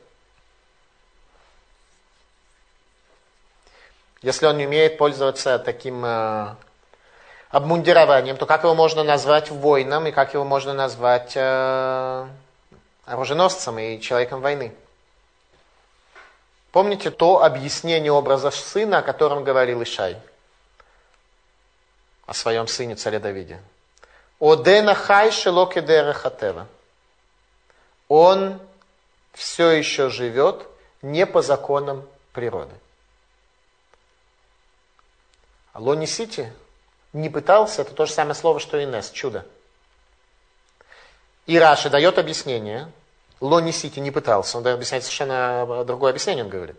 Если 4.25 4.47
он 4.47 4.57
не 4.57 4.65
умеет 4.65 4.97
пользоваться 4.97 5.59
таким 5.59 6.03
э, 6.03 6.55
обмундированием, 7.51 8.37
то 8.37 8.47
как 8.47 8.63
его 8.63 8.73
можно 8.73 9.03
назвать 9.03 9.51
воином 9.51 10.07
и 10.07 10.11
как 10.11 10.33
его 10.33 10.43
можно 10.43 10.73
назвать 10.73 11.33
э, 11.35 12.27
оруженосцем 13.05 13.77
и 13.77 14.01
человеком 14.01 14.41
войны? 14.41 14.73
Помните 16.71 17.11
то 17.11 17.43
объяснение 17.43 18.11
образа 18.11 18.49
сына, 18.49 18.97
о 18.97 19.01
котором 19.03 19.43
говорил 19.43 19.83
Ишай? 19.83 20.17
О 22.25 22.33
своем 22.33 22.67
сыне 22.67 22.95
царе 22.95 23.19
Давиде. 23.19 23.61
Одена 24.39 24.95
хай 24.95 25.29
шелоки 25.29 25.85
хатева. 26.13 26.65
Он 28.07 28.59
все 29.33 29.69
еще 29.69 30.09
живет 30.09 30.65
не 31.03 31.27
по 31.27 31.43
законам 31.43 32.07
природы. 32.33 32.73
Лони 35.75 36.05
Сити 36.05 36.51
не 37.11 37.29
пытался, 37.29 37.81
это 37.81 37.93
то 37.93 38.05
же 38.05 38.13
самое 38.13 38.33
слово, 38.33 38.59
что 38.59 38.77
и 38.77 38.85
Нес, 38.85 39.11
чудо. 39.11 39.45
И 41.45 41.59
Раши 41.59 41.89
дает 41.89 42.17
объяснение. 42.17 42.91
Лони 43.41 43.71
Сити 43.71 43.99
не 43.99 44.09
пытался, 44.09 44.57
он 44.57 44.63
дает 44.63 44.75
объяснять 44.75 45.03
совершенно 45.03 45.83
другое 45.83 46.11
объяснение, 46.11 46.45
он 46.45 46.49
говорит. 46.49 46.77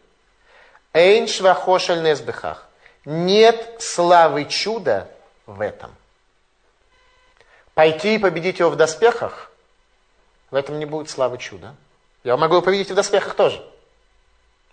Эйн 0.94 1.28
швахошель 1.28 2.02
несбехах. 2.02 2.66
Нет 3.04 3.76
славы 3.80 4.46
чуда 4.46 5.10
в 5.44 5.60
этом. 5.60 5.94
Пойти 7.74 8.14
и 8.14 8.18
победить 8.18 8.58
его 8.58 8.70
в 8.70 8.76
доспехах, 8.76 9.50
в 10.50 10.54
этом 10.54 10.78
не 10.78 10.86
будет 10.86 11.10
славы 11.10 11.36
чуда. 11.36 11.76
Я 12.24 12.38
могу 12.38 12.54
его 12.54 12.62
победить 12.64 12.88
и 12.88 12.94
в 12.94 12.96
доспехах 12.96 13.34
тоже. 13.34 13.62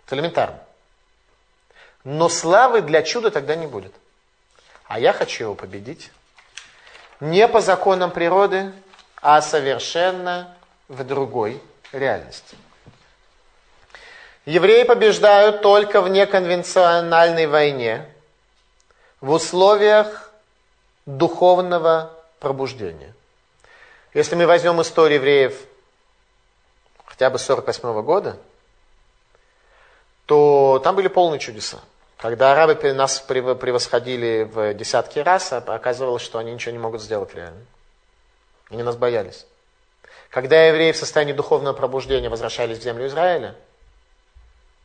Это 0.06 0.16
элементарно. 0.16 0.60
Но 2.04 2.30
славы 2.30 2.80
для 2.80 3.02
чуда 3.02 3.30
тогда 3.30 3.54
не 3.54 3.66
будет. 3.66 3.92
А 4.86 4.98
я 4.98 5.12
хочу 5.12 5.44
его 5.44 5.54
победить. 5.54 6.10
Не 7.20 7.48
по 7.48 7.60
законам 7.60 8.10
природы, 8.10 8.72
а 9.22 9.40
совершенно 9.40 10.54
в 10.88 11.04
другой 11.04 11.62
реальности. 11.92 12.56
Евреи 14.44 14.84
побеждают 14.84 15.62
только 15.62 16.02
в 16.02 16.08
неконвенциональной 16.08 17.46
войне, 17.46 18.06
в 19.22 19.30
условиях 19.30 20.30
духовного 21.06 22.12
пробуждения. 22.40 23.14
Если 24.12 24.34
мы 24.34 24.46
возьмем 24.46 24.82
историю 24.82 25.18
евреев 25.18 25.58
хотя 27.06 27.30
бы 27.30 27.38
48 27.38 28.02
года, 28.02 28.36
то 30.26 30.80
там 30.84 30.94
были 30.94 31.08
полные 31.08 31.38
чудеса. 31.38 31.78
Когда 32.24 32.52
арабы 32.52 32.94
нас 32.94 33.20
превосходили 33.20 34.48
в 34.50 34.72
десятки 34.72 35.18
раз, 35.18 35.52
а 35.52 35.58
оказывалось, 35.58 36.22
что 36.22 36.38
они 36.38 36.54
ничего 36.54 36.72
не 36.72 36.78
могут 36.78 37.02
сделать 37.02 37.34
реально. 37.34 37.60
Они 38.70 38.82
нас 38.82 38.96
боялись. 38.96 39.44
Когда 40.30 40.64
евреи 40.64 40.92
в 40.92 40.96
состоянии 40.96 41.34
духовного 41.34 41.74
пробуждения 41.74 42.30
возвращались 42.30 42.78
в 42.78 42.82
землю 42.82 43.08
Израиля, 43.08 43.56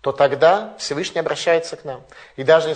то 0.02 0.12
тогда 0.12 0.76
Всевышний 0.80 1.22
обращается 1.22 1.78
к 1.78 1.86
нам. 1.86 2.02
И 2.36 2.44
даже 2.44 2.76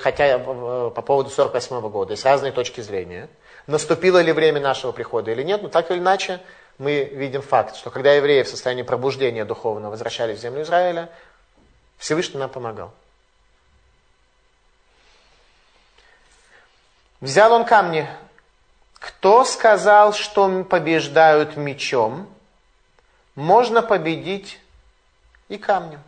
хотя 0.00 0.40
по 0.40 1.02
поводу 1.02 1.30
48 1.30 1.80
года 1.88 2.14
есть 2.14 2.24
разные 2.24 2.50
точки 2.50 2.80
зрения, 2.80 3.28
наступило 3.68 4.20
ли 4.20 4.32
время 4.32 4.60
нашего 4.60 4.90
прихода 4.90 5.30
или 5.30 5.44
нет, 5.44 5.62
но 5.62 5.68
так 5.68 5.88
или 5.92 6.00
иначе 6.00 6.40
мы 6.78 7.04
видим 7.04 7.42
факт, 7.42 7.76
что 7.76 7.90
когда 7.90 8.12
евреи 8.12 8.42
в 8.42 8.48
состоянии 8.48 8.82
пробуждения 8.82 9.44
духовного 9.44 9.92
возвращались 9.92 10.38
в 10.38 10.42
землю 10.42 10.62
Израиля, 10.62 11.10
Всевышний 11.96 12.40
нам 12.40 12.50
помогал. 12.50 12.92
Взял 17.20 17.52
он 17.52 17.64
камни. 17.64 18.08
Кто 18.94 19.44
сказал, 19.44 20.12
что 20.12 20.64
побеждают 20.64 21.56
мечом? 21.56 22.32
Можно 23.34 23.82
победить 23.82 24.60
и 25.48 25.56
камнем. 25.56 26.02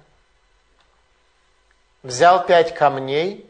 Взял 2.02 2.44
пять 2.46 2.74
камней, 2.74 3.48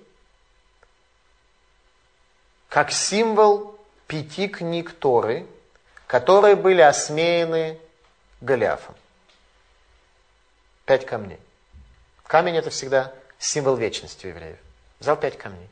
как 2.68 2.90
символ 2.90 3.78
пяти 4.06 4.48
книг 4.48 4.92
Торы, 4.92 5.46
которые 6.06 6.54
были 6.56 6.82
осмеяны 6.82 7.78
Голиафом. 8.40 8.94
Пять 10.84 11.06
камней. 11.06 11.40
Камень 12.24 12.56
это 12.56 12.70
всегда 12.70 13.12
символ 13.38 13.76
вечности 13.76 14.26
у 14.26 14.30
евреев. 14.30 14.58
Взял 15.00 15.16
пять 15.16 15.38
камней. 15.38 15.68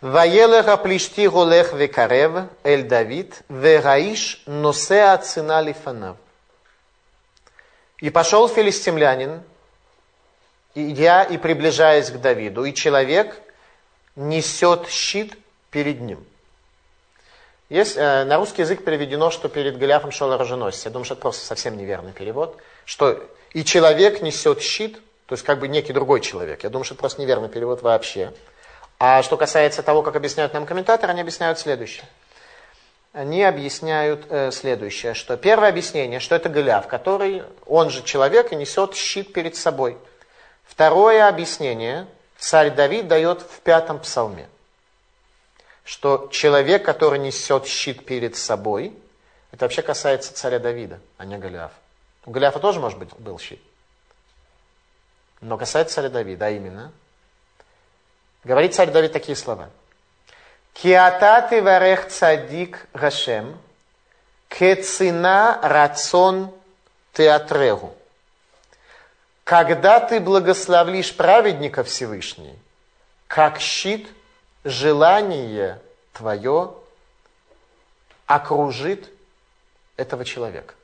Ваелех 0.00 0.66
аплишти 0.68 1.28
голех 1.28 1.74
векарев 1.74 2.48
эль 2.64 2.84
Давид 2.84 3.42
вераиш 3.50 4.42
носеа 4.46 5.18
цина 5.18 5.60
лифанав. 5.60 6.16
И 8.00 8.08
пошел 8.08 8.48
филистимлянин, 8.48 9.42
идя 10.74 11.22
и 11.22 11.36
приближаясь 11.36 12.10
к 12.10 12.16
Давиду, 12.18 12.64
и 12.64 12.72
человек 12.72 13.38
несет 14.16 14.88
щит 14.88 15.36
перед 15.70 16.00
ним. 16.00 16.24
Есть, 17.68 17.96
э, 17.96 18.24
на 18.24 18.38
русский 18.38 18.62
язык 18.62 18.82
переведено, 18.82 19.30
что 19.30 19.48
перед 19.48 19.78
Голиафом 19.78 20.12
шел 20.12 20.32
оруженосец. 20.32 20.86
Я 20.86 20.90
думаю, 20.90 21.04
что 21.04 21.14
это 21.14 21.20
просто 21.20 21.44
совсем 21.44 21.76
неверный 21.76 22.12
перевод. 22.12 22.56
Что 22.84 23.22
и 23.52 23.64
человек 23.64 24.22
несет 24.22 24.62
щит, 24.62 24.98
то 25.26 25.34
есть 25.34 25.44
как 25.44 25.60
бы 25.60 25.68
некий 25.68 25.92
другой 25.92 26.20
человек. 26.20 26.64
Я 26.64 26.70
думаю, 26.70 26.84
что 26.84 26.94
это 26.94 27.00
просто 27.00 27.20
неверный 27.20 27.48
перевод 27.48 27.82
вообще. 27.82 28.32
А 29.02 29.22
что 29.22 29.38
касается 29.38 29.82
того, 29.82 30.02
как 30.02 30.14
объясняют 30.14 30.52
нам 30.52 30.66
комментаторы, 30.66 31.12
они 31.12 31.22
объясняют 31.22 31.58
следующее. 31.58 32.04
Они 33.14 33.42
объясняют 33.42 34.26
э, 34.28 34.50
следующее, 34.50 35.14
что 35.14 35.38
первое 35.38 35.70
объяснение, 35.70 36.20
что 36.20 36.34
это 36.34 36.50
Голиаф, 36.50 36.86
который, 36.86 37.42
он 37.64 37.88
же 37.88 38.02
человек 38.04 38.52
и 38.52 38.56
несет 38.56 38.94
щит 38.94 39.32
перед 39.32 39.56
собой. 39.56 39.96
Второе 40.64 41.26
объяснение 41.26 42.06
царь 42.36 42.70
Давид 42.72 43.08
дает 43.08 43.40
в 43.40 43.60
пятом 43.60 44.00
псалме, 44.00 44.46
что 45.82 46.28
человек, 46.30 46.84
который 46.84 47.18
несет 47.18 47.66
щит 47.66 48.04
перед 48.04 48.36
собой, 48.36 48.94
это 49.50 49.64
вообще 49.64 49.80
касается 49.80 50.34
царя 50.34 50.58
Давида, 50.58 51.00
а 51.16 51.24
не 51.24 51.38
Голиафа. 51.38 51.74
У 52.26 52.30
Голиафа 52.32 52.58
тоже, 52.58 52.80
может 52.80 52.98
быть, 52.98 53.08
был 53.18 53.38
щит. 53.38 53.62
Но 55.40 55.56
касается 55.56 55.94
царя 55.94 56.10
Давида, 56.10 56.46
а 56.46 56.50
именно– 56.50 56.92
Говорит 58.44 58.74
царь 58.74 58.90
Давид 58.90 59.12
такие 59.12 59.36
слова. 59.36 59.68
Киататы 60.72 61.62
варех 61.62 62.08
цадик 62.08 62.86
гашем, 62.94 63.58
кецина 64.48 65.58
рацон 65.62 66.50
театрегу. 67.12 67.94
Когда 69.44 70.00
ты 70.00 70.20
благословишь 70.20 71.14
праведника 71.14 71.84
Всевышний, 71.84 72.56
как 73.26 73.60
щит, 73.60 74.08
желание 74.64 75.80
твое 76.12 76.74
окружит 78.26 79.10
этого 79.96 80.24
человека. 80.24 80.74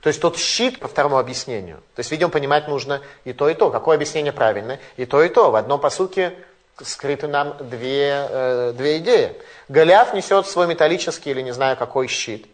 То 0.00 0.08
есть 0.08 0.20
тот 0.20 0.38
щит 0.38 0.78
по 0.78 0.88
второму 0.88 1.18
объяснению. 1.18 1.78
То 1.94 2.00
есть, 2.00 2.10
видимо, 2.10 2.30
понимать 2.30 2.68
нужно 2.68 3.02
и 3.24 3.32
то, 3.32 3.48
и 3.48 3.54
то. 3.54 3.70
Какое 3.70 3.96
объяснение 3.96 4.32
правильное? 4.32 4.80
И 4.96 5.04
то, 5.04 5.22
и 5.22 5.28
то. 5.28 5.50
В 5.50 5.56
одном 5.56 5.80
посуке 5.80 6.36
скрыты 6.82 7.28
нам 7.28 7.56
две, 7.68 8.26
э, 8.28 8.72
две 8.76 8.98
идеи. 8.98 9.40
Голиаф 9.68 10.14
несет 10.14 10.46
свой 10.46 10.66
металлический 10.66 11.30
или 11.30 11.42
не 11.42 11.52
знаю 11.52 11.76
какой 11.76 12.08
щит. 12.08 12.46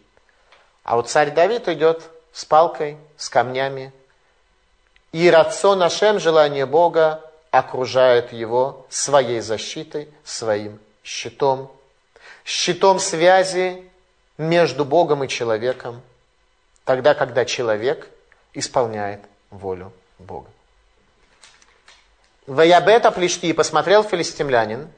А 0.83 0.95
вот 0.95 1.09
царь 1.09 1.31
Давид 1.31 1.67
идет 1.67 2.03
с 2.31 2.45
палкой, 2.45 2.97
с 3.17 3.29
камнями. 3.29 3.91
И 5.11 5.29
рацион 5.29 5.79
нашем, 5.79 6.19
желание 6.19 6.65
Бога, 6.65 7.21
окружает 7.51 8.33
его 8.33 8.85
своей 8.89 9.39
защитой, 9.39 10.09
своим 10.23 10.79
щитом. 11.03 11.71
Щитом 12.43 12.99
связи 12.99 13.83
между 14.37 14.85
Богом 14.85 15.23
и 15.23 15.27
человеком. 15.27 16.01
тогда, 16.85 17.13
когда 17.13 17.45
человек 17.45 18.09
исполняет 18.53 19.21
волю 19.49 19.93
Бога. 20.19 20.49
Ваябета 22.47 23.11
плешти 23.11 23.53
посмотрел 23.53 24.03
филистимлянин, 24.03 24.89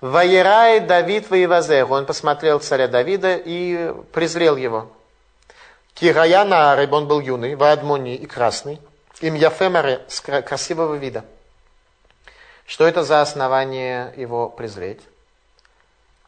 Ваерай 0.00 0.80
Давид 0.80 1.28
воевазеху, 1.28 1.94
он 1.94 2.06
посмотрел 2.06 2.60
царя 2.60 2.88
Давида 2.88 3.36
и 3.36 3.92
презрел 4.12 4.56
его. 4.56 4.90
Кирая 5.94 6.44
Наареб, 6.44 6.92
он 6.92 7.06
был 7.06 7.20
юный, 7.20 7.54
Ваадмони 7.54 8.14
и 8.14 8.24
красный, 8.24 8.80
им 9.20 9.34
Яфемаре, 9.34 10.00
красивого 10.46 10.94
вида. 10.94 11.24
Что 12.64 12.86
это 12.86 13.02
за 13.02 13.20
основание 13.20 14.14
его 14.16 14.48
презреть? 14.48 15.00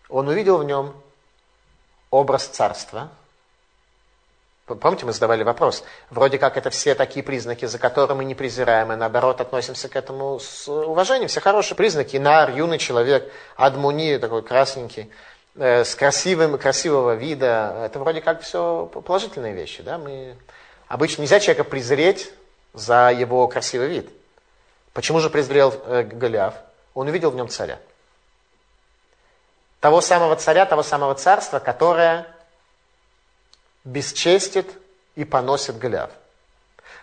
Он 0.08 0.28
увидел 0.28 0.58
в 0.58 0.64
нем 0.64 0.94
образ 2.10 2.46
царства. 2.46 3.10
Помните, 4.66 5.04
мы 5.04 5.12
задавали 5.12 5.42
вопрос. 5.42 5.82
Вроде 6.10 6.38
как 6.38 6.56
это 6.56 6.70
все 6.70 6.94
такие 6.94 7.24
признаки, 7.24 7.64
за 7.64 7.78
которые 7.78 8.16
мы 8.16 8.24
не 8.24 8.36
презираем, 8.36 8.92
и 8.92 8.96
наоборот 8.96 9.40
относимся 9.40 9.88
к 9.88 9.96
этому 9.96 10.38
с 10.38 10.68
уважением. 10.68 11.28
Все 11.28 11.40
хорошие 11.40 11.76
признаки. 11.76 12.16
Нар, 12.16 12.50
юный 12.50 12.78
человек, 12.78 13.30
Адмуни, 13.56 14.18
такой 14.18 14.42
красненький, 14.42 15.10
э, 15.56 15.84
с 15.84 15.96
красивым, 15.96 16.58
красивого 16.58 17.14
вида. 17.14 17.82
Это 17.84 17.98
вроде 17.98 18.20
как 18.20 18.42
все 18.42 18.86
положительные 18.86 19.52
вещи. 19.52 19.82
Да? 19.82 19.98
Мы... 19.98 20.36
Обычно 20.86 21.22
нельзя 21.22 21.40
человека 21.40 21.64
презреть 21.64 22.30
за 22.72 23.10
его 23.10 23.48
красивый 23.48 23.88
вид. 23.88 24.10
Почему 24.92 25.18
же 25.18 25.28
презрел 25.28 25.74
э, 25.86 26.04
Голиаф? 26.04 26.54
Он 26.94 27.08
увидел 27.08 27.32
в 27.32 27.34
нем 27.34 27.48
царя. 27.48 27.80
Того 29.80 30.00
самого 30.00 30.36
царя, 30.36 30.66
того 30.66 30.84
самого 30.84 31.16
царства, 31.16 31.58
которое 31.58 32.31
бесчестит 33.84 34.68
и 35.14 35.24
поносит 35.24 35.78
Голиаф. 35.78 36.10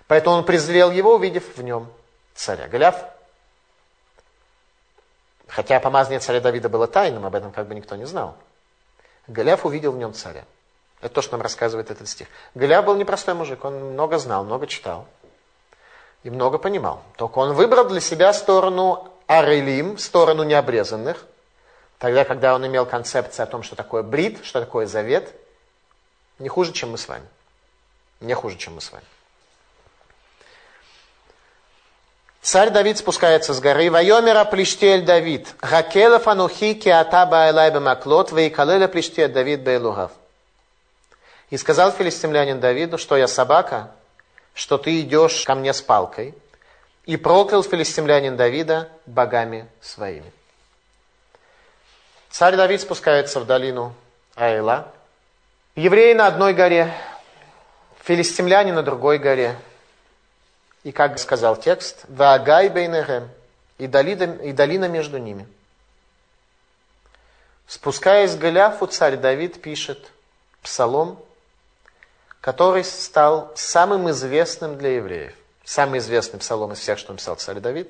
Поэтому 0.08 0.38
он 0.38 0.46
презрел 0.46 0.92
его, 0.92 1.16
увидев 1.16 1.58
в 1.58 1.62
нем 1.62 1.92
царя. 2.34 2.68
Голиаф, 2.68 3.04
хотя 5.48 5.80
помазание 5.80 6.20
царя 6.20 6.40
Давида 6.40 6.70
было 6.70 6.88
тайным, 6.88 7.26
об 7.26 7.36
этом 7.36 7.52
как 7.52 7.68
бы 7.68 7.76
никто 7.76 7.96
не 7.96 8.06
знал. 8.06 8.36
Голиаф 9.28 9.66
увидел 9.66 9.92
в 9.92 9.98
нем 9.98 10.14
царя. 10.14 10.46
Это 11.02 11.14
то, 11.14 11.22
что 11.22 11.34
нам 11.34 11.42
рассказывает 11.42 11.92
этот 11.92 12.10
стих. 12.10 12.28
Голиаф 12.56 12.86
был 12.86 12.96
непростой 12.96 13.34
мужик, 13.34 13.64
он 13.64 13.94
много 13.94 14.18
знал, 14.18 14.44
много 14.44 14.68
читал 14.68 15.08
и 16.24 16.30
много 16.30 16.58
понимал. 16.58 17.04
Только 17.16 17.40
он 17.40 17.54
выбрал 17.54 17.86
для 17.88 18.02
себя 18.02 18.34
сторону 18.34 19.10
Арелим, 19.28 19.98
сторону 19.98 20.44
необрезанных, 20.44 21.26
тогда, 21.98 22.26
когда 22.26 22.56
он 22.56 22.66
имел 22.66 22.86
концепцию 22.86 23.44
о 23.44 23.48
том, 23.48 23.64
что 23.64 23.76
такое 23.76 24.04
брит, 24.04 24.40
что 24.44 24.60
такое 24.60 24.86
завет, 24.86 25.34
не 26.40 26.50
хуже, 26.50 26.74
чем 26.74 26.92
мы 26.92 26.98
с 26.98 27.08
вами. 27.08 27.26
Не 28.22 28.34
хуже, 28.34 28.58
чем 28.58 28.76
мы 28.76 28.82
с 28.82 28.92
вами. 28.92 29.06
Царь 32.42 32.70
Давид 32.70 32.98
спускается 32.98 33.54
с 33.54 33.60
горы. 33.60 33.92
Вайомера 33.92 34.46
плештель 34.46 35.04
Давид. 35.04 35.54
Хакелов 35.62 36.28
анухи 36.28 36.74
киата 36.74 37.26
баэлай 37.26 37.70
бамаклот, 37.72 38.32
вейкалеля 38.32 38.88
плештель 38.88 39.32
Давид 39.32 39.62
бейлугав. 39.62 40.12
И 41.50 41.58
сказал 41.58 41.92
филистимлянин 41.92 42.60
Давиду, 42.60 42.98
что 42.98 43.18
я 43.18 43.28
собака, 43.28 43.92
что 44.54 44.78
ты 44.78 45.02
идешь 45.02 45.44
ко 45.44 45.56
мне 45.56 45.74
с 45.74 45.82
палкой, 45.82 46.34
и 47.06 47.18
проклял 47.18 47.64
филистимлянин 47.64 48.38
Давида 48.38 48.90
богами 49.06 49.68
своими. 49.82 50.32
Царь 52.30 52.56
Давид 52.56 52.82
спускается 52.82 53.40
в 53.40 53.46
долину 53.46 53.94
Аэла. 54.36 54.94
Евреи 55.80 56.12
на 56.12 56.28
одной 56.28 56.54
горе, 56.54 56.94
филистимляне 58.04 58.74
на 58.74 58.84
другой 58.84 59.18
горе. 59.18 59.56
И 60.84 60.92
как 60.92 61.18
сказал 61.18 61.56
текст, 61.56 62.04
«Ваагай 62.10 62.68
бейнерем» 62.68 63.30
и 63.78 63.88
долина, 63.88 64.24
и 64.44 64.52
долина 64.52 64.90
между 64.90 65.20
ними. 65.20 65.48
Спускаясь 67.66 68.36
к 68.36 68.40
Голиафу, 68.40 68.88
царь 68.88 69.16
Давид 69.16 69.62
пишет 69.62 70.12
псалом 70.62 71.18
который 72.42 72.84
стал 72.84 73.54
самым 73.56 74.10
известным 74.12 74.78
для 74.78 74.98
евреев. 74.98 75.34
Самый 75.64 76.00
известный 76.00 76.42
псалом 76.42 76.74
из 76.74 76.80
всех, 76.80 77.00
что 77.00 77.14
написал 77.14 77.36
царь 77.36 77.60
Давид. 77.62 77.90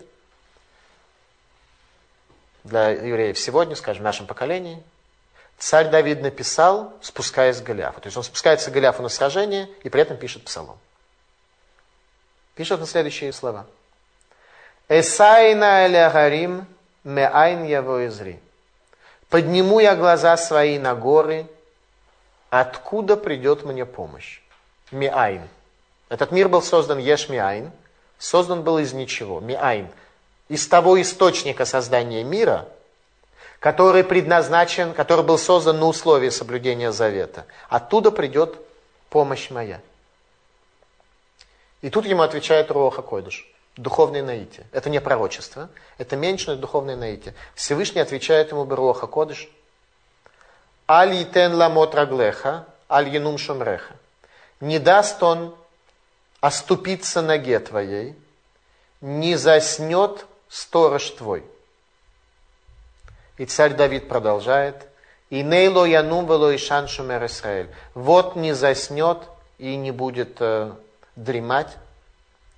Для 2.63 2.89
евреев 2.89 3.39
сегодня, 3.39 3.75
скажем, 3.75 4.03
в 4.03 4.05
нашем 4.05 4.27
поколении. 4.27 4.83
Царь 5.59 5.89
Давид 5.89 6.21
написал, 6.21 6.93
спускаясь 7.01 7.61
к 7.61 7.63
Голиафу. 7.63 8.01
То 8.01 8.07
есть 8.07 8.17
он 8.17 8.23
спускается 8.23 8.71
к 8.71 8.73
Голиафу 8.73 9.03
на 9.03 9.09
сражение 9.09 9.69
и 9.83 9.89
при 9.89 10.01
этом 10.01 10.17
пишет 10.17 10.45
псалом. 10.45 10.79
Пишет 12.55 12.79
на 12.79 12.87
следующие 12.87 13.33
слова. 13.33 13.67
Эсайна 14.87 15.85
элягарим 15.85 16.65
меайн 17.03 17.65
яво 17.65 18.07
изри. 18.07 18.39
Подниму 19.29 19.79
я 19.79 19.95
глаза 19.95 20.35
свои 20.37 20.79
на 20.79 20.95
горы, 20.95 21.47
Откуда 22.49 23.15
придет 23.15 23.63
мне 23.63 23.85
помощь? 23.85 24.41
מאין. 24.91 25.47
Этот 26.09 26.31
мир 26.31 26.49
был 26.49 26.63
создан 26.63 26.97
יש 26.97 27.29
מאין, 27.29 27.71
создан 28.17 28.63
был 28.63 28.79
из 28.79 28.93
ничего, 28.93 29.39
מאין. 29.39 29.87
Из 30.47 30.67
того 30.67 30.99
источника 30.99 31.65
создания 31.65 32.23
мира, 32.23 32.67
который 33.59 34.03
предназначен, 34.03 34.93
который 34.93 35.23
был 35.23 35.37
создан 35.37 35.79
на 35.79 35.85
условии 35.85 36.29
соблюдения 36.29 36.91
завета. 36.91 37.45
Оттуда 37.69 38.11
придет 38.11 38.57
помощь 39.09 39.49
моя. 39.49 39.81
И 41.81 41.89
тут 41.89 42.05
ему 42.05 42.21
отвечает 42.21 42.71
רוח 42.71 43.01
הקודש, 43.01 43.49
духовное 43.77 44.23
наитие. 44.23 44.65
Это 44.71 44.89
не 44.89 44.99
пророчество, 44.99 45.69
это 45.97 46.15
меньшее 46.15 46.57
духовное 46.57 46.95
наитие. 46.95 47.33
Всевышний 47.55 48.01
отвечает 48.01 48.51
ему 48.51 48.65
רוח 48.65 49.07
הקודש– 49.07 49.49
Аль 50.89 51.21
итен 51.21 51.53
ламот 51.53 51.93
раглеха, 51.93 52.65
аль 52.89 53.09
янум 53.09 53.37
шумреха. 53.37 53.93
Не 54.59 54.79
даст 54.79 55.21
он 55.21 55.55
оступиться 56.41 57.21
ноге 57.21 57.59
твоей, 57.59 58.15
не 58.99 59.35
заснет 59.35 60.25
сторож 60.49 61.11
твой. 61.11 61.43
И 63.39 63.45
царь 63.45 63.73
Давид 63.73 64.09
продолжает. 64.09 64.75
И 65.29 65.43
нейло 65.43 65.85
янум 65.85 66.27
вело 66.27 66.53
ишан 66.53 66.89
шумер 66.89 67.25
Исраэль. 67.25 67.73
Вот 67.93 68.35
не 68.35 68.53
заснет 68.53 69.29
и 69.57 69.77
не 69.77 69.91
будет 69.91 70.37
э, 70.41 70.73
дремать 71.15 71.77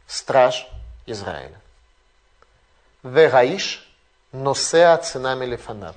страж 0.07 0.67
Израиля. 1.05 1.59
Вегаиш 3.03 3.87
носеа 4.31 4.97
цинами 4.97 5.45
лифанав. 5.45 5.95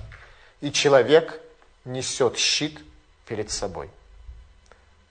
И 0.61 0.71
человек 0.71 1.41
несет 1.83 2.37
щит 2.37 2.79
перед 3.25 3.49
собой. 3.49 3.89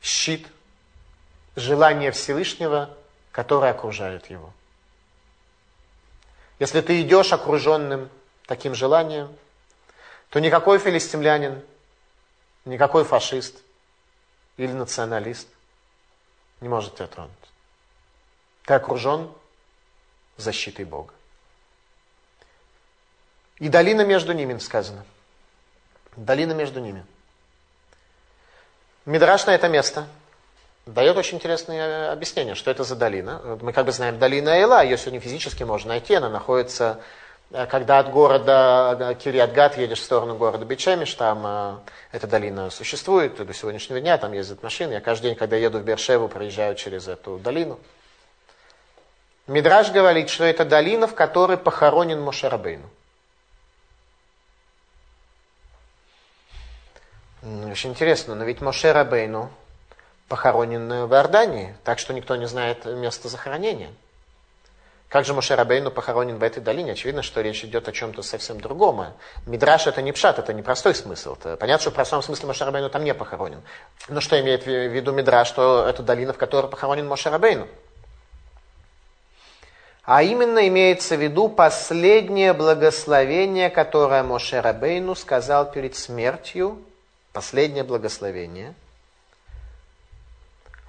Щит– 0.01 0.47
желание 1.57 2.13
Всевышнего, 2.13 2.91
которое 3.33 3.73
окружает 3.73 4.31
его. 4.31 4.53
Если 6.61 6.81
ты 6.81 7.01
идешь 7.03 7.33
окруженным 7.33 8.09
таким 8.47 8.77
желанием, 8.77 9.35
то 10.35 10.41
никакой 10.41 10.81
филистимлянин, 10.81 11.63
никакой 12.65 13.05
фашист 13.05 13.63
или 14.57 14.73
националист 14.73 15.47
не 16.61 16.69
может 16.69 16.97
тебя 16.97 17.07
тронуть. 17.07 17.31
Ты 18.65 18.75
окружен 18.75 19.33
защитой 20.37 20.87
Бога. 20.87 21.15
И 23.61 23.69
долина 23.69 24.05
между 24.05 24.33
ними 24.33 24.59
сказано. 24.59 25.05
Долина 26.17 26.53
между 26.53 26.81
ними. 26.81 27.07
Мидраш 29.05 29.47
на 29.47 29.55
это 29.55 29.69
место 29.69 30.09
дает 30.85 31.17
очень 31.17 31.37
интересное 31.37 32.11
объяснение, 32.11 32.57
что 32.57 32.73
это 32.73 32.83
за 32.83 32.97
долина. 32.97 33.59
Мы 33.63 33.73
как 33.73 33.87
бы 33.87 33.93
знаем 33.93 34.19
долина 34.19 34.49
Эла, 34.49 34.83
ее 34.83 34.99
сегодня 34.99 35.21
физически 35.21 35.63
можно 35.63 35.91
найти, 35.91 36.15
она 36.15 36.29
находится, 36.29 37.01
э, 37.01 37.24
когда 37.51 37.99
от 37.99 38.11
города 38.11 38.97
э, 38.99 39.15
Кириатгат 39.15 39.79
едешь 39.79 40.01
в 40.01 40.05
сторону 40.05 40.37
города 40.37 40.65
Бичемиш, 40.65 41.15
там 41.15 41.43
э, 41.47 41.77
эта 42.13 42.27
долина 42.27 42.71
существует 42.71 43.37
до 43.37 43.55
сегодняшнего 43.55 44.01
дня, 44.01 44.19
там 44.19 44.33
ездят 44.33 44.63
машины. 44.63 44.95
Я 44.95 45.01
каждый 45.01 45.29
день, 45.29 45.37
когда 45.37 45.57
еду 45.57 45.79
в 45.79 45.85
Бершеву, 45.85 46.29
проезжаю 46.29 46.75
через 46.75 47.07
эту 47.07 47.39
долину. 47.39 47.79
Мидраш 49.47 49.91
говорит, 49.91 50.31
что 50.31 50.45
это 50.45 50.65
долина, 50.65 51.07
в 51.07 51.15
которой 51.15 51.57
похоронен 51.57 52.21
Мошарабейну. 52.21 52.89
Очень 57.71 57.91
интересно, 57.91 58.35
но 58.35 58.45
ведь 58.45 58.63
Моше 58.63 58.93
Рабейну 58.93 59.51
похоронен 60.29 61.07
в 61.07 61.13
Иордании, 61.13 61.75
так 61.85 61.99
что 61.99 62.15
никто 62.15 62.37
не 62.37 62.49
знает 62.49 62.87
место 62.87 63.29
захоронения. 63.29 63.91
Как 65.09 65.25
же 65.25 65.33
Мошерабейну 65.33 65.91
похоронен 65.91 66.39
в 66.39 66.43
этой 66.43 66.61
долине? 66.61 66.93
Очевидно, 66.93 67.23
что 67.23 67.41
речь 67.41 67.65
идет 67.65 67.89
о 67.89 67.93
чем-то 67.93 68.23
совсем 68.23 68.61
другом. 68.61 69.07
Мидраш 69.47 69.87
это 69.87 70.03
не 70.03 70.13
пшат, 70.13 70.39
это 70.39 70.53
не 70.53 70.63
простой 70.63 70.95
смысл. 70.95 71.35
Это 71.35 71.57
понятно, 71.57 71.83
что 71.83 71.91
в 71.91 71.95
простом 71.95 72.23
смысле 72.23 72.49
Мошерабейну 72.49 72.91
там 72.91 73.05
не 73.05 73.15
похоронен. 73.15 73.63
Но 74.09 74.21
что 74.21 74.41
имеет 74.41 74.67
в 74.67 74.69
виду 74.69 75.13
Мидраш, 75.13 75.49
что 75.49 75.87
это 75.89 76.03
долина, 76.03 76.33
в 76.33 76.39
которой 76.39 76.67
похоронен 76.67 77.07
Мошерабейну? 77.07 77.69
А 80.03 80.23
именно 80.23 80.67
имеется 80.69 81.17
в 81.17 81.23
виду 81.23 81.49
последнее 81.49 82.53
благословение, 82.53 83.71
которое 83.71 84.23
Мошерабейну 84.23 85.15
сказал 85.15 85.71
перед 85.71 85.97
смертью. 85.97 86.83
Последнее 87.33 87.85
благословение– 87.85 88.75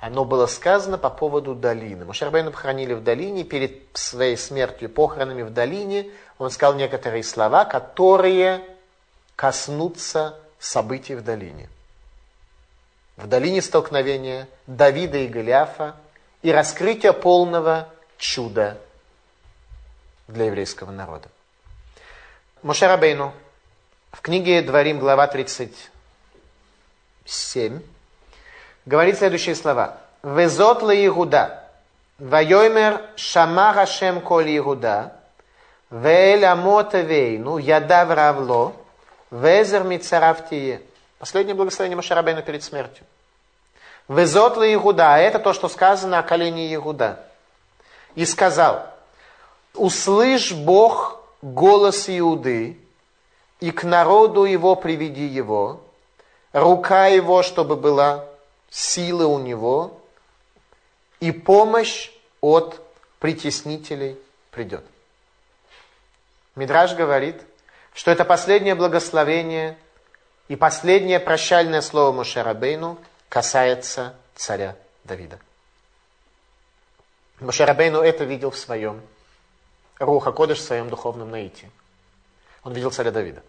оно 0.06 0.24
было 0.24 0.46
сказано 0.46 1.00
по 1.00 1.10
поводу 1.10 1.56
долины. 1.56 2.06
Мушарбейну 2.06 2.52
похоронили 2.52 2.94
в 2.94 3.04
долине, 3.04 3.44
перед 3.44 3.82
своей 3.94 4.38
смертью, 4.38 4.88
похоронами 4.88 5.42
в 5.42 5.52
долине, 5.52 6.12
он 6.38 6.52
сказал 6.52 6.76
некоторые 6.76 7.24
слова, 7.24 7.66
которые 7.66 8.64
коснутся 9.36 10.38
событий 10.60 11.16
в 11.16 11.24
долине. 11.24 11.70
В 13.18 13.26
долине 13.26 13.64
столкновения 13.64 14.48
Давида 14.68 15.18
и 15.18 15.28
Голиафа 15.28 15.96
и 16.44 16.52
раскрытия 16.52 17.12
полного 17.12 17.90
чуда 18.20 18.78
для 20.28 20.46
еврейского 20.46 20.92
народа. 20.92 21.30
Мушарабейну 22.62 23.34
в 24.12 24.22
книге 24.22 24.62
Дворим, 24.62 25.00
глава 25.00 25.26
37, 25.26 27.82
говорит 28.86 29.18
следующие 29.18 29.56
слова. 29.56 29.98
Везот 30.24 30.82
ле 30.84 31.06
Игуда. 31.08 31.64
Вайомер 32.18 33.02
шама 33.16 33.74
Хашем 33.74 34.22
коль 34.22 34.58
Игуда. 34.58 35.14
Вэль 35.90 36.46
амота 36.46 37.02
вейну 37.02 37.58
ядав 37.58 38.10
равло. 38.10 38.74
Везер 39.32 39.84
мицарафтие. 39.84 40.82
Последнее 41.20 41.56
благословение 41.56 41.96
Машарабейну 41.96 42.42
перед 42.42 42.64
смертью. 42.64 43.06
Везот 44.08 44.58
ле 44.58 44.74
Игуда. 44.74 45.18
Это 45.18 45.40
то, 45.40 45.54
что 45.54 45.68
сказано 45.70 46.20
о 46.20 46.24
колене 46.24 46.74
Игуда. 46.74 47.20
И 48.16 48.26
сказал, 48.26 48.88
услышь 49.74 50.54
Бог 50.54 51.22
голос 51.42 52.06
Иуды, 52.08 52.80
и 53.60 53.72
к 53.72 53.84
народу 53.84 54.46
его 54.46 54.76
приведи 54.76 55.26
его, 55.26 55.82
рука 56.54 57.08
его, 57.08 57.44
чтобы 57.44 57.76
была 57.76 58.26
силы 58.76 59.26
у 59.26 59.40
него, 59.40 60.02
и 61.22 61.32
помощь 61.32 62.12
от 62.42 62.82
притеснителей 63.20 64.20
придет. 64.52 64.84
Мидраж 66.56 66.94
говорит, 66.94 67.42
что 67.94 68.12
это 68.12 68.26
последнее 68.26 68.76
благословение 68.76 69.78
и 70.50 70.58
последнее 70.58 71.22
прощальное 71.22 71.80
слово 71.80 72.12
Мушарабейну 72.12 73.00
касается 73.30 74.14
царя 74.36 74.76
Давида. 75.06 75.40
Мушарабейну 77.40 78.02
это 78.02 78.26
видел 78.26 78.52
в 78.52 78.58
своем 78.58 79.02
Руха 80.00 80.34
Кодыш, 80.34 80.58
в 80.58 80.64
своем 80.64 80.90
духовном 80.90 81.32
наитии. 81.32 81.72
Он 82.64 82.74
видел 82.74 82.92
царя 82.92 83.12
Давида. 83.12 83.42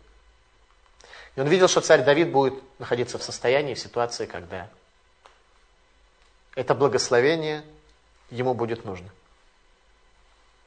И 1.34 1.40
он 1.40 1.48
видел, 1.48 1.66
что 1.66 1.80
царь 1.80 2.04
Давид 2.04 2.30
будет 2.30 2.54
находиться 2.78 3.18
в 3.18 3.24
состоянии, 3.24 3.74
в 3.74 3.80
ситуации, 3.80 4.26
когда 4.26 4.70
это 6.56 6.74
благословение 6.74 7.62
ему 8.30 8.54
будет 8.54 8.84
нужно. 8.84 9.08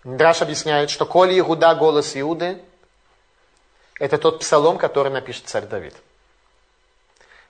Драш 0.05 0.41
объясняет, 0.41 0.89
что 0.89 1.05
«Коли 1.05 1.37
Иуда 1.39 1.75
голос 1.75 2.15
Иуды»– 2.15 2.61
это 3.99 4.17
тот 4.17 4.39
псалом, 4.39 4.77
который 4.77 5.11
напишет 5.11 5.49
царь 5.49 5.65
Давид. 5.65 5.93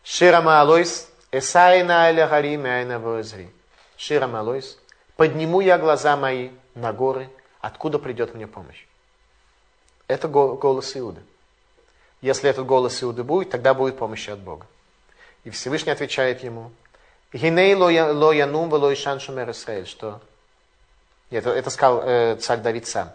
Шира 0.03 0.41
Маалойс, 0.41 1.07
Эсайна 1.31 2.05
Аля 2.05 2.27
Гарим 2.27 2.65
Айна 2.65 2.97
Воэзри. 2.97 3.51
Шира 3.97 4.25
Маалойс, 4.25 4.79
подниму 5.15 5.59
я 5.59 5.77
глаза 5.77 6.17
мои 6.17 6.49
на 6.73 6.91
горы, 6.91 7.29
откуда 7.61 7.99
придет 7.99 8.33
мне 8.33 8.47
помощь. 8.47 8.85
Это 10.07 10.27
голос 10.27 10.97
Иуды. 10.97 11.21
Если 12.21 12.49
этот 12.49 12.65
голос 12.65 13.03
Иуды 13.03 13.23
будет, 13.23 13.51
тогда 13.51 13.75
будет 13.75 13.97
помощь 13.97 14.27
от 14.27 14.39
Бога. 14.39 14.65
И 15.43 15.51
Всевышний 15.51 15.91
отвечает 15.91 16.41
ему– 16.41 16.71
Гиней 17.31 17.75
ло 17.75 18.31
янум 18.31 18.69
вело 18.69 18.91
ишан 18.91 19.19
шумер 19.19 19.51
Исраэль, 19.51 19.85
что 19.85 20.19
это, 21.29 21.51
это 21.51 21.69
сказал 21.69 22.01
э, 22.03 22.37
царь 22.37 22.59
Давид 22.59 22.87
сам. 22.87 23.11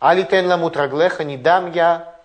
Алитен 0.00 0.48
ламут 0.48 0.76
раглеха, 0.76 1.22
не 1.22 1.36
дам 1.36 1.72
я 1.72 2.16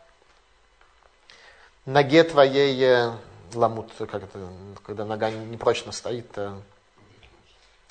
ноге 1.85 2.23
твоей 2.23 3.11
ламут, 3.53 3.91
как 3.97 4.23
это, 4.23 4.49
когда 4.83 5.05
нога 5.05 5.29
непрочно 5.29 5.91
стоит. 5.91 6.31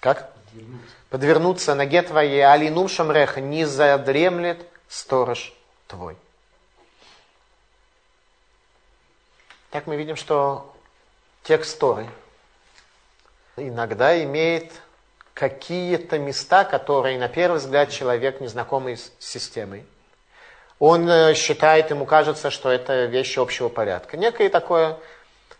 Как? 0.01 0.33
Подвернуться. 0.53 0.97
Подвернуться 1.11 1.75
ноге 1.77 2.03
твоей, 2.03 2.45
алинум 2.45 2.89
шамреха, 2.89 3.41
не 3.41 3.65
задремлет 3.65 4.67
сторож 4.89 5.53
твой. 5.87 6.17
Так 9.71 9.87
мы 9.87 9.97
видим, 9.97 10.17
что 10.17 10.75
текст 11.45 11.79
Торы– 11.79 12.09
иногда 13.57 14.23
имеет 14.25 14.73
какие-то 15.35 16.19
места, 16.19 16.65
которые, 16.65 17.19
на 17.19 17.29
первый 17.29 17.59
взгляд, 17.59 17.91
человек, 17.91 18.41
незнакомый 18.41 18.97
с 18.97 19.13
системой, 19.19 19.85
он 20.79 21.09
э, 21.09 21.35
считает, 21.35 21.91
ему 21.91 22.07
кажется, 22.07 22.51
что 22.51 22.71
это 22.71 23.05
вещи 23.05 23.39
общего 23.39 23.69
порядка. 23.69 24.17
Некое 24.17 24.49
такое... 24.49 24.99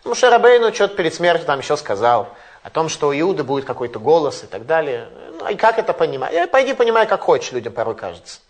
Ну, 0.05 0.15
Шарабейну 0.15 0.75
что-то 0.75 0.97
перед 0.97 1.15
смертью 1.15 1.47
там 1.47 1.61
еще 1.61 1.77
сказал 1.77 2.29
о 2.63 2.71
том, 2.71 2.89
что 2.89 3.09
у 3.09 3.13
Иуды 3.13 3.45
будет 3.45 3.65
какой-то 3.65 4.01
голос 4.01 4.43
и 4.43 4.47
так 4.47 4.67
далее. 4.67 5.09
Ну, 5.39 5.49
и 5.49 5.55
как 5.55 5.79
это 5.79 5.93
понимать? 5.93 6.33
Я, 6.33 6.49
пойди 6.49 6.75
понимай, 6.75 7.07
как 7.07 7.21
хочешь, 7.21 7.53
людям 7.53 7.73
порой 7.73 7.95
кажется. 7.95 8.41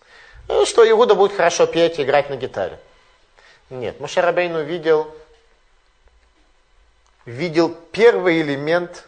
Ну, 0.49 0.65
что 0.65 0.89
Иуда 0.89 1.15
будет 1.15 1.37
хорошо 1.37 1.67
петь 1.67 1.99
и 1.99 2.03
играть 2.03 2.31
на 2.31 2.37
гитаре. 2.37 2.79
Нет, 3.71 4.01
Мушарабейну 4.01 4.63
видел, 4.63 5.15
видел 7.27 7.75
первый 7.93 8.41
элемент 8.41 9.05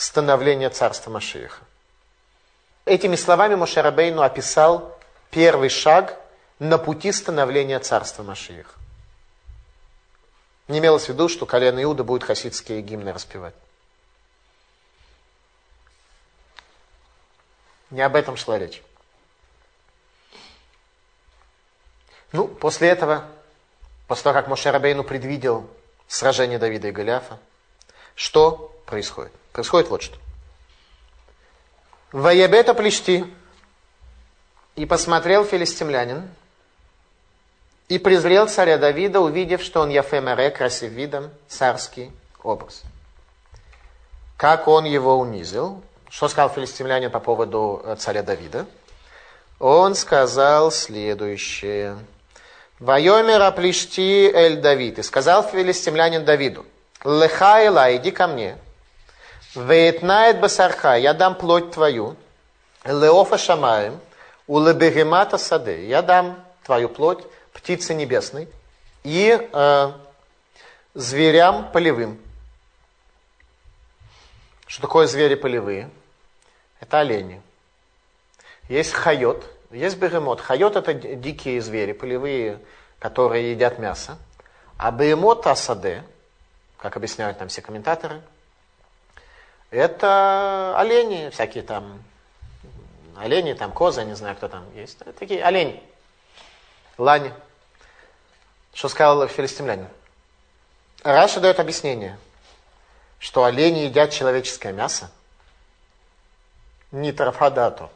становления 0.00 0.70
царства 0.70 1.10
Машииха. 1.10 1.62
Этими 2.86 3.16
словами 3.16 3.54
Мошерабейну 3.54 4.22
описал 4.22 4.98
первый 5.30 5.68
шаг 5.68 6.18
на 6.58 6.78
пути 6.78 7.12
становления 7.12 7.78
царства 7.80 8.22
Машииха. 8.22 8.72
Не 10.68 10.78
имелось 10.78 11.04
в 11.04 11.08
виду, 11.10 11.28
что 11.28 11.44
колено 11.44 11.82
Иуда 11.82 12.02
будет 12.02 12.24
хасидские 12.24 12.80
гимны 12.80 13.12
распевать. 13.12 13.54
Не 17.90 18.00
об 18.00 18.16
этом 18.16 18.38
шла 18.38 18.58
речь. 18.58 18.82
Ну, 22.32 22.48
после 22.48 22.88
этого, 22.88 23.26
после 24.06 24.24
того, 24.24 24.34
как 24.34 24.48
Мошерабейну 24.48 25.04
предвидел 25.04 25.68
сражение 26.08 26.58
Давида 26.58 26.88
и 26.88 26.92
Голиафа, 26.92 27.38
что 28.14 28.69
происходит? 28.90 29.32
Происходит 29.52 29.88
вот 29.88 30.02
что. 30.02 30.18
Ваябета 32.12 32.74
плещти. 32.74 33.24
И 34.76 34.86
посмотрел 34.86 35.44
филистимлянин, 35.44 36.28
и 37.88 37.98
презрел 37.98 38.48
царя 38.48 38.78
Давида, 38.78 39.20
увидев, 39.20 39.62
что 39.62 39.80
он 39.80 39.90
Яфемере, 39.90 40.50
красив 40.50 40.92
видом, 40.92 41.30
царский 41.48 42.12
образ. 42.42 42.82
Как 44.36 44.68
он 44.68 44.84
его 44.84 45.18
унизил? 45.18 45.82
Что 46.08 46.28
сказал 46.28 46.50
филистимлянин 46.50 47.10
по 47.10 47.20
поводу 47.20 47.82
э, 47.84 47.96
царя 47.98 48.22
Давида? 48.22 48.66
Он 49.58 49.94
сказал 49.94 50.70
следующее. 50.70 51.98
Вайомера 52.78 53.50
плещти 53.50 54.30
эль 54.32 54.60
Давид. 54.60 54.98
И 54.98 55.02
сказал 55.02 55.42
филистимлянин 55.42 56.24
Давиду, 56.24 56.64
Лехайла, 57.04 57.94
иди 57.96 58.10
ко 58.10 58.26
мне, 58.26 58.56
Веетнает 59.54 60.40
басарха, 60.40 60.94
я 60.96 61.12
дам 61.12 61.34
плоть 61.34 61.72
твою, 61.72 62.16
леофа 62.84 63.36
шамаем, 63.36 64.00
у 64.46 64.60
лебегемата 64.60 65.38
саде, 65.38 65.86
я 65.88 66.02
дам 66.02 66.44
твою 66.64 66.88
плоть 66.88 67.24
птице 67.52 67.94
небесной 67.94 68.48
и 69.02 69.48
э, 69.52 69.92
зверям 70.94 71.72
полевым. 71.72 72.20
Что 74.66 74.82
такое 74.82 75.08
звери 75.08 75.34
полевые? 75.34 75.90
Это 76.78 77.00
олени. 77.00 77.42
Есть 78.68 78.92
хайот, 78.92 79.44
есть 79.72 79.96
бегемот. 79.98 80.40
Хайот 80.40 80.76
это 80.76 80.94
дикие 80.94 81.60
звери, 81.60 81.92
полевые, 81.92 82.60
которые 83.00 83.50
едят 83.50 83.80
мясо. 83.80 84.16
А 84.78 84.92
бегемот 84.92 85.44
асаде, 85.48 86.04
как 86.76 86.96
объясняют 86.96 87.40
нам 87.40 87.48
все 87.48 87.62
комментаторы, 87.62 88.22
это 89.70 90.74
олени, 90.78 91.30
всякие 91.30 91.62
там 91.62 92.02
олени, 93.16 93.52
там 93.52 93.72
козы, 93.72 94.04
не 94.04 94.14
знаю, 94.14 94.36
кто 94.36 94.48
там 94.48 94.64
есть. 94.74 94.98
Такие 95.18 95.44
олени. 95.44 95.82
Лани. 96.98 97.32
Что 98.72 98.88
сказал 98.88 99.26
филистимлянин? 99.28 99.88
Раша 101.02 101.40
дает 101.40 101.60
объяснение, 101.60 102.18
что 103.18 103.44
олени 103.44 103.80
едят 103.80 104.10
человеческое 104.10 104.72
мясо. 104.72 105.10
Не 106.90 107.12
трафадату. 107.12 107.90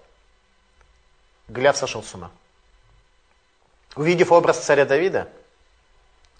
Гляв 1.48 1.76
сошел 1.76 2.02
с 2.02 2.14
ума. 2.14 2.30
Увидев 3.96 4.32
образ 4.32 4.58
царя 4.60 4.86
Давида, 4.86 5.28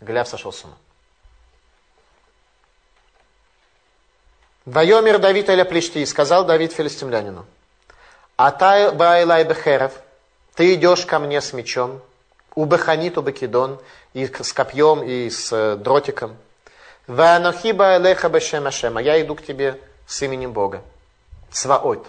Гляв 0.01 0.29
сошел 0.29 0.53
с 0.53 0.65
ума. 0.65 0.77
Вайомер 4.67 5.19
Давид 5.19 5.51
Эля 5.51 5.67
Плешти, 5.67 6.07
сказал 6.07 6.47
Давид 6.47 6.73
филистимлянину, 6.73 7.45
Атай 8.37 8.93
Байлай 8.93 9.45
Бехерев, 9.45 9.93
ты 10.55 10.73
идешь 10.73 11.05
ко 11.05 11.19
мне 11.19 11.43
с 11.43 11.53
мечом, 11.53 12.01
у 12.55 12.65
Беханит, 12.65 13.19
у 13.19 13.21
Бекидон, 13.21 13.79
и 14.15 14.27
с 14.27 14.53
копьем, 14.55 15.03
и 15.03 15.29
с 15.29 15.53
э, 15.53 15.77
дротиком. 15.77 16.37
Ванохиба 17.07 17.99
Элеха 17.99 18.31
Бешем 18.31 18.67
Ашема, 18.67 19.03
я 19.03 19.21
иду 19.21 19.35
к 19.35 19.43
тебе 19.43 19.79
с 20.07 20.23
именем 20.23 20.53
Бога. 20.53 20.81
Цваот. 21.51 22.07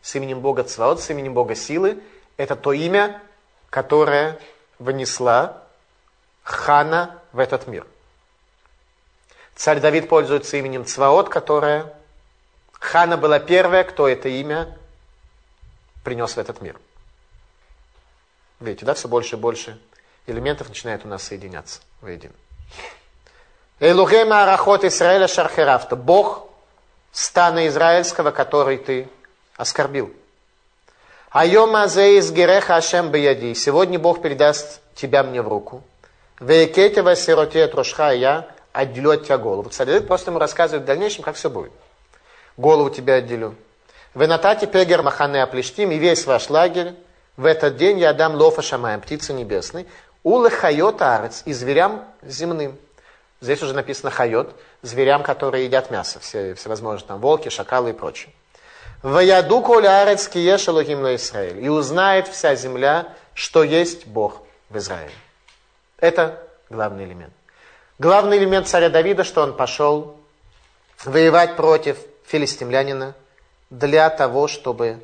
С 0.00 0.16
именем 0.16 0.40
Бога 0.40 0.64
Цваот, 0.64 1.00
с 1.00 1.10
именем 1.10 1.34
Бога 1.34 1.54
силы. 1.54 2.02
Это 2.36 2.56
то 2.56 2.72
имя, 2.72 3.22
которое 3.70 4.40
внесла 4.80 5.62
Хана 6.42 7.20
в 7.32 7.38
этот 7.38 7.68
мир. 7.68 7.86
Царь 9.54 9.80
Давид 9.80 10.08
пользуется 10.08 10.56
именем 10.56 10.84
Цваот, 10.84 11.28
которое 11.28 11.92
Хана 12.72 13.16
была 13.16 13.38
первая, 13.38 13.84
кто 13.84 14.08
это 14.08 14.28
имя 14.28 14.76
принес 16.02 16.34
в 16.34 16.38
этот 16.38 16.60
мир. 16.60 16.76
Видите, 18.60 18.84
да, 18.84 18.94
все 18.94 19.08
больше 19.08 19.36
и 19.36 19.38
больше 19.38 19.78
элементов 20.26 20.68
начинает 20.68 21.04
у 21.04 21.08
нас 21.08 21.22
соединяться 21.22 21.80
воедино. 22.00 22.34
Элухема 23.80 24.42
Арахот 24.42 24.84
Израиля 24.84 25.26
Шархерафта. 25.28 25.96
Бог 25.96 26.48
стана 27.10 27.66
израильского, 27.68 28.30
который 28.30 28.78
ты 28.78 29.08
оскорбил. 29.56 30.12
Айома 31.30 31.86
из 31.86 32.30
Гереха 32.30 32.76
Ашем 32.76 33.10
Баяди. 33.10 33.54
Сегодня 33.54 33.98
Бог 33.98 34.22
передаст 34.22 34.80
тебя 34.94 35.22
мне 35.22 35.42
в 35.42 35.48
руку. 35.48 35.82
Векетева 36.40 37.16
сироте 37.16 37.66
трошха 37.68 38.12
я 38.12 38.48
отделю 38.72 39.10
от 39.10 39.24
тебя 39.24 39.38
голову. 39.38 39.68
Царь 39.70 40.00
просто 40.00 40.30
ему 40.30 40.38
рассказывает 40.38 40.84
в 40.84 40.86
дальнейшем, 40.86 41.22
как 41.22 41.36
все 41.36 41.50
будет. 41.50 41.72
Голову 42.56 42.90
тебя 42.90 43.14
отделю. 43.14 43.54
ונתתי 44.14 44.66
פגר 44.66 45.02
מחנה 45.02 45.42
פלשתים, 45.42 45.90
и 45.90 45.96
весь 45.96 46.26
ваш 46.26 46.50
лагерь, 46.50 46.94
в 47.36 47.46
этот 47.46 47.76
день 47.76 47.98
я 47.98 48.12
дам 48.12 48.34
לעוף 48.34 48.60
השמים, 48.60 49.00
птицы 49.00 49.32
небесной, 49.32 49.86
ולחית 50.22 51.00
הארץ, 51.00 51.42
и 51.46 51.52
зверям 51.52 52.04
земным. 52.22 52.76
Здесь 53.40 53.62
уже 53.62 53.72
написано 53.72 54.10
חיות, 54.10 54.54
зверям, 54.82 55.22
которые 55.22 55.64
едят 55.64 55.90
мясо, 55.90 56.20
все, 56.20 56.54
всевозможные 56.54 57.08
там 57.08 57.20
волки, 57.20 57.48
шакалы 57.48 57.90
и 57.90 57.92
прочее. 57.92 58.32
וידעו 59.02 59.62
כל 59.62 60.02
הארץ 60.02 60.28
כי 60.28 60.66
יש 60.66 61.16
לישראל. 61.16 61.64
И 61.64 61.68
узнает 61.68 62.28
вся 62.28 62.54
земля, 62.54 63.08
что 63.34 63.64
есть 63.64 64.06
Бог 64.06 64.42
в 64.68 64.76
Израиле. 64.78 65.12
Это 65.98 66.38
главный 66.70 67.04
элемент. 67.04 67.32
Главный 67.98 68.38
элемент 68.38 68.68
царя 68.68 68.88
Давида, 68.88 69.24
что 69.24 69.42
он 69.42 69.54
пошел 69.54 70.16
воевать 71.04 71.56
против 71.56 71.98
филистимлянина 72.26 73.14
для 73.70 74.08
того, 74.10 74.48
чтобы 74.48 75.00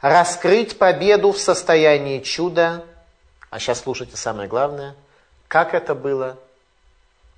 раскрыть 0.00 0.78
победу 0.78 1.32
в 1.32 1.38
состоянии 1.38 2.20
чуда. 2.20 2.84
А 3.50 3.58
сейчас 3.58 3.80
слушайте 3.80 4.16
самое 4.16 4.48
главное, 4.48 4.94
как 5.48 5.74
это 5.74 5.94
было 5.94 6.38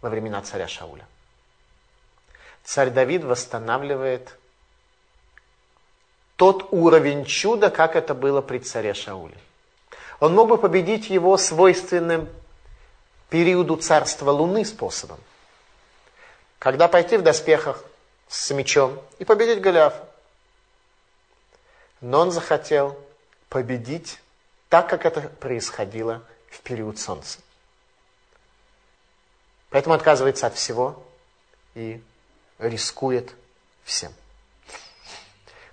во 0.02 0.10
времена 0.10 0.42
царя 0.42 0.66
Шауля. 0.66 1.06
Царь 2.64 2.90
Давид 2.90 3.22
восстанавливает 3.22 4.36
тот 6.34 6.68
уровень 6.72 7.24
чуда, 7.24 7.70
как 7.70 7.96
это 7.96 8.14
было 8.14 8.40
при 8.42 8.58
царе 8.58 8.92
Шауле. 8.94 9.36
Он 10.20 10.34
мог 10.34 10.48
бы 10.48 10.58
победить 10.58 11.08
его 11.08 11.36
свойственным 11.36 12.28
периоду 13.28 13.76
царства 13.76 14.30
Луны 14.30 14.64
способом. 14.64 15.18
Когда 16.58 16.88
пойти 16.88 17.16
в 17.16 17.22
доспехах 17.22 17.84
с 18.28 18.50
мечом 18.52 19.00
и 19.18 19.24
победить 19.24 19.60
Голиафа. 19.60 20.04
Но 22.00 22.20
он 22.20 22.30
захотел 22.30 22.98
победить 23.48 24.20
так, 24.68 24.88
как 24.88 25.06
это 25.06 25.20
происходило 25.22 26.22
в 26.50 26.60
период 26.60 26.98
Солнца. 26.98 27.38
Поэтому 29.70 29.94
отказывается 29.94 30.46
от 30.46 30.54
всего 30.54 31.02
и 31.74 32.02
рискует 32.58 33.32
всем. 33.84 34.12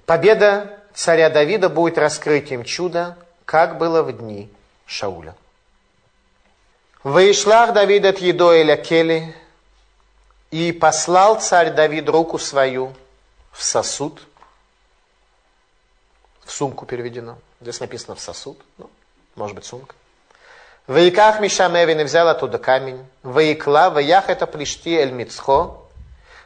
Победа 0.06 0.80
царя 0.94 1.30
Давида 1.30 1.70
будет 1.70 1.98
раскрытием 1.98 2.64
чуда, 2.64 3.18
как 3.46 3.78
было 3.78 4.04
в 4.04 4.12
дни 4.12 4.52
Шауля. 4.86 5.36
Вышлах 7.04 7.74
Давид 7.74 8.06
от 8.06 8.20
Едоэля 8.20 8.78
Кели, 8.78 9.36
и 10.52 10.72
послал 10.72 11.42
царь 11.42 11.72
Давид 11.72 12.08
руку 12.08 12.40
свою 12.40 12.94
в 13.52 13.62
сосуд, 13.62 14.22
в 16.46 16.52
сумку 16.52 16.86
переведено. 16.86 17.38
Здесь 17.60 17.82
написано 17.82 18.16
в 18.16 18.22
сосуд, 18.22 18.58
ну, 18.78 18.90
может 19.36 19.54
быть 19.54 19.66
сумка. 19.66 19.96
Ваиках 20.88 21.42
Мишам 21.42 21.76
Эвин 21.76 22.00
и 22.00 22.04
взял 22.04 22.28
оттуда 22.30 22.58
камень. 22.58 23.06
Ваикла, 23.22 23.90
ваях 23.90 24.30
это 24.30 24.48
плешти 24.48 24.96
эль 24.96 25.12
мицхо. 25.12 25.82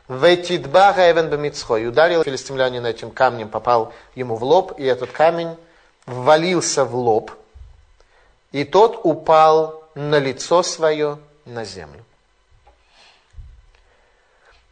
Вайтидбага 0.07 1.11
Эвен 1.11 1.29
бамицхо. 1.29 1.77
И 1.77 1.85
ударил 1.85 2.23
филистимлянин 2.23 2.85
этим 2.85 3.11
камнем, 3.11 3.49
попал 3.49 3.93
ему 4.15 4.35
в 4.35 4.43
лоб, 4.43 4.79
и 4.79 4.85
этот 4.85 5.11
камень 5.11 5.55
ввалился 6.05 6.85
в 6.85 6.95
лоб. 6.95 7.31
И 8.51 8.63
тот 8.63 9.01
упал 9.03 9.76
на 9.97 10.19
лицо 10.19 10.61
свое 10.61 11.17
на 11.45 11.65
землю. 11.65 12.05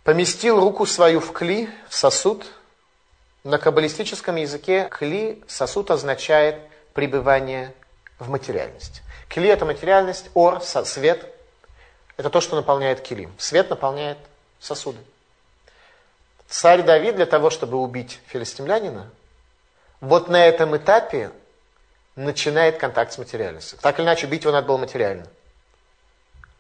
Поместил 0.04 0.60
руку 0.60 0.86
свою 0.86 1.20
в 1.20 1.34
кли, 1.34 1.68
в 1.90 1.96
сосуд. 1.96 2.46
На 3.44 3.58
каббалистическом 3.58 4.36
языке 4.36 4.88
кли, 4.92 5.44
сосуд 5.48 5.90
означает 5.90 6.62
пребывание 6.94 7.74
в 8.20 8.30
материальности. 8.30 9.02
Кли– 9.28 9.48
это 9.50 9.66
материальность, 9.66 10.30
ор, 10.36 10.62
свет– 10.62 11.26
это 12.18 12.30
то, 12.30 12.40
что 12.40 12.56
наполняет 12.56 13.02
килим. 13.02 13.34
Свет 13.40 13.72
наполняет 13.72 14.20
сосуды. 14.60 15.00
Царь 16.48 16.84
Давид 16.84 17.16
для 17.16 17.26
того, 17.26 17.50
чтобы 17.50 17.78
убить 17.78 18.20
филистимлянина, 18.28 19.10
вот 20.02 20.30
на 20.30 20.46
этом 20.46 20.78
этапе 20.78 21.32
начинает 22.16 22.78
контакт 22.78 23.14
с 23.14 23.18
материальностью. 23.18 23.78
Так 23.82 24.00
или 24.00 24.06
иначе, 24.06 24.28
убить 24.28 24.44
его 24.44 24.54
надо 24.54 24.68
было 24.68 24.78
материально. 24.78 25.28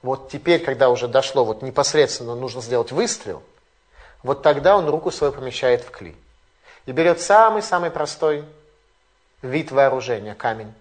Вот 0.02 0.30
теперь, 0.30 0.64
когда 0.64 0.90
уже 0.90 1.08
дошло, 1.08 1.46
вот 1.46 1.62
непосредственно 1.62 2.36
нужно 2.36 2.62
сделать 2.62 2.92
выстрел, 2.92 3.42
вот 4.22 4.44
тогда 4.44 4.78
он 4.78 4.88
руку 4.90 5.12
свою 5.12 5.34
помещает 5.34 5.84
в 5.84 5.92
кли. 5.92 6.16
И 6.86 6.92
берет 6.92 7.22
самый-самый 7.22 7.90
простой 7.90 8.46
вид 9.42 9.72
вооружения, 9.72 10.36
камень, 10.36 10.74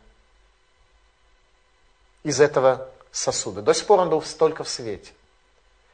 из 2.23 2.41
этого 2.41 2.89
сосуда. 3.13 3.63
До 3.63 3.73
сих 3.73 3.87
пор 3.87 4.01
он 4.01 4.11
был 4.11 4.23
только 4.39 4.65
в 4.65 4.69
свете. 4.69 5.13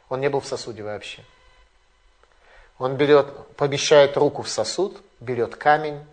Он 0.09 0.21
не 0.21 0.29
был 0.29 0.41
в 0.41 0.47
сосуде 0.47 0.83
вообще. 0.83 1.25
Он 2.79 2.97
берет, 2.97 3.47
помещает 3.57 4.17
руку 4.17 4.43
в 4.43 4.49
сосуд, 4.49 5.03
берет 5.21 5.55
камень, 5.55 6.05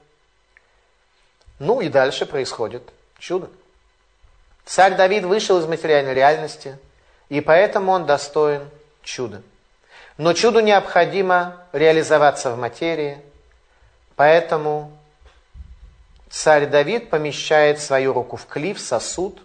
ну 1.59 1.81
и 1.81 1.89
дальше 1.89 2.25
происходит 2.25 2.83
чудо. 3.19 3.49
Царь 4.65 4.95
Давид 4.95 5.23
вышел 5.23 5.59
из 5.59 5.65
материальной 5.65 6.13
реальности, 6.13 6.77
и 7.29 7.41
поэтому 7.41 7.93
он 7.93 8.05
достоин 8.05 8.69
чуда. 9.01 9.41
Но 10.17 10.33
чуду 10.33 10.59
необходимо 10.59 11.63
реализоваться 11.71 12.51
в 12.51 12.57
материи, 12.57 13.19
поэтому 14.15 14.91
царь 16.29 16.67
Давид 16.67 17.09
помещает 17.09 17.79
свою 17.79 18.13
руку 18.13 18.35
в 18.35 18.45
клиф, 18.47 18.79
сосуд, 18.79 19.39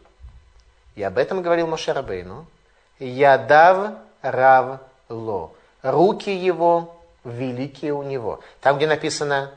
и 0.95 1.03
об 1.03 1.19
этом 1.19 1.43
говорил 1.43 1.67
Моше 1.67 1.93
Рабейну. 1.93 2.47
Ядав 2.99 3.95
рав 4.23 4.81
ло. 5.09 5.53
Руки 5.83 6.31
его 6.31 6.97
великие 7.25 7.93
у 7.93 8.03
него. 8.03 8.41
Там, 8.61 8.77
где 8.77 8.87
написано 8.87 9.53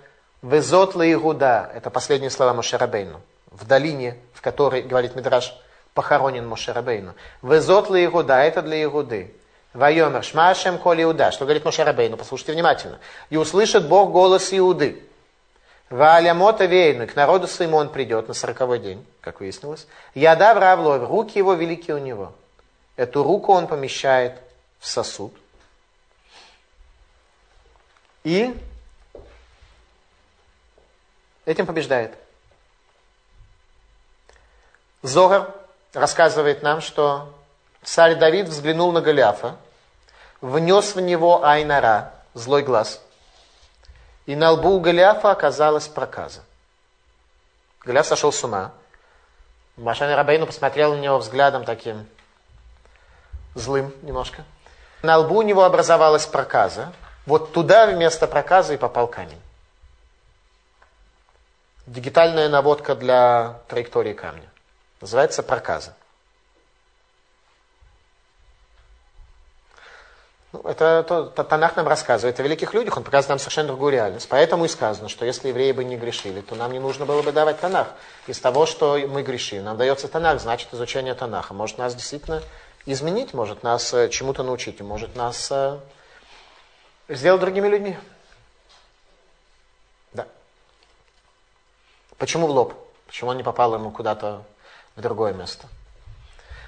Везот 0.45 0.95
Игуда, 0.95 1.71
это 1.73 1.89
последние 1.89 2.29
слова 2.29 2.53
Мошерабейну, 2.53 3.19
в 3.49 3.65
долине, 3.65 4.15
в 4.31 4.41
которой, 4.41 4.83
говорит 4.83 5.15
Мидраш, 5.15 5.57
похоронен 5.95 6.47
Мошерабейну. 6.47 7.15
Везот 7.41 7.89
Игуда, 7.89 8.35
это 8.35 8.61
для 8.61 8.83
Игуды. 8.83 9.33
Вайомер, 9.73 10.23
Шмашем 10.23 10.77
Коли 10.77 11.01
Иуда. 11.01 11.31
Что 11.31 11.45
говорит 11.45 11.65
Мошерабейну? 11.65 12.15
Послушайте 12.15 12.53
внимательно. 12.53 12.99
И 13.31 13.37
услышит 13.37 13.87
Бог 13.87 14.11
голос 14.11 14.53
Иуды. 14.53 15.01
Ваалямота 15.89 16.65
вейну, 16.65 17.07
к 17.07 17.15
народу 17.15 17.47
своему 17.47 17.77
он 17.77 17.89
придет 17.89 18.27
на 18.27 18.35
сороковой 18.35 18.77
день, 18.77 19.03
как 19.21 19.39
выяснилось. 19.39 19.87
Яда 20.13 20.53
в 20.53 21.09
руки 21.09 21.39
его 21.39 21.55
великие 21.55 21.95
у 21.95 21.99
него. 21.99 22.33
Эту 22.97 23.23
руку 23.23 23.51
он 23.51 23.65
помещает 23.65 24.39
в 24.79 24.85
сосуд. 24.85 25.33
И 28.23 28.55
этим 31.45 31.65
побеждает. 31.65 32.15
Зогар 35.01 35.53
рассказывает 35.93 36.63
нам, 36.63 36.81
что 36.81 37.33
царь 37.83 38.15
Давид 38.15 38.47
взглянул 38.47 38.91
на 38.91 39.01
Голиафа, 39.01 39.55
внес 40.41 40.95
в 40.95 40.99
него 40.99 41.45
Айнара, 41.45 42.13
злой 42.33 42.63
глаз, 42.63 43.01
и 44.25 44.35
на 44.35 44.51
лбу 44.51 44.71
у 44.71 44.79
Голиафа 44.79 45.31
оказалась 45.31 45.87
проказа. 45.87 46.41
Голиаф 47.83 48.07
сошел 48.07 48.31
с 48.31 48.43
ума. 48.43 48.71
Машан 49.77 50.11
Рабейну 50.11 50.47
посмотрел 50.47 50.95
на 50.95 50.99
него 50.99 51.19
взглядом 51.19 51.65
таким 51.65 52.07
злым 53.53 53.93
немножко. 54.01 54.43
На 55.03 55.17
лбу 55.17 55.37
у 55.37 55.41
него 55.43 55.63
образовалась 55.63 56.25
проказа. 56.25 56.93
Вот 57.27 57.53
туда 57.53 57.85
вместо 57.85 58.25
проказа 58.25 58.73
и 58.73 58.77
попал 58.77 59.07
камень. 59.07 59.39
Дигитальная 61.85 62.49
наводка 62.49 62.95
для 62.95 63.59
траектории 63.67 64.13
камня. 64.13 64.49
Называется 65.01 65.43
проказа. 65.43 65.93
Ну, 70.55 70.61
это 70.61 71.03
то, 71.07 71.25
то, 71.25 71.43
Танах 71.43 71.75
нам 71.75 71.87
рассказывает 71.87 72.39
о 72.39 72.43
великих 72.43 72.73
людях, 72.73 72.95
он 72.95 73.03
показывает 73.03 73.29
нам 73.29 73.39
совершенно 73.39 73.67
другую 73.67 73.91
реальность. 73.91 74.27
Поэтому 74.29 74.65
и 74.65 74.67
сказано, 74.69 75.09
что 75.09 75.25
если 75.25 75.49
евреи 75.49 75.73
бы 75.73 75.83
не 75.83 75.97
грешили, 75.97 76.39
то 76.41 76.55
нам 76.55 76.71
не 76.71 76.79
нужно 76.79 77.05
было 77.05 77.21
бы 77.21 77.31
давать 77.33 77.59
Танах. 77.59 77.89
Из 78.25 78.39
того, 78.39 78.65
что 78.65 78.97
мы 79.07 79.21
грешили, 79.21 79.59
нам 79.59 79.75
дается 79.77 80.07
Танах, 80.07 80.39
значит 80.39 80.73
изучение 80.73 81.13
Танаха. 81.13 81.53
Может 81.53 81.77
нас 81.77 81.93
действительно 81.93 82.41
изменить, 82.85 83.33
может 83.33 83.63
нас 83.63 83.93
э, 83.93 84.09
чему-то 84.09 84.43
научить, 84.43 84.79
может 84.79 85.15
нас 85.15 85.51
э, 85.51 85.77
сделать 87.09 87.41
другими 87.41 87.67
людьми. 87.67 87.97
Почему 92.17 92.47
в 92.47 92.51
лоб? 92.51 92.73
Почему 93.07 93.31
он 93.31 93.37
не 93.37 93.43
попал 93.43 93.73
ему 93.73 93.91
куда-то 93.91 94.43
в 94.95 95.01
другое 95.01 95.33
место? 95.33 95.67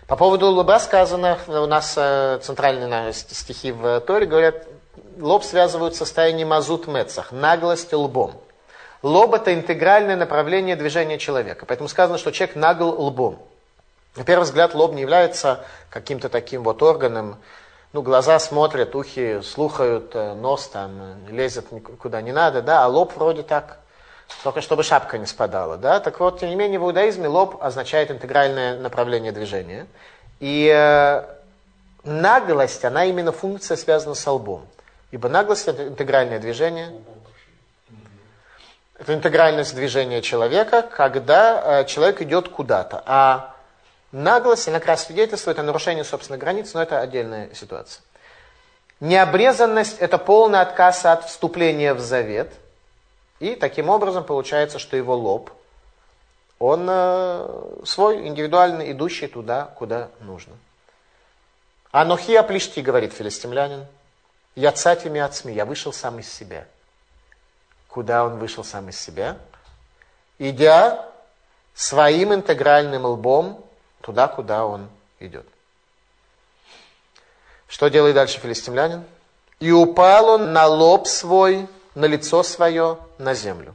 По 0.07 0.15
поводу 0.15 0.47
лоба 0.47 0.79
сказано, 0.79 1.37
у 1.47 1.65
нас 1.65 1.93
э, 1.97 2.39
центральные 2.41 3.11
стихи 3.13 3.71
в 3.71 3.99
Торе 4.01 4.25
говорят, 4.25 4.65
лоб 5.19 5.43
связывают 5.43 5.95
в 5.95 5.97
состоянии 5.97 6.45
мазут 6.45 6.87
мецах, 6.87 7.31
наглость 7.31 7.91
лбом. 7.93 8.33
Лоб 9.03 9.33
это 9.33 9.53
интегральное 9.53 10.15
направление 10.15 10.75
движения 10.75 11.17
человека. 11.17 11.65
Поэтому 11.65 11.89
сказано, 11.89 12.17
что 12.17 12.31
человек 12.31 12.55
нагл 12.55 12.89
лбом. 12.89 13.39
На 14.15 14.23
первый 14.23 14.43
взгляд 14.43 14.73
лоб 14.73 14.93
не 14.93 15.01
является 15.01 15.65
каким-то 15.89 16.29
таким 16.29 16.63
вот 16.63 16.81
органом. 16.81 17.37
Ну, 17.93 18.01
глаза 18.01 18.39
смотрят, 18.39 18.95
ухи 18.95 19.41
слухают, 19.41 20.11
э, 20.13 20.33
нос 20.33 20.67
там 20.67 20.91
э, 20.99 21.31
лезет 21.31 21.67
куда 22.01 22.21
не 22.21 22.31
надо, 22.31 22.61
да, 22.61 22.83
а 22.83 22.87
лоб 22.87 23.13
вроде 23.15 23.43
так 23.43 23.79
только 24.43 24.61
чтобы 24.61 24.83
шапка 24.83 25.17
не 25.17 25.25
спадала. 25.25 25.77
Да? 25.77 25.99
Так 25.99 26.19
вот, 26.19 26.39
тем 26.39 26.49
не 26.49 26.55
менее, 26.55 26.79
в 26.79 26.83
иудаизме 26.83 27.27
лоб 27.27 27.61
означает 27.61 28.11
интегральное 28.11 28.77
направление 28.77 29.31
движения. 29.31 29.87
И 30.39 30.71
э, 30.73 31.23
наглость, 32.03 32.85
она 32.85 33.05
именно 33.05 33.31
функция 33.31 33.77
связана 33.77 34.15
с 34.15 34.27
лбом. 34.27 34.67
Ибо 35.11 35.29
наглость– 35.29 35.67
это 35.69 35.87
интегральное 35.87 36.39
движение. 36.39 36.91
Это 38.99 39.13
интегральность 39.13 39.75
движения 39.75 40.21
человека, 40.21 40.81
когда 40.81 41.81
э, 41.81 41.85
человек 41.85 42.21
идет 42.21 42.49
куда-то. 42.49 43.03
А 43.05 43.55
наглость, 44.11 44.67
она 44.67 44.79
как 44.79 44.89
раз 44.89 45.05
свидетельствует 45.05 45.57
о 45.59 45.63
нарушении 45.63 46.03
собственных 46.03 46.41
границ, 46.41 46.73
но 46.73 46.81
это 46.81 46.99
отдельная 46.99 47.49
ситуация. 47.53 48.03
Необрезанность– 48.99 49.97
это 49.99 50.17
полный 50.17 50.61
отказ 50.61 51.05
от 51.05 51.25
вступления 51.25 51.93
в 51.93 52.01
завет– 52.01 52.51
и 53.39 53.55
таким 53.55 53.89
образом 53.89 54.23
получается, 54.23 54.79
что 54.79 54.97
его 54.97 55.15
лоб, 55.15 55.51
он 56.59 56.87
э, 56.89 57.81
свой, 57.85 58.27
индивидуально 58.27 58.91
идущий 58.91 59.27
туда, 59.27 59.65
куда 59.77 60.09
нужно. 60.21 60.55
Анохи 61.91 62.33
Аплишти, 62.33 62.81
говорит 62.81 63.13
филистимлянин, 63.13 63.85
я 64.55 64.71
цатими 64.71 65.21
отцми, 65.21 65.53
я 65.53 65.65
вышел 65.65 65.93
сам 65.93 66.19
из 66.19 66.31
себя. 66.33 66.67
Куда 67.87 68.25
он 68.25 68.39
вышел 68.39 68.63
сам 68.63 68.89
из 68.89 68.99
себя? 68.99 69.37
Идя 70.39 71.07
своим 71.75 72.33
интегральным 72.33 73.05
лбом 73.05 73.63
туда, 74.01 74.27
куда 74.27 74.65
он 74.65 74.89
идет. 75.19 75.45
Что 77.67 77.87
делает 77.89 78.15
дальше 78.15 78.39
филистимлянин? 78.39 79.03
И 79.59 79.71
упал 79.71 80.29
он 80.29 80.53
на 80.53 80.65
лоб 80.65 81.07
свой, 81.07 81.67
на 81.97 82.05
лицо 82.05 82.43
свое, 82.43 82.99
на 83.17 83.33
землю. 83.33 83.73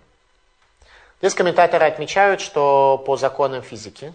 Здесь 1.18 1.34
комментаторы 1.34 1.86
отмечают, 1.86 2.40
что 2.40 3.02
по 3.04 3.16
законам 3.16 3.62
физики, 3.62 4.14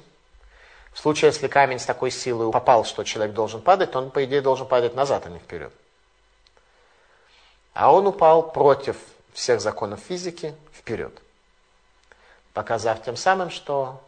в 0.94 1.00
случае, 1.00 1.28
если 1.28 1.50
камень 1.50 1.78
с 1.78 1.86
такой 1.86 2.10
силой 2.10 2.50
попал, 2.50 2.86
что 2.86 3.04
человек 3.04 3.36
должен 3.36 3.60
падать, 3.60 3.92
то 3.92 4.00
он, 4.00 4.10
по 4.10 4.24
идее, 4.24 4.40
должен 4.40 4.66
падать 4.66 4.96
назад, 4.96 5.26
а 5.26 5.30
не 5.30 5.40
вперед. 5.40 5.74
А 7.74 7.94
он 7.94 8.08
упал 8.08 8.50
против 8.50 8.96
всех 9.34 9.60
законов 9.60 10.00
физики 10.00 10.56
вперед, 10.74 11.12
показав 12.54 13.04
тем 13.04 13.18
самым, 13.18 13.50
что 13.50 14.02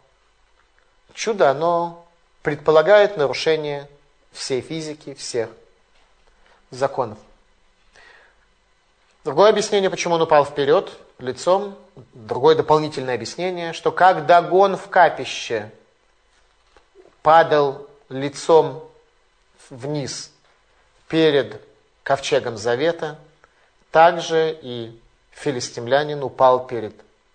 чудо, 1.13 1.49
оно 1.49 2.05
предполагает 2.41 3.17
нарушение 3.17 3.89
всей 4.31 4.61
физики, 4.61 5.13
всех 5.13 5.49
законов. 6.71 7.17
Другое 9.23 9.49
объяснение, 9.49 9.89
почему 9.89 10.15
он 10.15 10.21
упал 10.21 10.45
вперед, 10.45 10.91
лицом. 11.17 11.75
Другое 12.13 12.55
дополнительное 12.55 13.15
объяснение, 13.15 13.73
что 13.73 13.91
как 13.91 14.25
Дагон 14.25 14.77
в 14.77 14.87
капище 14.89 15.71
падал 17.21 17.87
лицом 18.07 18.89
вниз 19.69 20.31
перед 21.09 21.61
ковчегом 22.03 22.57
Завета, 22.57 23.19
также 23.91 24.57
и 24.61 24.99
филистимлянин 25.31 26.23
упал 26.23 26.65
перед 26.65 26.93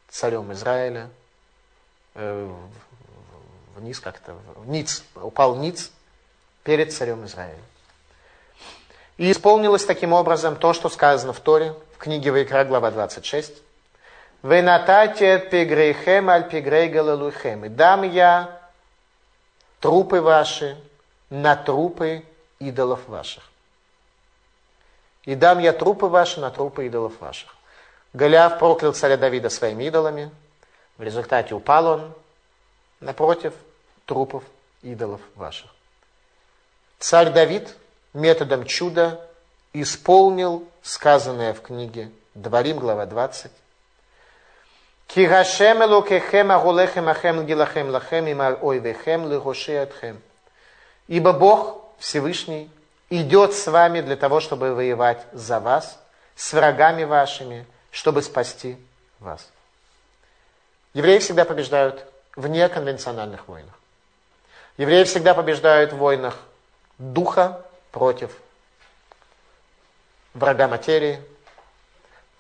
царем 0.09 0.53
Израиля 0.53 1.11
э, 2.14 2.51
вниз 3.76 4.01
как-то, 4.01 4.37
ниц, 4.66 5.05
упал 5.14 5.57
ниц 5.57 5.91
перед 6.62 6.93
царем 6.93 7.24
Израиля. 7.26 7.59
И 9.17 9.31
исполнилось 9.31 9.85
таким 9.85 10.12
образом 10.12 10.57
то, 10.57 10.73
что 10.73 10.89
сказано 10.89 11.33
в 11.33 11.41
Торе, 11.41 11.75
в 11.95 11.99
книге 11.99 12.33
Вайкра, 12.33 12.65
глава 12.65 12.91
26. 12.91 13.53
«Венатате 14.43 15.38
пигрейхем 15.38 16.29
аль 16.29 16.49
пигрей 16.49 16.88
галалуйхем». 16.88 17.64
«И 17.64 17.68
дам 17.68 18.03
я 18.03 18.61
трупы 19.80 20.21
ваши 20.21 20.76
на 21.30 21.55
трупы 21.55 22.25
идолов 22.59 23.09
ваших». 23.09 23.45
«И 25.25 25.37
дам 25.37 25.61
я 25.61 25.72
трупы 25.72 26.07
ваши 26.07 26.41
на 26.41 26.51
трупы 26.51 26.87
идолов 26.87 27.21
ваших». 27.21 27.55
Голиаф 28.13 28.59
проклял 28.59 28.93
царя 28.93 29.17
Давида 29.17 29.49
своими 29.49 29.84
идолами. 29.84 30.30
В 30.99 31.03
результате 31.03 31.55
упал 31.55 31.87
он 31.87 32.13
напротив 33.01 33.55
трупов 34.07 34.43
идолов 34.83 35.21
ваших. 35.37 35.71
Царь 36.99 37.30
Давид 37.30 37.75
методом 38.14 38.64
чуда 38.64 39.20
исполнил 39.72 40.66
сказанное 40.82 41.53
в 41.53 41.61
книге 41.61 42.11
Дворим, 42.34 42.78
глава 42.78 43.07
20. 43.07 43.50
Кирашем 45.08 45.82
элокехем 45.82 46.50
агулехем 46.50 47.08
ахем 47.08 47.45
гилахем 47.45 47.91
лахем 47.91 48.26
има 48.26 48.57
ойвехем 48.61 49.30
лигошиатхем. 49.30 50.22
Ибо 51.08 51.32
Бог 51.32 51.82
Всевышний 51.99 52.70
идет 53.11 53.53
с 53.53 53.66
вами 53.66 54.00
для 54.00 54.16
того, 54.16 54.41
чтобы 54.41 54.74
воевать 54.74 55.24
за 55.32 55.61
вас, 55.61 56.00
с 56.34 56.53
врагами 56.53 57.04
вашими, 57.04 57.66
чтобы 57.91 58.22
спасти 58.22 58.76
вас. 59.20 59.49
Евреи 60.95 61.18
всегда 61.18 61.45
побеждают 61.45 62.04
в 62.36 62.46
неконвенциональных 62.46 63.46
войнах. 63.49 63.74
Евреи 64.76 65.04
всегда 65.04 65.34
побеждают 65.34 65.92
в 65.92 65.99
войнах 65.99 66.38
духа 66.99 67.64
против 67.95 68.33
врага 70.34 70.66
материи, 70.66 71.22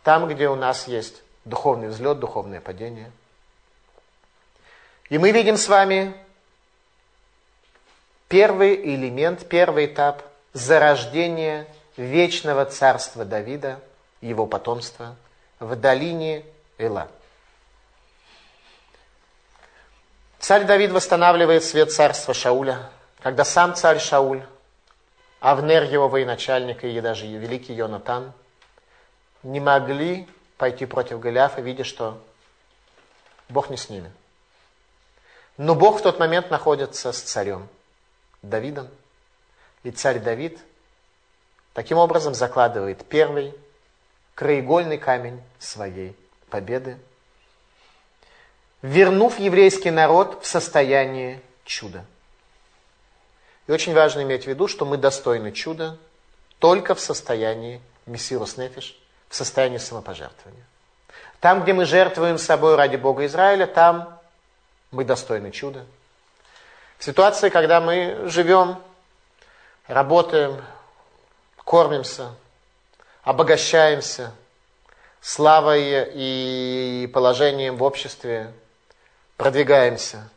там, 0.02 0.26
где 0.26 0.48
у 0.48 0.56
нас 0.56 0.88
есть 0.88 1.22
духовный 1.44 1.88
взлет, 1.88 2.18
духовное 2.18 2.60
падение. 2.60 3.12
И 5.10 5.16
мы 5.16 5.30
видим 5.30 5.56
с 5.56 5.68
вами 5.68 6.12
первый 8.26 8.74
элемент, 8.74 9.48
первый 9.48 9.86
этап 9.86 10.24
зарождения 10.54 11.68
вечного 11.96 12.64
царства 12.64 13.24
Давида, 13.24 13.78
его 14.20 14.48
потомства, 14.48 15.14
в 15.60 15.76
долине 15.76 16.44
Эла. 16.78 17.06
Царь 20.40 20.64
Давид 20.64 20.90
восстанавливает 20.90 21.62
свет 21.62 21.92
царства 21.92 22.34
Шауля, 22.34 22.90
когда 23.22 23.44
сам 23.44 23.76
царь 23.76 24.00
Шауль 24.00 24.42
Авнер 25.44 25.82
его 25.82 26.08
военачальник 26.08 26.84
и 26.84 27.00
даже 27.02 27.26
великий 27.26 27.74
Йонатан 27.74 28.32
не 29.42 29.60
могли 29.60 30.26
пойти 30.56 30.86
против 30.86 31.20
Голиафа, 31.20 31.60
видя, 31.60 31.84
что 31.84 32.18
Бог 33.50 33.68
не 33.68 33.76
с 33.76 33.90
ними. 33.90 34.10
Но 35.58 35.74
Бог 35.74 35.98
в 35.98 36.02
тот 36.02 36.18
момент 36.18 36.50
находится 36.50 37.12
с 37.12 37.20
царем 37.20 37.68
Давидом. 38.40 38.88
И 39.82 39.90
царь 39.90 40.18
Давид 40.18 40.58
таким 41.74 41.98
образом 41.98 42.32
закладывает 42.32 43.04
первый 43.04 43.52
краеугольный 44.34 44.96
камень 44.96 45.42
своей 45.58 46.16
победы, 46.48 46.96
вернув 48.80 49.38
еврейский 49.38 49.90
народ 49.90 50.42
в 50.42 50.46
состояние 50.46 51.42
чуда. 51.66 52.06
И 53.66 53.72
очень 53.72 53.94
важно 53.94 54.22
иметь 54.22 54.44
в 54.44 54.46
виду, 54.46 54.68
что 54.68 54.84
мы 54.84 54.96
достойны 54.96 55.52
чуда 55.52 55.96
только 56.58 56.94
в 56.94 57.00
состоянии 57.00 57.80
мессирус 58.06 58.56
нефиш, 58.56 58.98
в 59.28 59.34
состоянии 59.34 59.78
самопожертвования. 59.78 60.64
Там, 61.40 61.62
где 61.62 61.72
мы 61.72 61.84
жертвуем 61.84 62.38
собой 62.38 62.76
ради 62.76 62.96
Бога 62.96 63.26
Израиля, 63.26 63.66
там 63.66 64.18
мы 64.90 65.04
достойны 65.04 65.50
чуда. 65.50 65.84
В 66.98 67.04
ситуации, 67.04 67.48
когда 67.48 67.80
мы 67.80 68.28
живем, 68.28 68.78
работаем, 69.86 70.62
кормимся, 71.64 72.30
обогащаемся 73.22 74.32
славой 75.20 76.10
и 76.14 77.10
положением 77.12 77.76
в 77.76 77.82
обществе, 77.82 78.52
продвигаемся, 79.36 80.28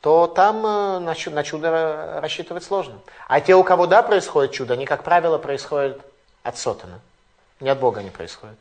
то 0.00 0.26
там 0.26 0.64
э, 0.66 0.98
на 0.98 1.44
чудо 1.44 2.20
рассчитывать 2.20 2.64
сложно. 2.64 3.00
А 3.28 3.40
те, 3.40 3.54
у 3.54 3.62
кого 3.62 3.86
да 3.86 4.02
происходит 4.02 4.52
чудо, 4.52 4.74
они, 4.74 4.86
как 4.86 5.04
правило, 5.04 5.38
происходят 5.38 6.00
от 6.42 6.58
сотана. 6.58 7.00
Не 7.60 7.68
от 7.68 7.78
Бога 7.78 8.00
они 8.00 8.10
происходят. 8.10 8.56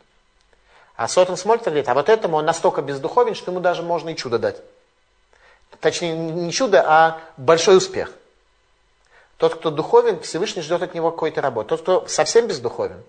А 0.99 1.07
Сотан 1.07 1.37
смотрит 1.37 1.65
и 1.65 1.69
говорит, 1.69 1.87
а 1.87 1.93
вот 1.93 2.09
этому 2.09 2.35
он 2.35 2.45
настолько 2.45 2.81
бездуховен, 2.81 3.33
что 3.33 3.51
ему 3.51 3.61
даже 3.61 3.83
можно 3.83 4.09
и 4.09 4.17
чудо 4.17 4.37
дать. 4.37 4.57
Точнее, 5.79 6.13
не 6.13 6.51
чудо, 6.51 6.83
а 6.85 7.21
большой 7.37 7.77
успех. 7.77 8.11
Тот, 9.37 9.55
кто 9.55 9.71
духовен, 9.71 10.19
Всевышний 10.19 10.61
ждет 10.61 10.81
от 10.81 10.93
него 10.93 11.11
какой-то 11.11 11.39
работы. 11.39 11.69
Тот, 11.69 11.81
кто 11.81 12.07
совсем 12.09 12.47
бездуховен, 12.47 13.01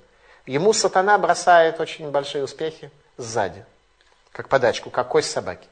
ему 0.47 0.73
сатана 0.73 1.19
бросает 1.19 1.81
очень 1.81 2.09
большие 2.13 2.45
успехи 2.45 2.93
сзади. 3.17 3.65
Как 4.31 4.49
подачку, 4.49 4.91
как 4.91 5.09
кость 5.09 5.33
собаки. 5.33 5.67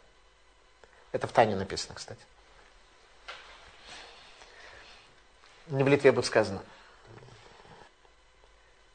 Это 1.13 1.29
в 1.29 1.31
Тане 1.31 1.55
написано, 1.55 1.95
кстати. 1.95 2.21
Не 5.69 5.83
в 5.83 5.89
Литве 5.89 6.13
будет 6.13 6.27
сказано. 6.27 6.63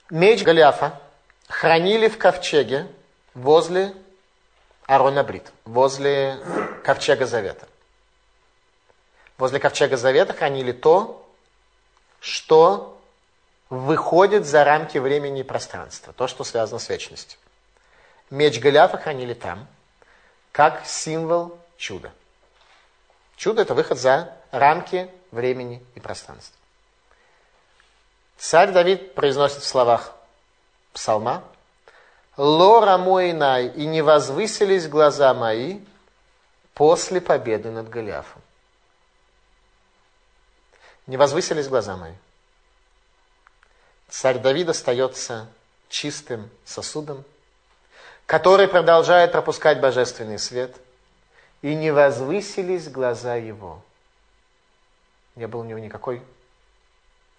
Меч 0.09 0.43
Голиафа 0.43 0.99
хранили 1.47 2.07
в 2.07 2.17
ковчеге 2.17 2.87
возле 3.33 3.93
Арона 4.85 5.23
Брит, 5.23 5.51
возле 5.65 6.39
ковчега 6.83 7.25
Завета. 7.25 7.67
Возле 9.37 9.59
ковчега 9.59 9.97
Завета 9.97 10.33
хранили 10.33 10.71
то, 10.71 11.27
что 12.19 13.01
выходит 13.69 14.45
за 14.45 14.63
рамки 14.63 14.97
времени 14.97 15.41
и 15.41 15.43
пространства, 15.43 16.13
то, 16.13 16.27
что 16.27 16.43
связано 16.43 16.79
с 16.79 16.89
вечностью. 16.89 17.39
Меч 18.29 18.59
Голиафа 18.59 18.97
хранили 18.97 19.33
там, 19.33 19.67
как 20.51 20.85
символ 20.85 21.57
чуда. 21.77 22.11
Чудо– 23.35 23.61
это 23.63 23.73
выход 23.73 23.97
за 23.97 24.35
рамки 24.51 25.09
времени 25.31 25.83
и 25.95 25.99
пространства. 25.99 26.55
Царь 28.43 28.73
Давид 28.73 29.15
произносит 29.15 29.59
в 29.59 29.65
словах 29.65 30.11
псалма 30.91 31.45
«Лора 32.35 32.97
мой 32.97 33.31
най, 33.31 33.67
и 33.67 33.85
не 33.85 34.01
возвысились 34.01 34.89
глаза 34.89 35.33
мои 35.33 35.79
после 36.73 37.21
победы 37.21 37.71
над 37.71 37.87
Голиафом». 37.87 38.41
Не 41.07 41.15
возвысились 41.15 41.69
глаза 41.69 41.95
мои. 41.95 42.15
Царь 44.09 44.39
Давид 44.39 44.67
остается 44.67 45.47
чистым 45.87 46.49
сосудом, 46.65 47.23
который 48.25 48.67
продолжает 48.67 49.31
пропускать 49.31 49.79
божественный 49.79 50.37
свет, 50.37 50.75
и 51.61 51.73
не 51.75 51.91
возвысились 51.91 52.89
глаза 52.89 53.35
его. 53.35 53.81
Не 55.35 55.47
было 55.47 55.61
у 55.61 55.65
него 55.65 55.79
никакой 55.79 56.21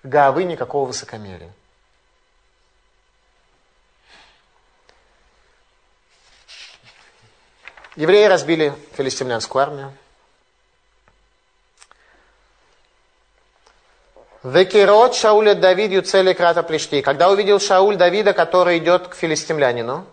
гавы, 0.05 0.45
никакого 0.45 0.87
высокомерия. 0.87 1.51
Евреи 7.97 8.27
разбили 8.27 8.75
филистимлянскую 8.93 9.63
армию. 9.63 9.93
Векерот 14.43 15.15
Шауля 15.15 15.55
Давид 15.55 15.91
Юцели 15.91 16.35
Крата 16.35 16.63
Плешти. 16.63 17.01
Когда 17.01 17.31
увидел 17.31 17.59
Шауль 17.59 17.97
Давида, 17.97 18.35
который 18.35 18.77
идет 18.79 19.09
к 19.09 19.15
филистимлянину, 19.15 20.05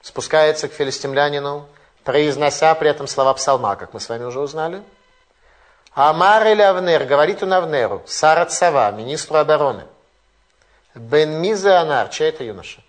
спускается 0.00 0.68
к 0.68 0.72
филистимлянину, 0.74 1.66
произнося 2.04 2.72
при 2.76 2.90
этом 2.90 3.08
слова 3.08 3.34
псалма, 3.34 3.74
как 3.74 3.92
мы 3.92 3.98
с 3.98 4.08
вами 4.08 4.24
уже 4.24 4.38
узнали. 4.38 4.82
Амар 5.94 6.46
или 6.48 6.60
Авнер, 6.60 7.04
говорит 7.04 7.42
он 7.42 7.52
Авнеру, 7.52 8.02
Сара 8.06 8.46
Цава, 8.46 8.90
министру 8.90 9.36
обороны. 9.36 9.86
Бен 10.94 11.40
Миза 11.40 11.80
Анар, 11.80 12.08
чей 12.08 12.28
это 12.28 12.42
юноша? 12.42 12.82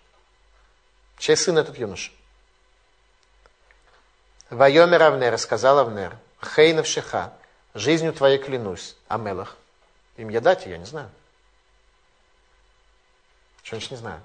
Чей 1.18 1.38
сын 1.38 1.58
этот 1.58 1.78
юноша? 1.78 2.12
Вайомер 4.50 5.02
Авнер, 5.04 5.38
сказал 5.38 5.80
Авнер, 5.80 6.18
Хейнов 6.42 6.88
Шеха, 6.88 7.34
жизнью 7.76 8.12
твоей 8.14 8.40
клянусь, 8.40 8.96
Амелах. 9.08 9.56
Им 10.18 10.30
я 10.30 10.42
дать, 10.42 10.66
я 10.66 10.78
не 10.78 10.86
знаю. 10.86 11.10
Что 13.62 13.76
значит 13.76 13.92
не 13.92 13.98
знаю? 13.98 14.22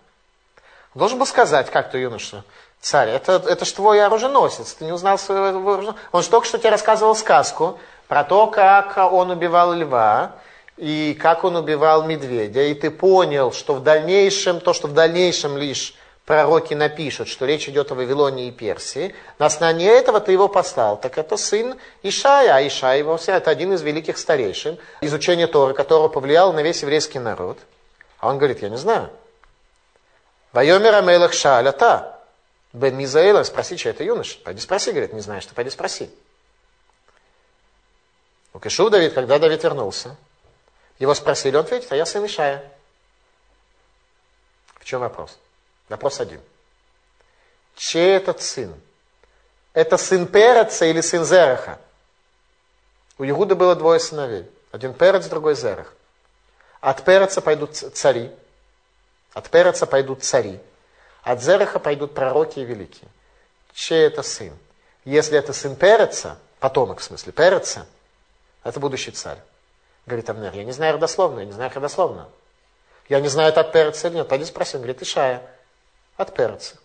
Должен 0.94 1.18
был 1.18 1.26
сказать, 1.26 1.70
как 1.70 1.90
ты, 1.90 1.98
юноша, 1.98 2.44
царь, 2.80 3.10
это, 3.10 3.42
это 3.46 3.64
ж 3.64 3.72
твой 3.72 4.04
оруженосец, 4.04 4.74
ты 4.74 4.84
не 4.84 4.92
узнал 4.92 5.18
своего 5.18 5.72
оруженосца. 5.72 6.00
Он 6.12 6.22
же 6.22 6.28
только 6.28 6.46
что 6.46 6.58
тебе 6.58 6.70
рассказывал 6.70 7.14
сказку 7.14 7.78
про 8.08 8.24
то, 8.24 8.46
как 8.46 8.96
он 9.12 9.30
убивал 9.30 9.72
льва, 9.72 10.32
и 10.80 11.16
как 11.20 11.44
он 11.44 11.56
убивал 11.56 12.04
медведя, 12.04 12.62
и 12.62 12.72
ты 12.72 12.90
понял, 12.90 13.52
что 13.52 13.74
в 13.74 13.82
дальнейшем, 13.82 14.60
то, 14.60 14.72
что 14.72 14.88
в 14.88 14.94
дальнейшем 14.94 15.58
лишь 15.58 15.94
пророки 16.24 16.72
напишут, 16.72 17.28
что 17.28 17.44
речь 17.44 17.68
идет 17.68 17.92
о 17.92 17.94
Вавилоне 17.94 18.48
и 18.48 18.50
Персии, 18.50 19.14
на 19.38 19.46
основании 19.46 19.88
этого 19.88 20.20
ты 20.20 20.32
его 20.32 20.48
послал. 20.48 20.96
Так 20.96 21.18
это 21.18 21.36
сын 21.36 21.76
Ишая, 22.02 22.54
а 22.54 22.66
Ишая 22.66 22.98
его 22.98 23.18
это 23.26 23.50
один 23.50 23.74
из 23.74 23.82
великих 23.82 24.16
старейшин, 24.16 24.78
изучение 25.02 25.48
Торы, 25.48 25.74
которого 25.74 26.08
повлиял 26.08 26.52
на 26.54 26.60
весь 26.60 26.80
еврейский 26.80 27.18
народ. 27.18 27.58
А 28.18 28.28
он 28.28 28.38
говорит, 28.38 28.62
я 28.62 28.70
не 28.70 28.78
знаю. 28.78 29.10
Вайомер 30.52 30.94
Амелах 30.94 31.34
Шааля 31.34 31.72
та. 31.72 32.19
Бен 32.72 32.96
Мизаэла, 32.96 33.42
спроси, 33.42 33.76
что 33.76 33.88
это 33.88 34.04
юноша. 34.04 34.38
Пойди 34.44 34.60
спроси, 34.60 34.90
говорит, 34.92 35.12
не 35.12 35.20
знаешь, 35.20 35.44
ты 35.46 35.54
пойди 35.54 35.70
спроси. 35.70 36.10
У 38.52 38.58
Кишув 38.58 38.90
Давид, 38.90 39.12
когда 39.12 39.38
Давид 39.38 39.62
вернулся, 39.62 40.16
его 40.98 41.14
спросили, 41.14 41.56
он 41.56 41.64
ответит, 41.64 41.90
а 41.92 41.96
я 41.96 42.06
сын 42.06 42.24
Ишая. 42.26 42.70
В 44.76 44.84
чем 44.84 45.00
вопрос? 45.00 45.38
Вопрос 45.88 46.20
один. 46.20 46.40
Чей 47.76 48.16
этот 48.16 48.42
сын? 48.42 48.74
Это 49.72 49.96
сын 49.96 50.26
Переца 50.26 50.84
или 50.86 51.00
сын 51.00 51.24
Зераха? 51.24 51.80
У 53.18 53.24
Иуда 53.24 53.54
было 53.54 53.76
двое 53.76 54.00
сыновей. 54.00 54.48
Один 54.72 54.94
Перец, 54.94 55.26
другой 55.26 55.54
Зерах. 55.54 55.92
От 56.80 57.04
Переца 57.04 57.40
пойдут 57.40 57.76
цари. 57.76 58.30
От 59.32 59.50
Переца 59.50 59.86
пойдут 59.86 60.24
цари. 60.24 60.60
От 61.22 61.42
Зераха 61.42 61.78
пойдут 61.78 62.14
пророки 62.14 62.60
и 62.60 62.64
великие. 62.64 63.08
Чей 63.72 64.06
это 64.06 64.22
сын? 64.22 64.56
Если 65.04 65.38
это 65.38 65.52
сын 65.52 65.76
Переца, 65.76 66.38
потомок 66.58 67.00
в 67.00 67.04
смысле 67.04 67.32
Переца, 67.32 67.86
это 68.64 68.80
будущий 68.80 69.10
царь. 69.10 69.38
Говорит 70.06 70.28
Авнер, 70.30 70.54
я 70.54 70.64
не 70.64 70.72
знаю 70.72 70.94
родословно, 70.94 71.40
я 71.40 71.46
не 71.46 71.52
знаю 71.52 71.70
родословно. 71.74 72.28
Я 73.08 73.20
не 73.20 73.28
знаю, 73.28 73.50
это 73.50 73.60
от 73.60 73.72
Переца 73.72 74.08
или 74.08 74.16
нет. 74.16 74.28
Пойди 74.28 74.44
спроси. 74.44 74.76
Он 74.76 74.82
говорит, 74.82 75.02
Ишая 75.02 75.42
от 76.20 76.34
перца. 76.34 76.76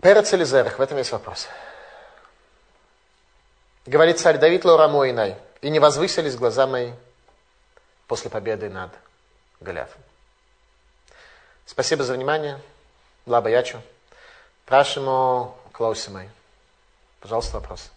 Перец 0.00 0.32
или 0.32 0.44
зерах, 0.44 0.78
в 0.78 0.82
этом 0.82 0.98
есть 0.98 1.12
вопрос. 1.12 1.48
Говорит 3.86 4.18
царь 4.18 4.38
Давид 4.38 4.64
Лора 4.64 4.88
и 5.06 5.70
не 5.70 5.78
возвысились 5.78 6.36
глаза 6.36 6.66
мои 6.66 6.92
после 8.08 8.30
победы 8.30 8.68
над 8.68 8.90
Голиафом. 9.62 10.02
Спасибо 11.66 12.04
за 12.04 12.14
внимание. 12.14 12.60
Благо 13.26 13.48
ячу. 13.48 13.80
Прашимо 14.66 15.54
Клауси 15.72 16.10
мои. 16.10 16.28
Пожалуйста, 17.20 17.58
вопрос. 17.58 17.90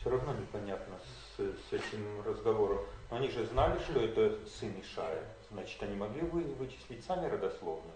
Все 0.00 0.10
равно 0.10 0.32
непонятно 0.32 0.94
с, 1.36 1.42
с 1.42 1.72
этим 1.72 2.22
разговором. 2.24 2.80
Но 3.10 3.16
они 3.16 3.28
же 3.30 3.44
знали, 3.46 3.78
что 3.80 4.00
это 4.00 4.38
сын 4.58 4.72
Ишая. 4.80 5.22
Значит, 5.50 5.82
они 5.82 5.96
могли 5.96 6.22
вы, 6.22 6.42
вычислить 6.58 7.04
сами 7.04 7.28
родословную? 7.28 7.94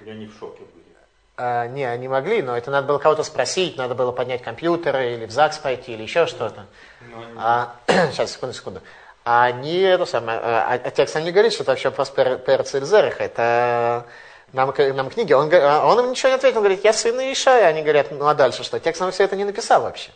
Или 0.00 0.10
они 0.10 0.26
в 0.26 0.38
шоке 0.38 0.62
были? 0.74 0.90
А, 1.36 1.66
не, 1.68 1.84
они 1.84 2.08
могли, 2.08 2.42
но 2.42 2.56
это 2.56 2.70
надо 2.70 2.86
было 2.86 2.98
кого-то 2.98 3.22
спросить, 3.22 3.76
надо 3.76 3.94
было 3.94 4.12
поднять 4.12 4.42
компьютер 4.42 4.94
или 5.00 5.24
в 5.24 5.30
ЗАГС 5.30 5.58
пойти, 5.58 5.94
или 5.94 6.02
еще 6.02 6.26
что-то. 6.26 6.66
они... 7.00 7.34
А, 7.38 7.76
сейчас, 7.88 8.32
секунду, 8.32 8.54
секунду. 8.54 8.82
А 9.24 9.44
они, 9.44 9.80
это 9.80 10.06
самое, 10.06 10.38
а, 10.38 10.80
а 10.82 10.90
текст 10.90 11.14
не 11.16 11.30
говорит, 11.30 11.52
что 11.52 11.62
это 11.62 11.72
вообще 11.72 11.90
вопрос 11.90 12.12
Зереха, 12.12 13.24
это 13.24 14.06
нам, 14.52 14.74
нам 14.76 15.10
книги. 15.10 15.32
Он, 15.32 15.50
а 15.52 15.86
он 15.86 16.00
им 16.00 16.10
ничего 16.10 16.30
не 16.30 16.34
ответил, 16.36 16.58
он 16.58 16.64
говорит, 16.64 16.84
я 16.84 16.92
сын 16.92 17.18
Ишая. 17.20 17.66
Они 17.66 17.82
говорят, 17.82 18.10
ну 18.10 18.26
а 18.26 18.34
дальше 18.34 18.64
что? 18.64 18.80
Текст 18.80 19.00
нам 19.00 19.12
все 19.12 19.24
это 19.24 19.36
не 19.36 19.44
написал 19.44 19.82
вообще. 19.82 20.10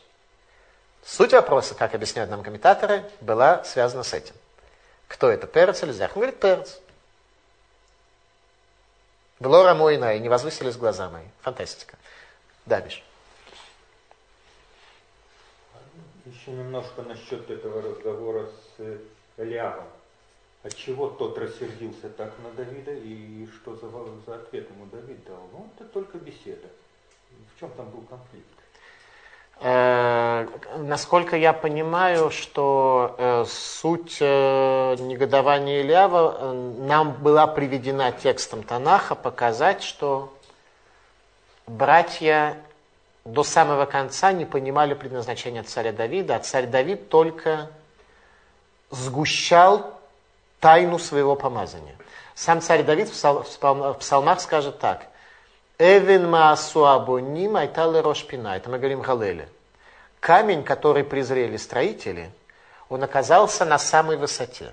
Суть 1.04 1.32
вопроса, 1.32 1.74
как 1.74 1.94
объясняют 1.94 2.30
нам 2.30 2.42
комментаторы, 2.42 3.04
была 3.20 3.62
связана 3.64 4.02
с 4.02 4.14
этим. 4.14 4.34
Кто 5.06 5.30
это, 5.30 5.46
Перец 5.46 5.82
или 5.82 5.92
Зерх? 5.92 6.16
Он 6.16 6.22
говорит, 6.22 6.40
Перец. 6.40 6.80
Глора 9.38 9.74
Мойна, 9.74 10.14
и 10.14 10.20
не 10.20 10.28
возвысились 10.28 10.76
глаза 10.76 11.10
мои. 11.10 11.24
Фантастика. 11.42 11.96
Да, 12.64 12.80
Миш. 12.80 13.02
Еще 16.26 16.52
немножко 16.52 17.02
насчет 17.02 17.50
этого 17.50 17.82
разговора 17.82 18.46
с 18.46 18.98
Элиавом. 19.36 19.84
Отчего 20.62 21.08
тот 21.08 21.36
рассердился 21.36 22.08
так 22.08 22.32
на 22.42 22.50
Давида 22.52 22.92
и 22.92 23.46
что 23.54 23.76
за, 23.76 23.90
за 24.26 24.36
ответ 24.36 24.70
ему 24.70 24.86
Давид 24.86 25.22
дал? 25.26 25.46
Ну, 25.52 25.68
это 25.76 25.86
только 25.90 26.16
беседа. 26.16 26.68
В 27.54 27.60
чем 27.60 27.70
там 27.72 27.90
был 27.90 28.00
конфликт? 28.02 28.46
Э, 29.60 30.48
насколько 30.78 31.36
я 31.36 31.52
понимаю, 31.52 32.30
что 32.30 33.14
э, 33.18 33.44
суть 33.46 34.16
э, 34.20 34.96
негодования 34.98 35.82
Ильява 35.82 36.36
э, 36.38 36.52
нам 36.78 37.12
была 37.12 37.46
приведена 37.46 38.12
текстом 38.12 38.62
Танаха 38.62 39.14
показать, 39.14 39.82
что 39.82 40.32
братья 41.66 42.56
до 43.24 43.42
самого 43.42 43.86
конца 43.86 44.32
не 44.32 44.44
понимали 44.44 44.94
предназначения 44.94 45.62
царя 45.62 45.92
Давида, 45.92 46.36
а 46.36 46.40
царь 46.40 46.66
Давид 46.66 47.08
только 47.08 47.70
сгущал 48.90 49.98
тайну 50.60 50.98
своего 50.98 51.34
помазания. 51.34 51.96
Сам 52.34 52.60
царь 52.60 52.82
Давид 52.82 53.08
в 53.08 53.98
псалмах 53.98 54.40
скажет 54.40 54.78
так. 54.78 55.06
Эвен 55.78 56.28
маасу 56.28 56.86
абоним 56.86 57.56
айталы 57.56 58.02
рошпина. 58.02 58.56
Это 58.56 58.70
мы 58.70 58.78
говорим 58.78 59.00
Галеле. 59.00 59.48
Камень, 60.20 60.62
который 60.62 61.04
презрели 61.04 61.56
строители, 61.56 62.30
он 62.88 63.02
оказался 63.02 63.64
на 63.64 63.78
самой 63.78 64.16
высоте. 64.16 64.72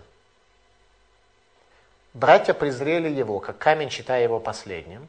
Братья 2.14 2.53
презрели 2.53 3.10
его, 3.10 3.40
как 3.40 3.57
камень, 3.57 3.90
считая 3.90 4.23
его 4.23 4.40
последним. 4.40 5.07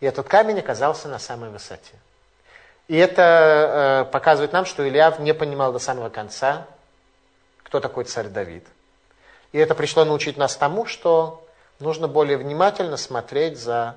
И 0.00 0.06
этот 0.06 0.28
камень 0.28 0.58
оказался 0.58 1.08
на 1.08 1.18
самой 1.18 1.50
высоте. 1.50 1.94
И 2.92 2.96
это 2.96 4.04
э, 4.06 4.12
показывает 4.12 4.52
нам, 4.52 4.66
что 4.66 4.86
Илья 4.86 5.16
не 5.18 5.32
понимал 5.32 5.72
до 5.72 5.78
самого 5.78 6.10
конца, 6.10 6.66
кто 7.62 7.80
такой 7.80 8.04
царь 8.04 8.28
Давид– 8.28 8.66
и 9.52 9.58
это 9.58 9.74
пришло 9.74 10.04
научить 10.04 10.36
нас 10.36 10.56
тому, 10.56 10.86
что 10.86 11.46
нужно 11.78 12.08
более 12.08 12.38
внимательно 12.38 12.96
смотреть 12.96 13.58
за 13.58 13.96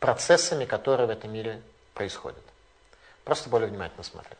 процессами, 0.00 0.64
которые 0.64 1.06
в 1.06 1.10
этом 1.10 1.32
мире 1.32 1.60
происходят. 1.94 2.42
Просто 3.24 3.50
более 3.50 3.68
внимательно 3.68 4.02
смотреть. 4.02 4.38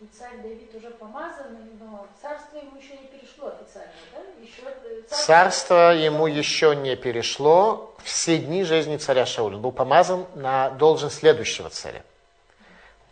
И 0.00 0.06
царь 0.16 0.36
Давид 0.42 0.72
уже 0.74 0.90
помазан, 0.90 1.56
но 1.80 2.06
царство 2.20 2.58
ему 2.58 2.76
еще 2.76 2.98
не 2.98 3.06
перешло 3.06 3.48
официально, 3.48 3.92
да? 4.12 4.20
Еще 4.42 4.62
царство... 5.08 5.26
царство 5.26 5.94
ему 5.94 6.26
еще 6.26 6.76
не 6.76 6.96
перешло. 6.96 7.94
Все 8.04 8.38
дни 8.38 8.62
жизни 8.62 8.98
царя 8.98 9.26
Шауля. 9.26 9.56
Он 9.56 9.62
был 9.62 9.72
помазан 9.72 10.26
на 10.34 10.70
должность 10.70 11.16
следующего 11.16 11.70
царя. 11.70 12.02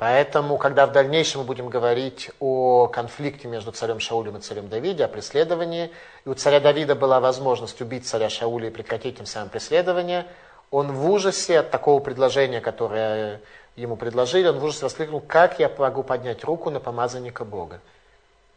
Поэтому, 0.04 0.58
когда 0.58 0.84
в 0.84 0.92
дальнейшем 0.92 1.40
мы 1.40 1.46
будем 1.46 1.70
говорить 1.70 2.30
о 2.38 2.88
конфликте 2.88 3.48
между 3.48 3.72
царем 3.72 4.00
Шаулем 4.00 4.36
и 4.36 4.40
царем 4.40 4.68
Давидом, 4.68 5.06
о 5.06 5.08
преследовании, 5.08 5.90
и 6.26 6.28
у 6.28 6.34
царя 6.34 6.60
Давида 6.60 6.94
была 6.94 7.20
возможность 7.20 7.80
убить 7.80 8.06
царя 8.06 8.28
Шауля 8.28 8.68
и 8.68 8.70
прекратить 8.70 9.16
тем 9.16 9.24
самым 9.24 9.48
преследование, 9.48 10.26
он 10.70 10.92
в 10.92 11.10
ужасе 11.10 11.60
от 11.60 11.70
такого 11.70 12.00
предложения, 12.00 12.60
которое 12.60 13.40
ему 13.76 13.96
предложили, 13.96 14.46
он 14.46 14.58
в 14.58 14.64
ужасе 14.64 14.84
воскликнул, 14.84 15.22
как 15.22 15.58
я 15.58 15.72
могу 15.78 16.02
поднять 16.02 16.44
руку 16.44 16.68
на 16.68 16.80
помазанника 16.80 17.46
Бога. 17.46 17.80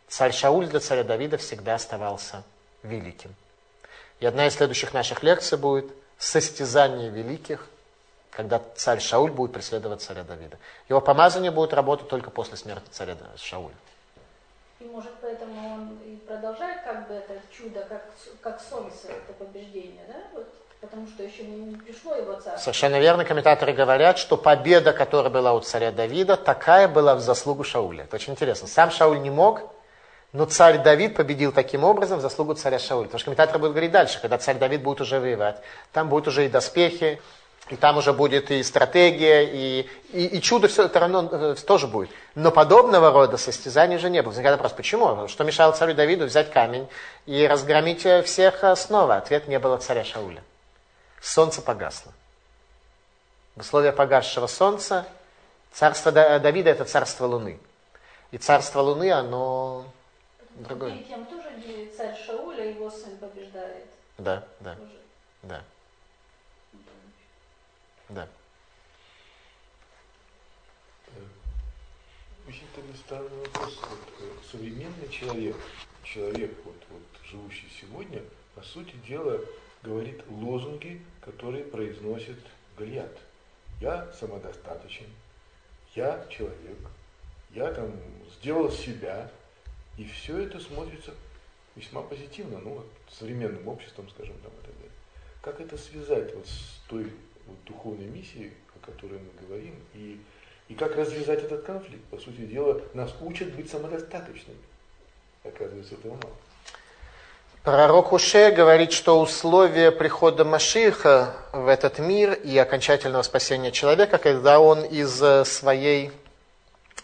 Царь 0.10 0.34
Шауль 0.34 0.68
для 0.68 0.82
царя 0.82 1.06
Давида 1.06 1.38
всегда 1.38 1.76
оставался 1.76 2.44
великим. 2.84 3.34
И 4.19 4.26
одна 4.26 4.48
из 4.48 4.56
следующих 4.56 4.94
наших 4.94 5.24
лекций 5.24 5.57
будет 5.57 5.86
«Состязание 6.18 7.10
великих 7.10 7.69
когда 8.38 8.61
царь 8.76 8.99
Шауль 8.99 9.31
будет 9.31 9.51
преследовать 9.51 10.03
царя 10.03 10.22
Давида. 10.23 10.59
Его 10.89 11.01
помазание 11.01 11.49
будет 11.49 11.73
работать 11.73 12.07
только 12.07 12.30
после 12.30 12.55
смерти 12.55 12.88
царя 12.91 13.18
Шауля. 13.35 13.73
И 14.80 14.84
может 14.84 15.09
поэтому 15.19 15.73
он 15.73 15.97
и 16.05 16.18
продолжает 16.18 16.84
как 16.84 17.07
бы 17.07 17.15
это 17.15 17.34
чудо, 17.51 17.84
как, 17.89 18.05
как 18.41 18.61
солнце, 18.61 19.07
это 19.07 19.34
побеждение, 19.39 20.05
да? 20.07 20.18
Вот, 20.35 20.47
потому 20.81 21.07
что 21.07 21.23
еще 21.23 21.45
не, 21.45 21.77
пришло 21.77 22.14
его 22.14 22.34
царство. 22.34 22.59
Совершенно 22.59 22.99
верно. 22.99 23.26
Комментаторы 23.26 23.73
говорят, 23.73 24.19
что 24.19 24.38
победа, 24.38 24.93
которая 24.93 25.31
была 25.31 25.53
у 25.53 25.61
царя 25.61 25.91
Давида, 25.91 26.38
такая 26.38 26.88
была 26.88 27.15
в 27.15 27.22
заслугу 27.22 27.64
Шауля. 27.64 28.03
Это 28.03 28.18
очень 28.18 28.34
интересно. 28.34 28.68
Сам 28.68 28.91
Шауль 28.91 29.19
не 29.19 29.31
мог, 29.31 29.61
но 30.31 30.45
царь 30.45 30.77
Давид 30.84 31.15
победил 31.15 31.51
таким 31.51 31.84
образом 31.84 32.19
в 32.19 32.22
заслугу 32.22 32.53
царя 32.53 32.77
Шауля. 32.77 33.05
Потому 33.05 33.18
что 33.18 33.26
комментаторы 33.26 33.57
будут 33.57 33.73
говорить 33.73 33.91
дальше, 33.91 34.22
когда 34.22 34.38
царь 34.38 34.59
Давид 34.59 34.84
будет 34.84 35.01
уже 35.01 35.19
воевать. 35.19 35.59
Там 35.91 36.07
будут 36.07 36.27
уже 36.27 36.45
и 36.45 36.49
доспехи, 36.49 37.19
и 37.69 37.76
там 37.76 37.98
уже 37.98 38.14
будет 38.14 38.49
и 38.52 38.64
стратегия, 38.64 39.44
и, 39.44 39.89
и, 40.11 40.38
и 40.38 40.41
чудо 40.41 40.68
все 40.68 40.85
это 40.85 40.99
равно 40.99 41.27
э, 41.31 41.56
тоже 41.65 41.88
будет. 41.88 42.10
Но 42.35 42.52
подобного 42.52 43.11
рода 43.11 43.38
состязаний 43.38 43.98
же 43.98 44.10
не 44.10 44.22
было. 44.22 44.30
Возникает 44.30 44.57
вопрос, 44.57 44.73
почему? 44.73 45.27
Что 45.27 45.44
мешало 45.44 45.73
царю 45.73 45.94
Давиду 45.94 46.26
взять 46.26 46.52
камень 46.52 46.88
и 47.26 47.45
разгромить 47.45 48.06
э, 48.06 48.23
всех 48.23 48.64
э, 48.64 48.76
снова? 48.76 49.18
Ответ 49.18 49.48
не 49.48 49.60
было 49.60 49.77
царя 49.77 50.03
Шауля. 50.03 50.44
Солнце 51.22 51.61
погасло. 51.61 52.14
В 53.56 53.61
условиях 53.61 53.95
погасшего 53.95 54.48
солнца 54.48 55.06
царство 55.73 56.11
Давида 56.11 56.69
это 56.69 56.85
царство 56.85 57.26
Луны. 57.26 57.60
И 58.31 58.38
царство 58.38 58.81
Луны, 58.81 59.11
оно 59.11 59.85
другое. 60.56 60.94
И 60.94 61.03
тем 61.03 61.26
тоже 61.26 61.48
царь 61.98 62.15
Шауля, 62.26 62.69
его 62.69 62.89
сын 62.89 63.18
побеждает. 63.18 63.85
Да, 64.18 64.44
да, 64.60 64.76
тоже. 64.76 64.91
да. 65.44 65.61
Да. 68.10 68.28
Очень 72.48 72.68
тогда 72.74 72.94
странный 72.96 73.38
вопрос. 73.40 73.82
Э, 74.22 74.32
современный 74.50 75.10
человек, 75.10 75.58
человек, 76.04 76.54
вот, 76.64 76.82
вот, 76.90 77.02
живущий 77.26 77.68
сегодня, 77.82 78.22
по 78.56 78.62
сути 78.62 78.96
дела, 79.06 79.42
говорит 79.84 80.24
лозунги, 80.30 81.02
которые 81.20 81.66
произносит 81.66 82.40
Гольят. 82.78 83.12
Я 83.82 84.10
самодостаточен, 84.14 85.08
я 85.94 86.26
человек, 86.30 86.78
я 87.52 87.74
там 87.74 87.92
сделал 88.38 88.72
себя, 88.72 89.30
и 89.98 90.06
все 90.06 90.38
это 90.38 90.62
смотрится 90.62 91.14
весьма 91.76 92.02
позитивно, 92.02 92.60
ну, 92.60 92.86
современным 93.10 93.68
обществом, 93.68 94.10
скажем, 94.10 94.38
там, 94.40 94.52
и 94.54 94.66
так 94.66 94.76
далее. 94.76 94.92
Как 95.42 95.60
это 95.60 95.78
связать 95.78 96.34
вот 96.34 96.48
с 96.48 96.80
той 96.88 97.12
вот, 97.48 97.57
духовной 97.65 98.06
миссии, 98.06 98.52
о 98.76 98.86
которой 98.86 99.19
мы 99.19 99.48
говорим, 99.48 99.76
и, 99.94 100.19
и 100.68 100.74
как 100.74 100.95
развязать 100.95 101.44
этот 101.44 101.64
конфликт. 101.64 102.03
По 102.06 102.18
сути 102.18 102.41
дела, 102.41 102.82
нас 102.94 103.14
учат 103.22 103.53
быть 103.53 103.69
самодостаточными. 103.69 104.60
Оказывается, 105.44 105.95
этого 105.95 106.14
мало. 106.14 106.34
Пророк 107.64 108.14
Уше 108.14 108.52
говорит, 108.52 108.94
что 108.94 109.19
условие 109.19 109.91
прихода 109.91 110.45
Машиха 110.45 111.34
в 111.52 111.68
этот 111.68 111.99
мир 111.99 112.34
и 112.34 112.57
окончательного 112.57 113.24
спасения 113.24 113.72
человека, 113.72 114.18
когда 114.18 114.60
он 114.60 114.86
из 114.86 115.11
своей 115.45 116.11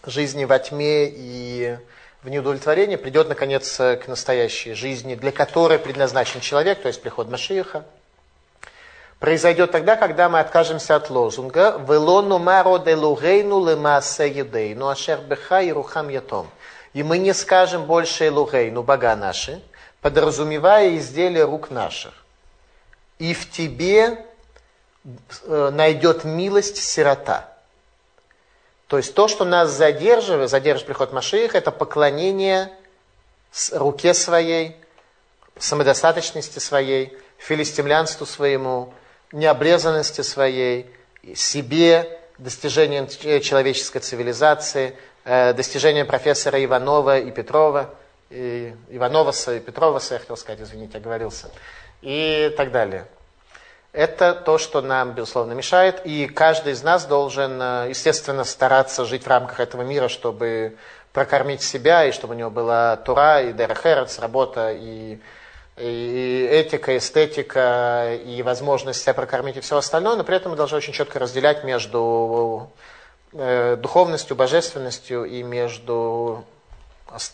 жизни 0.06 0.46
во 0.46 0.58
тьме 0.58 1.06
и 1.06 1.76
в 2.22 2.30
неудовлетворении 2.30 2.96
придет, 2.96 3.28
наконец, 3.28 3.76
к 3.76 4.04
настоящей 4.06 4.72
жизни, 4.72 5.14
для 5.14 5.32
которой 5.32 5.78
предназначен 5.78 6.40
человек, 6.40 6.80
то 6.80 6.88
есть 6.88 7.02
приход 7.02 7.30
Машиха– 7.30 7.84
произойдет 9.24 9.72
тогда, 9.72 9.96
когда 9.96 10.28
мы 10.28 10.38
откажемся 10.38 10.96
от 10.96 11.08
лозунга 11.08 11.80
«Велону 11.88 12.38
маро 12.38 12.78
де 12.78 12.94
лугейну 12.94 13.66
лемаасе 13.66 14.28
юдейну 14.28 14.86
ашер 14.86 15.20
беха 15.20 15.62
и 15.62 15.72
рухам 15.72 16.10
ятом». 16.10 16.46
И 16.92 17.02
мы 17.02 17.16
не 17.16 17.32
скажем 17.32 17.86
больше 17.86 18.28
Элугейну, 18.28 18.82
бога 18.82 19.16
наши, 19.16 19.62
подразумевая 20.02 20.98
изделия 20.98 21.44
рук 21.44 21.70
наших. 21.70 22.12
И 23.18 23.32
в 23.32 23.50
тебе 23.50 24.26
э, 25.44 25.70
найдет 25.72 26.24
милость 26.24 26.76
сирота. 26.76 27.50
То 28.88 28.98
есть 28.98 29.14
то, 29.14 29.26
что 29.26 29.46
нас 29.46 29.70
задерживает, 29.70 30.50
задержит 30.50 30.86
приход 30.86 31.14
Машиих, 31.14 31.54
это 31.54 31.70
поклонение 31.70 32.70
руке 33.72 34.12
своей, 34.12 34.76
самодостаточности 35.58 36.58
своей, 36.58 37.16
филистимлянству 37.38 38.26
своему, 38.26 38.92
необрезанности 39.34 40.20
своей, 40.22 40.90
себе, 41.34 42.20
достижением 42.38 43.08
человеческой 43.08 43.98
цивилизации, 43.98 44.96
э, 45.24 45.52
достижением 45.52 46.06
профессора 46.06 46.64
Иванова 46.64 47.18
и 47.18 47.30
Петрова, 47.30 47.94
и 48.30 48.74
Иванова 48.90 49.32
и 49.50 49.60
Петрова, 49.60 50.00
я 50.10 50.18
хотел 50.18 50.36
сказать, 50.36 50.60
извините, 50.60 50.98
оговорился, 50.98 51.50
и 52.00 52.52
так 52.56 52.70
далее. 52.70 53.06
Это 53.92 54.34
то, 54.34 54.58
что 54.58 54.80
нам, 54.80 55.12
безусловно, 55.12 55.52
мешает, 55.52 56.02
и 56.04 56.26
каждый 56.26 56.72
из 56.72 56.82
нас 56.82 57.04
должен, 57.04 57.60
э, 57.60 57.86
естественно, 57.90 58.44
стараться 58.44 59.04
жить 59.04 59.24
в 59.24 59.28
рамках 59.28 59.60
этого 59.60 59.82
мира, 59.82 60.08
чтобы 60.08 60.76
прокормить 61.12 61.62
себя, 61.62 62.04
и 62.04 62.12
чтобы 62.12 62.34
у 62.34 62.36
него 62.36 62.50
была 62.50 62.96
тура, 62.96 63.40
и 63.40 63.52
дерехерец, 63.52 64.18
работа, 64.18 64.72
и, 64.72 65.18
и 65.76 66.48
этика, 66.50 66.96
эстетика, 66.96 68.14
и 68.14 68.42
возможность 68.42 69.02
себя 69.02 69.14
прокормить, 69.14 69.56
и 69.56 69.60
все 69.60 69.76
остальное, 69.76 70.16
но 70.16 70.24
при 70.24 70.36
этом 70.36 70.52
мы 70.52 70.56
должны 70.56 70.78
очень 70.78 70.92
четко 70.92 71.18
разделять 71.18 71.64
между 71.64 72.70
э, 73.32 73.76
духовностью, 73.76 74.36
божественностью 74.36 75.24
и 75.24 75.42
между 75.42 76.44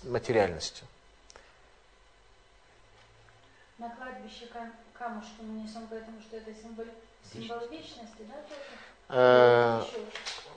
материальностью. 0.04 0.86
На 3.78 3.90
кладбище 3.90 4.46
камушки 4.98 5.40
мы 5.40 5.62
несем, 5.62 5.86
поэтому 5.90 6.20
что 6.20 6.36
это 6.36 6.50
символ, 6.54 6.84
символ 7.32 7.68
вечности, 7.68 8.22
да? 8.28 8.34
Э, 9.10 9.82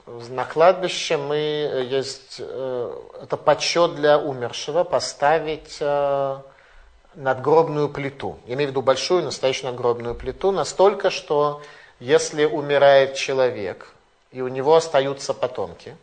на 0.06 0.44
кладбище 0.44 1.16
мы 1.16 1.36
э, 1.36 1.84
есть, 1.84 2.36
э, 2.38 3.00
это 3.22 3.36
подсчет 3.36 3.94
для 3.94 4.18
умершего, 4.18 4.84
поставить 4.84 5.82
надгробную 7.16 7.88
плиту. 7.88 8.38
Я 8.46 8.54
имею 8.54 8.68
в 8.68 8.70
виду 8.72 8.82
большую 8.82 9.22
настоящую 9.22 9.70
надгробную 9.70 10.14
плиту, 10.14 10.50
настолько, 10.50 11.10
что 11.10 11.62
если 12.00 12.44
умирает 12.44 13.14
человек, 13.14 13.92
и 14.32 14.40
у 14.40 14.48
него 14.48 14.74
остаются 14.74 15.34
потомки, 15.34 15.96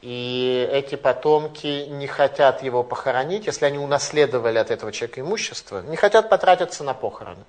и 0.00 0.68
эти 0.72 0.96
потомки 0.96 1.86
не 1.88 2.06
хотят 2.06 2.62
его 2.62 2.82
похоронить, 2.82 3.46
если 3.46 3.66
они 3.66 3.78
унаследовали 3.78 4.58
от 4.58 4.70
этого 4.70 4.92
человека 4.92 5.20
имущество, 5.20 5.82
не 5.82 5.96
хотят 5.96 6.28
потратиться 6.28 6.82
на 6.82 6.92
похороны, 6.92 7.44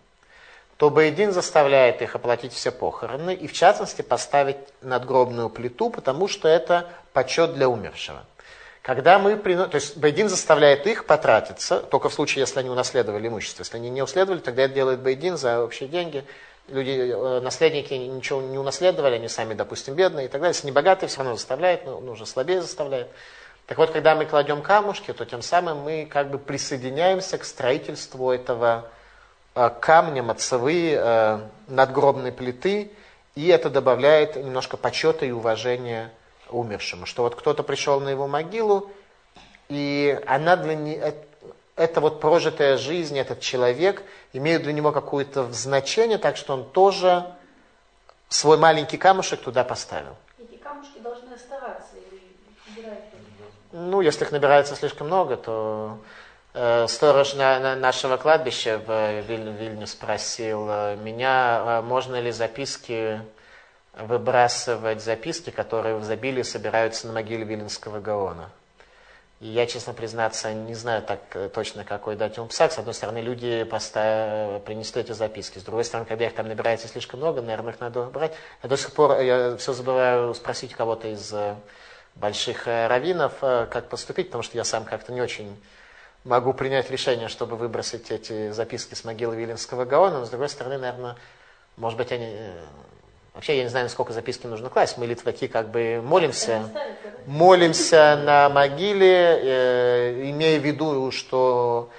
то 0.77 0.89
Бейдин 0.89 1.31
заставляет 1.31 2.01
их 2.01 2.15
оплатить 2.15 2.53
все 2.53 2.71
похороны 2.71 3.33
и, 3.33 3.47
в 3.47 3.53
частности, 3.53 4.01
поставить 4.01 4.57
надгробную 4.81 5.49
плиту, 5.49 5.89
потому 5.89 6.27
что 6.27 6.47
это 6.47 6.89
почет 7.13 7.53
для 7.53 7.69
умершего. 7.69 8.23
Когда 8.83 9.17
мы 9.17 9.35
приносим, 9.37 9.71
то 9.71 9.75
есть 9.75 9.97
Бейдин 9.97 10.29
заставляет 10.29 10.85
их 10.85 11.05
потратиться, 11.05 11.79
только 11.79 12.09
в 12.09 12.13
случае, 12.13 12.41
если 12.41 12.59
они 12.59 12.69
унаследовали 12.69 13.27
имущество. 13.27 13.63
Если 13.63 13.77
они 13.77 13.89
не 13.89 14.01
унаследовали, 14.01 14.39
тогда 14.39 14.63
это 14.63 14.75
делает 14.75 14.99
Бейдин 14.99 15.37
за 15.37 15.63
общие 15.63 15.89
деньги– 15.89 16.23
люди, 16.67 17.11
э, 17.11 17.39
наследники 17.41 17.93
ничего 17.93 18.41
не 18.41 18.57
унаследовали, 18.57 19.15
они 19.15 19.27
сами, 19.27 19.53
допустим, 19.53 19.95
бедные 19.95 20.25
и 20.25 20.29
так 20.29 20.41
далее. 20.41 20.55
Если 20.55 20.67
не 20.67 20.71
богатые, 20.71 21.09
все 21.09 21.19
равно 21.19 21.35
заставляет, 21.35 21.85
но 21.85 21.99
ну, 21.99 22.13
уже 22.13 22.25
слабее 22.25 22.61
заставляет. 22.61 23.07
Так 23.67 23.77
вот, 23.77 23.91
когда 23.91 24.15
мы 24.15 24.25
кладем 24.25 24.61
камушки, 24.61 25.13
то 25.13 25.25
тем 25.25 25.41
самым 25.41 25.79
мы 25.79 26.05
как 26.05 26.29
бы 26.29 26.37
присоединяемся 26.37 27.37
к 27.37 27.45
строительству 27.45 28.31
этого 28.31 28.89
э, 29.55 29.69
камня, 29.79 30.23
мацевы, 30.23 30.93
э, 30.95 31.39
надгробной 31.67 32.31
плиты, 32.31 32.91
и 33.35 33.47
это 33.47 33.69
добавляет 33.69 34.35
немножко 34.35 34.77
почета 34.77 35.25
и 35.25 35.31
уважения 35.31 36.11
умершему. 36.53 37.05
Что 37.05 37.23
вот 37.23 37.35
кто-то 37.35 37.63
пришел 37.63 37.99
на 37.99 38.09
его 38.09 38.27
могилу, 38.27 38.91
и 39.69 40.19
она 40.27 40.55
для 40.55 40.75
него 40.75 41.13
эта 41.75 42.01
вот 42.01 42.19
прожитая 42.19 42.77
жизнь, 42.77 43.17
этот 43.17 43.39
человек 43.39 44.03
имеют 44.31 44.63
для 44.63 44.73
него 44.73 44.91
какое-то 44.91 45.51
значение, 45.51 46.17
так 46.17 46.37
что 46.37 46.53
он 46.53 46.69
тоже 46.69 47.25
свой 48.29 48.57
маленький 48.57 48.97
камушек 48.97 49.41
туда 49.41 49.63
поставил. 49.63 50.15
Эти 50.37 50.57
камушки 50.57 50.99
должны 50.99 51.33
оставаться 51.33 51.95
или 51.95 52.21
убирать? 52.77 53.03
Ну, 53.71 54.01
если 54.01 54.23
их 54.23 54.31
набирается 54.31 54.75
слишком 54.75 55.07
много, 55.07 55.35
то 55.35 55.97
э, 56.53 56.85
сторож 56.87 57.33
на, 57.33 57.59
на 57.59 57.75
нашего 57.75 58.17
кладбища 58.17 58.79
в 58.85 59.21
Виль, 59.21 59.49
Вильню 59.51 59.87
спросил 59.87 60.67
э, 60.69 60.95
меня, 60.97 61.63
э, 61.65 61.81
можно 61.81 62.19
ли 62.21 62.31
записки 62.31 63.19
выбрасывать 63.93 65.03
записки, 65.03 65.49
которые 65.49 65.95
в 65.95 66.01
изобилии 66.03 66.41
собираются 66.41 67.07
на 67.07 67.13
могиле 67.13 67.43
Виленского 67.43 67.99
Гаона. 67.99 68.49
И 69.39 69.47
я, 69.47 69.67
честно 69.67 69.93
признаться, 69.93 70.53
не 70.53 70.73
знаю 70.73 71.03
так 71.03 71.19
э, 71.33 71.49
точно, 71.49 71.83
какой 71.83 72.15
дать 72.15 72.37
ему 72.37 72.47
писать. 72.47 72.71
С 72.71 72.79
одной 72.79 72.93
стороны, 72.93 73.17
люди 73.17 73.65
поставили, 73.65 74.59
принесли 74.59 75.01
эти 75.01 75.11
записки. 75.11 75.59
С 75.59 75.63
другой 75.63 75.83
стороны, 75.83 76.07
когда 76.07 76.25
их 76.25 76.33
там 76.33 76.47
набирается 76.47 76.87
слишком 76.87 77.19
много, 77.19 77.41
наверное, 77.41 77.73
их 77.73 77.79
надо 77.81 78.05
брать. 78.05 78.33
Я 78.63 78.69
до 78.69 78.77
сих 78.77 78.93
пор 78.93 79.19
я 79.19 79.57
все 79.57 79.73
забываю 79.73 80.33
спросить 80.33 80.73
кого-то 80.73 81.09
из 81.09 81.33
э, 81.33 81.55
больших 82.15 82.69
э, 82.69 82.87
раввинов, 82.87 83.33
как 83.41 83.89
поступить, 83.89 84.27
потому 84.27 84.43
что 84.43 84.55
я 84.57 84.63
сам 84.63 84.85
как-то 84.85 85.11
не 85.11 85.21
очень 85.21 85.61
могу 86.23 86.53
принять 86.53 86.89
решение, 86.89 87.27
чтобы 87.27 87.57
выбросить 87.57 88.11
эти 88.11 88.51
записки 88.51 88.93
с 88.93 89.03
могилы 89.03 89.35
Виленского 89.35 89.83
Гаона. 89.83 90.19
Но, 90.19 90.25
с 90.25 90.29
другой 90.29 90.47
стороны, 90.47 90.77
наверное, 90.77 91.17
может 91.75 91.97
быть, 91.97 92.13
они 92.13 92.33
Вообще, 93.33 93.57
я 93.57 93.63
не 93.63 93.69
знаю, 93.69 93.89
сколько 93.89 94.13
записки 94.13 94.45
нужно 94.45 94.69
класть. 94.69 94.97
Мы, 94.97 95.07
литваки, 95.07 95.47
как 95.47 95.71
бы 95.71 96.01
молимся, 96.03 96.69
молимся 97.25 98.15
на 98.23 98.47
могиле, 98.49 99.39
э, 99.41 100.29
имея 100.29 100.59
в 100.59 100.63
виду, 100.63 101.09
что 101.11 101.89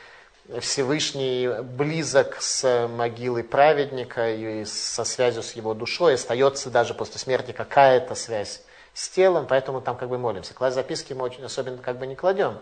Всевышний 0.60 1.48
близок 1.62 2.36
с 2.40 2.88
могилой 2.88 3.42
праведника 3.42 4.30
и 4.30 4.64
со 4.64 5.02
связью 5.02 5.42
с 5.42 5.52
его 5.52 5.74
душой. 5.74 6.14
Остается 6.14 6.70
даже 6.70 6.94
после 6.94 7.18
смерти 7.18 7.50
какая-то 7.50 8.14
связь 8.14 8.62
с 8.92 9.08
телом, 9.08 9.46
поэтому 9.48 9.80
там 9.80 9.96
как 9.96 10.10
бы 10.10 10.18
молимся. 10.18 10.54
Класть 10.54 10.76
записки 10.76 11.14
мы 11.14 11.24
очень 11.24 11.44
особенно 11.44 11.78
как 11.78 11.98
бы 11.98 12.06
не 12.06 12.14
кладем. 12.14 12.58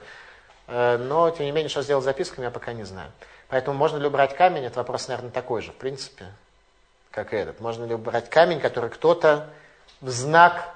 Э, 0.67 0.97
но, 0.97 1.29
тем 1.29 1.45
не 1.45 1.53
менее, 1.53 1.69
что 1.69 1.83
сделать 1.83 2.05
с 2.05 2.07
записками, 2.07 2.47
я 2.47 2.51
пока 2.51 2.73
не 2.73 2.85
знаю. 2.85 3.13
Поэтому 3.49 3.77
можно 3.77 3.99
ли 3.99 4.07
убрать 4.07 4.35
камень, 4.35 4.65
это 4.65 4.79
вопрос, 4.79 5.09
наверное, 5.09 5.31
такой 5.31 5.61
же, 5.61 5.73
в 5.73 5.77
принципе 5.77 6.29
как 7.13 7.33
этот. 7.33 7.61
Можно 7.61 7.85
ли 7.85 7.95
брать 7.95 8.29
камень, 8.29 8.59
который 8.59 8.91
кто-то 8.91 9.49
в 10.01 10.11
знак 10.11 10.75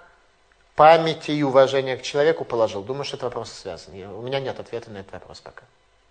памяти 0.76 1.32
и 1.32 1.42
уважения 1.42 1.96
к 1.96 2.02
человеку 2.02 2.44
положил? 2.44 2.84
Думаю, 2.84 3.04
что 3.04 3.16
это 3.16 3.26
вопрос 3.26 3.50
связан. 3.50 3.94
У 3.94 4.22
меня 4.22 4.38
нет 4.38 4.60
ответа 4.60 4.90
на 4.90 4.98
этот 4.98 5.12
вопрос 5.12 5.40
пока. 5.40 5.62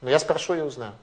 Но 0.01 0.09
я 0.09 0.19
спрошу 0.19 0.55
и 0.55 0.61
узнаю. 0.61 0.93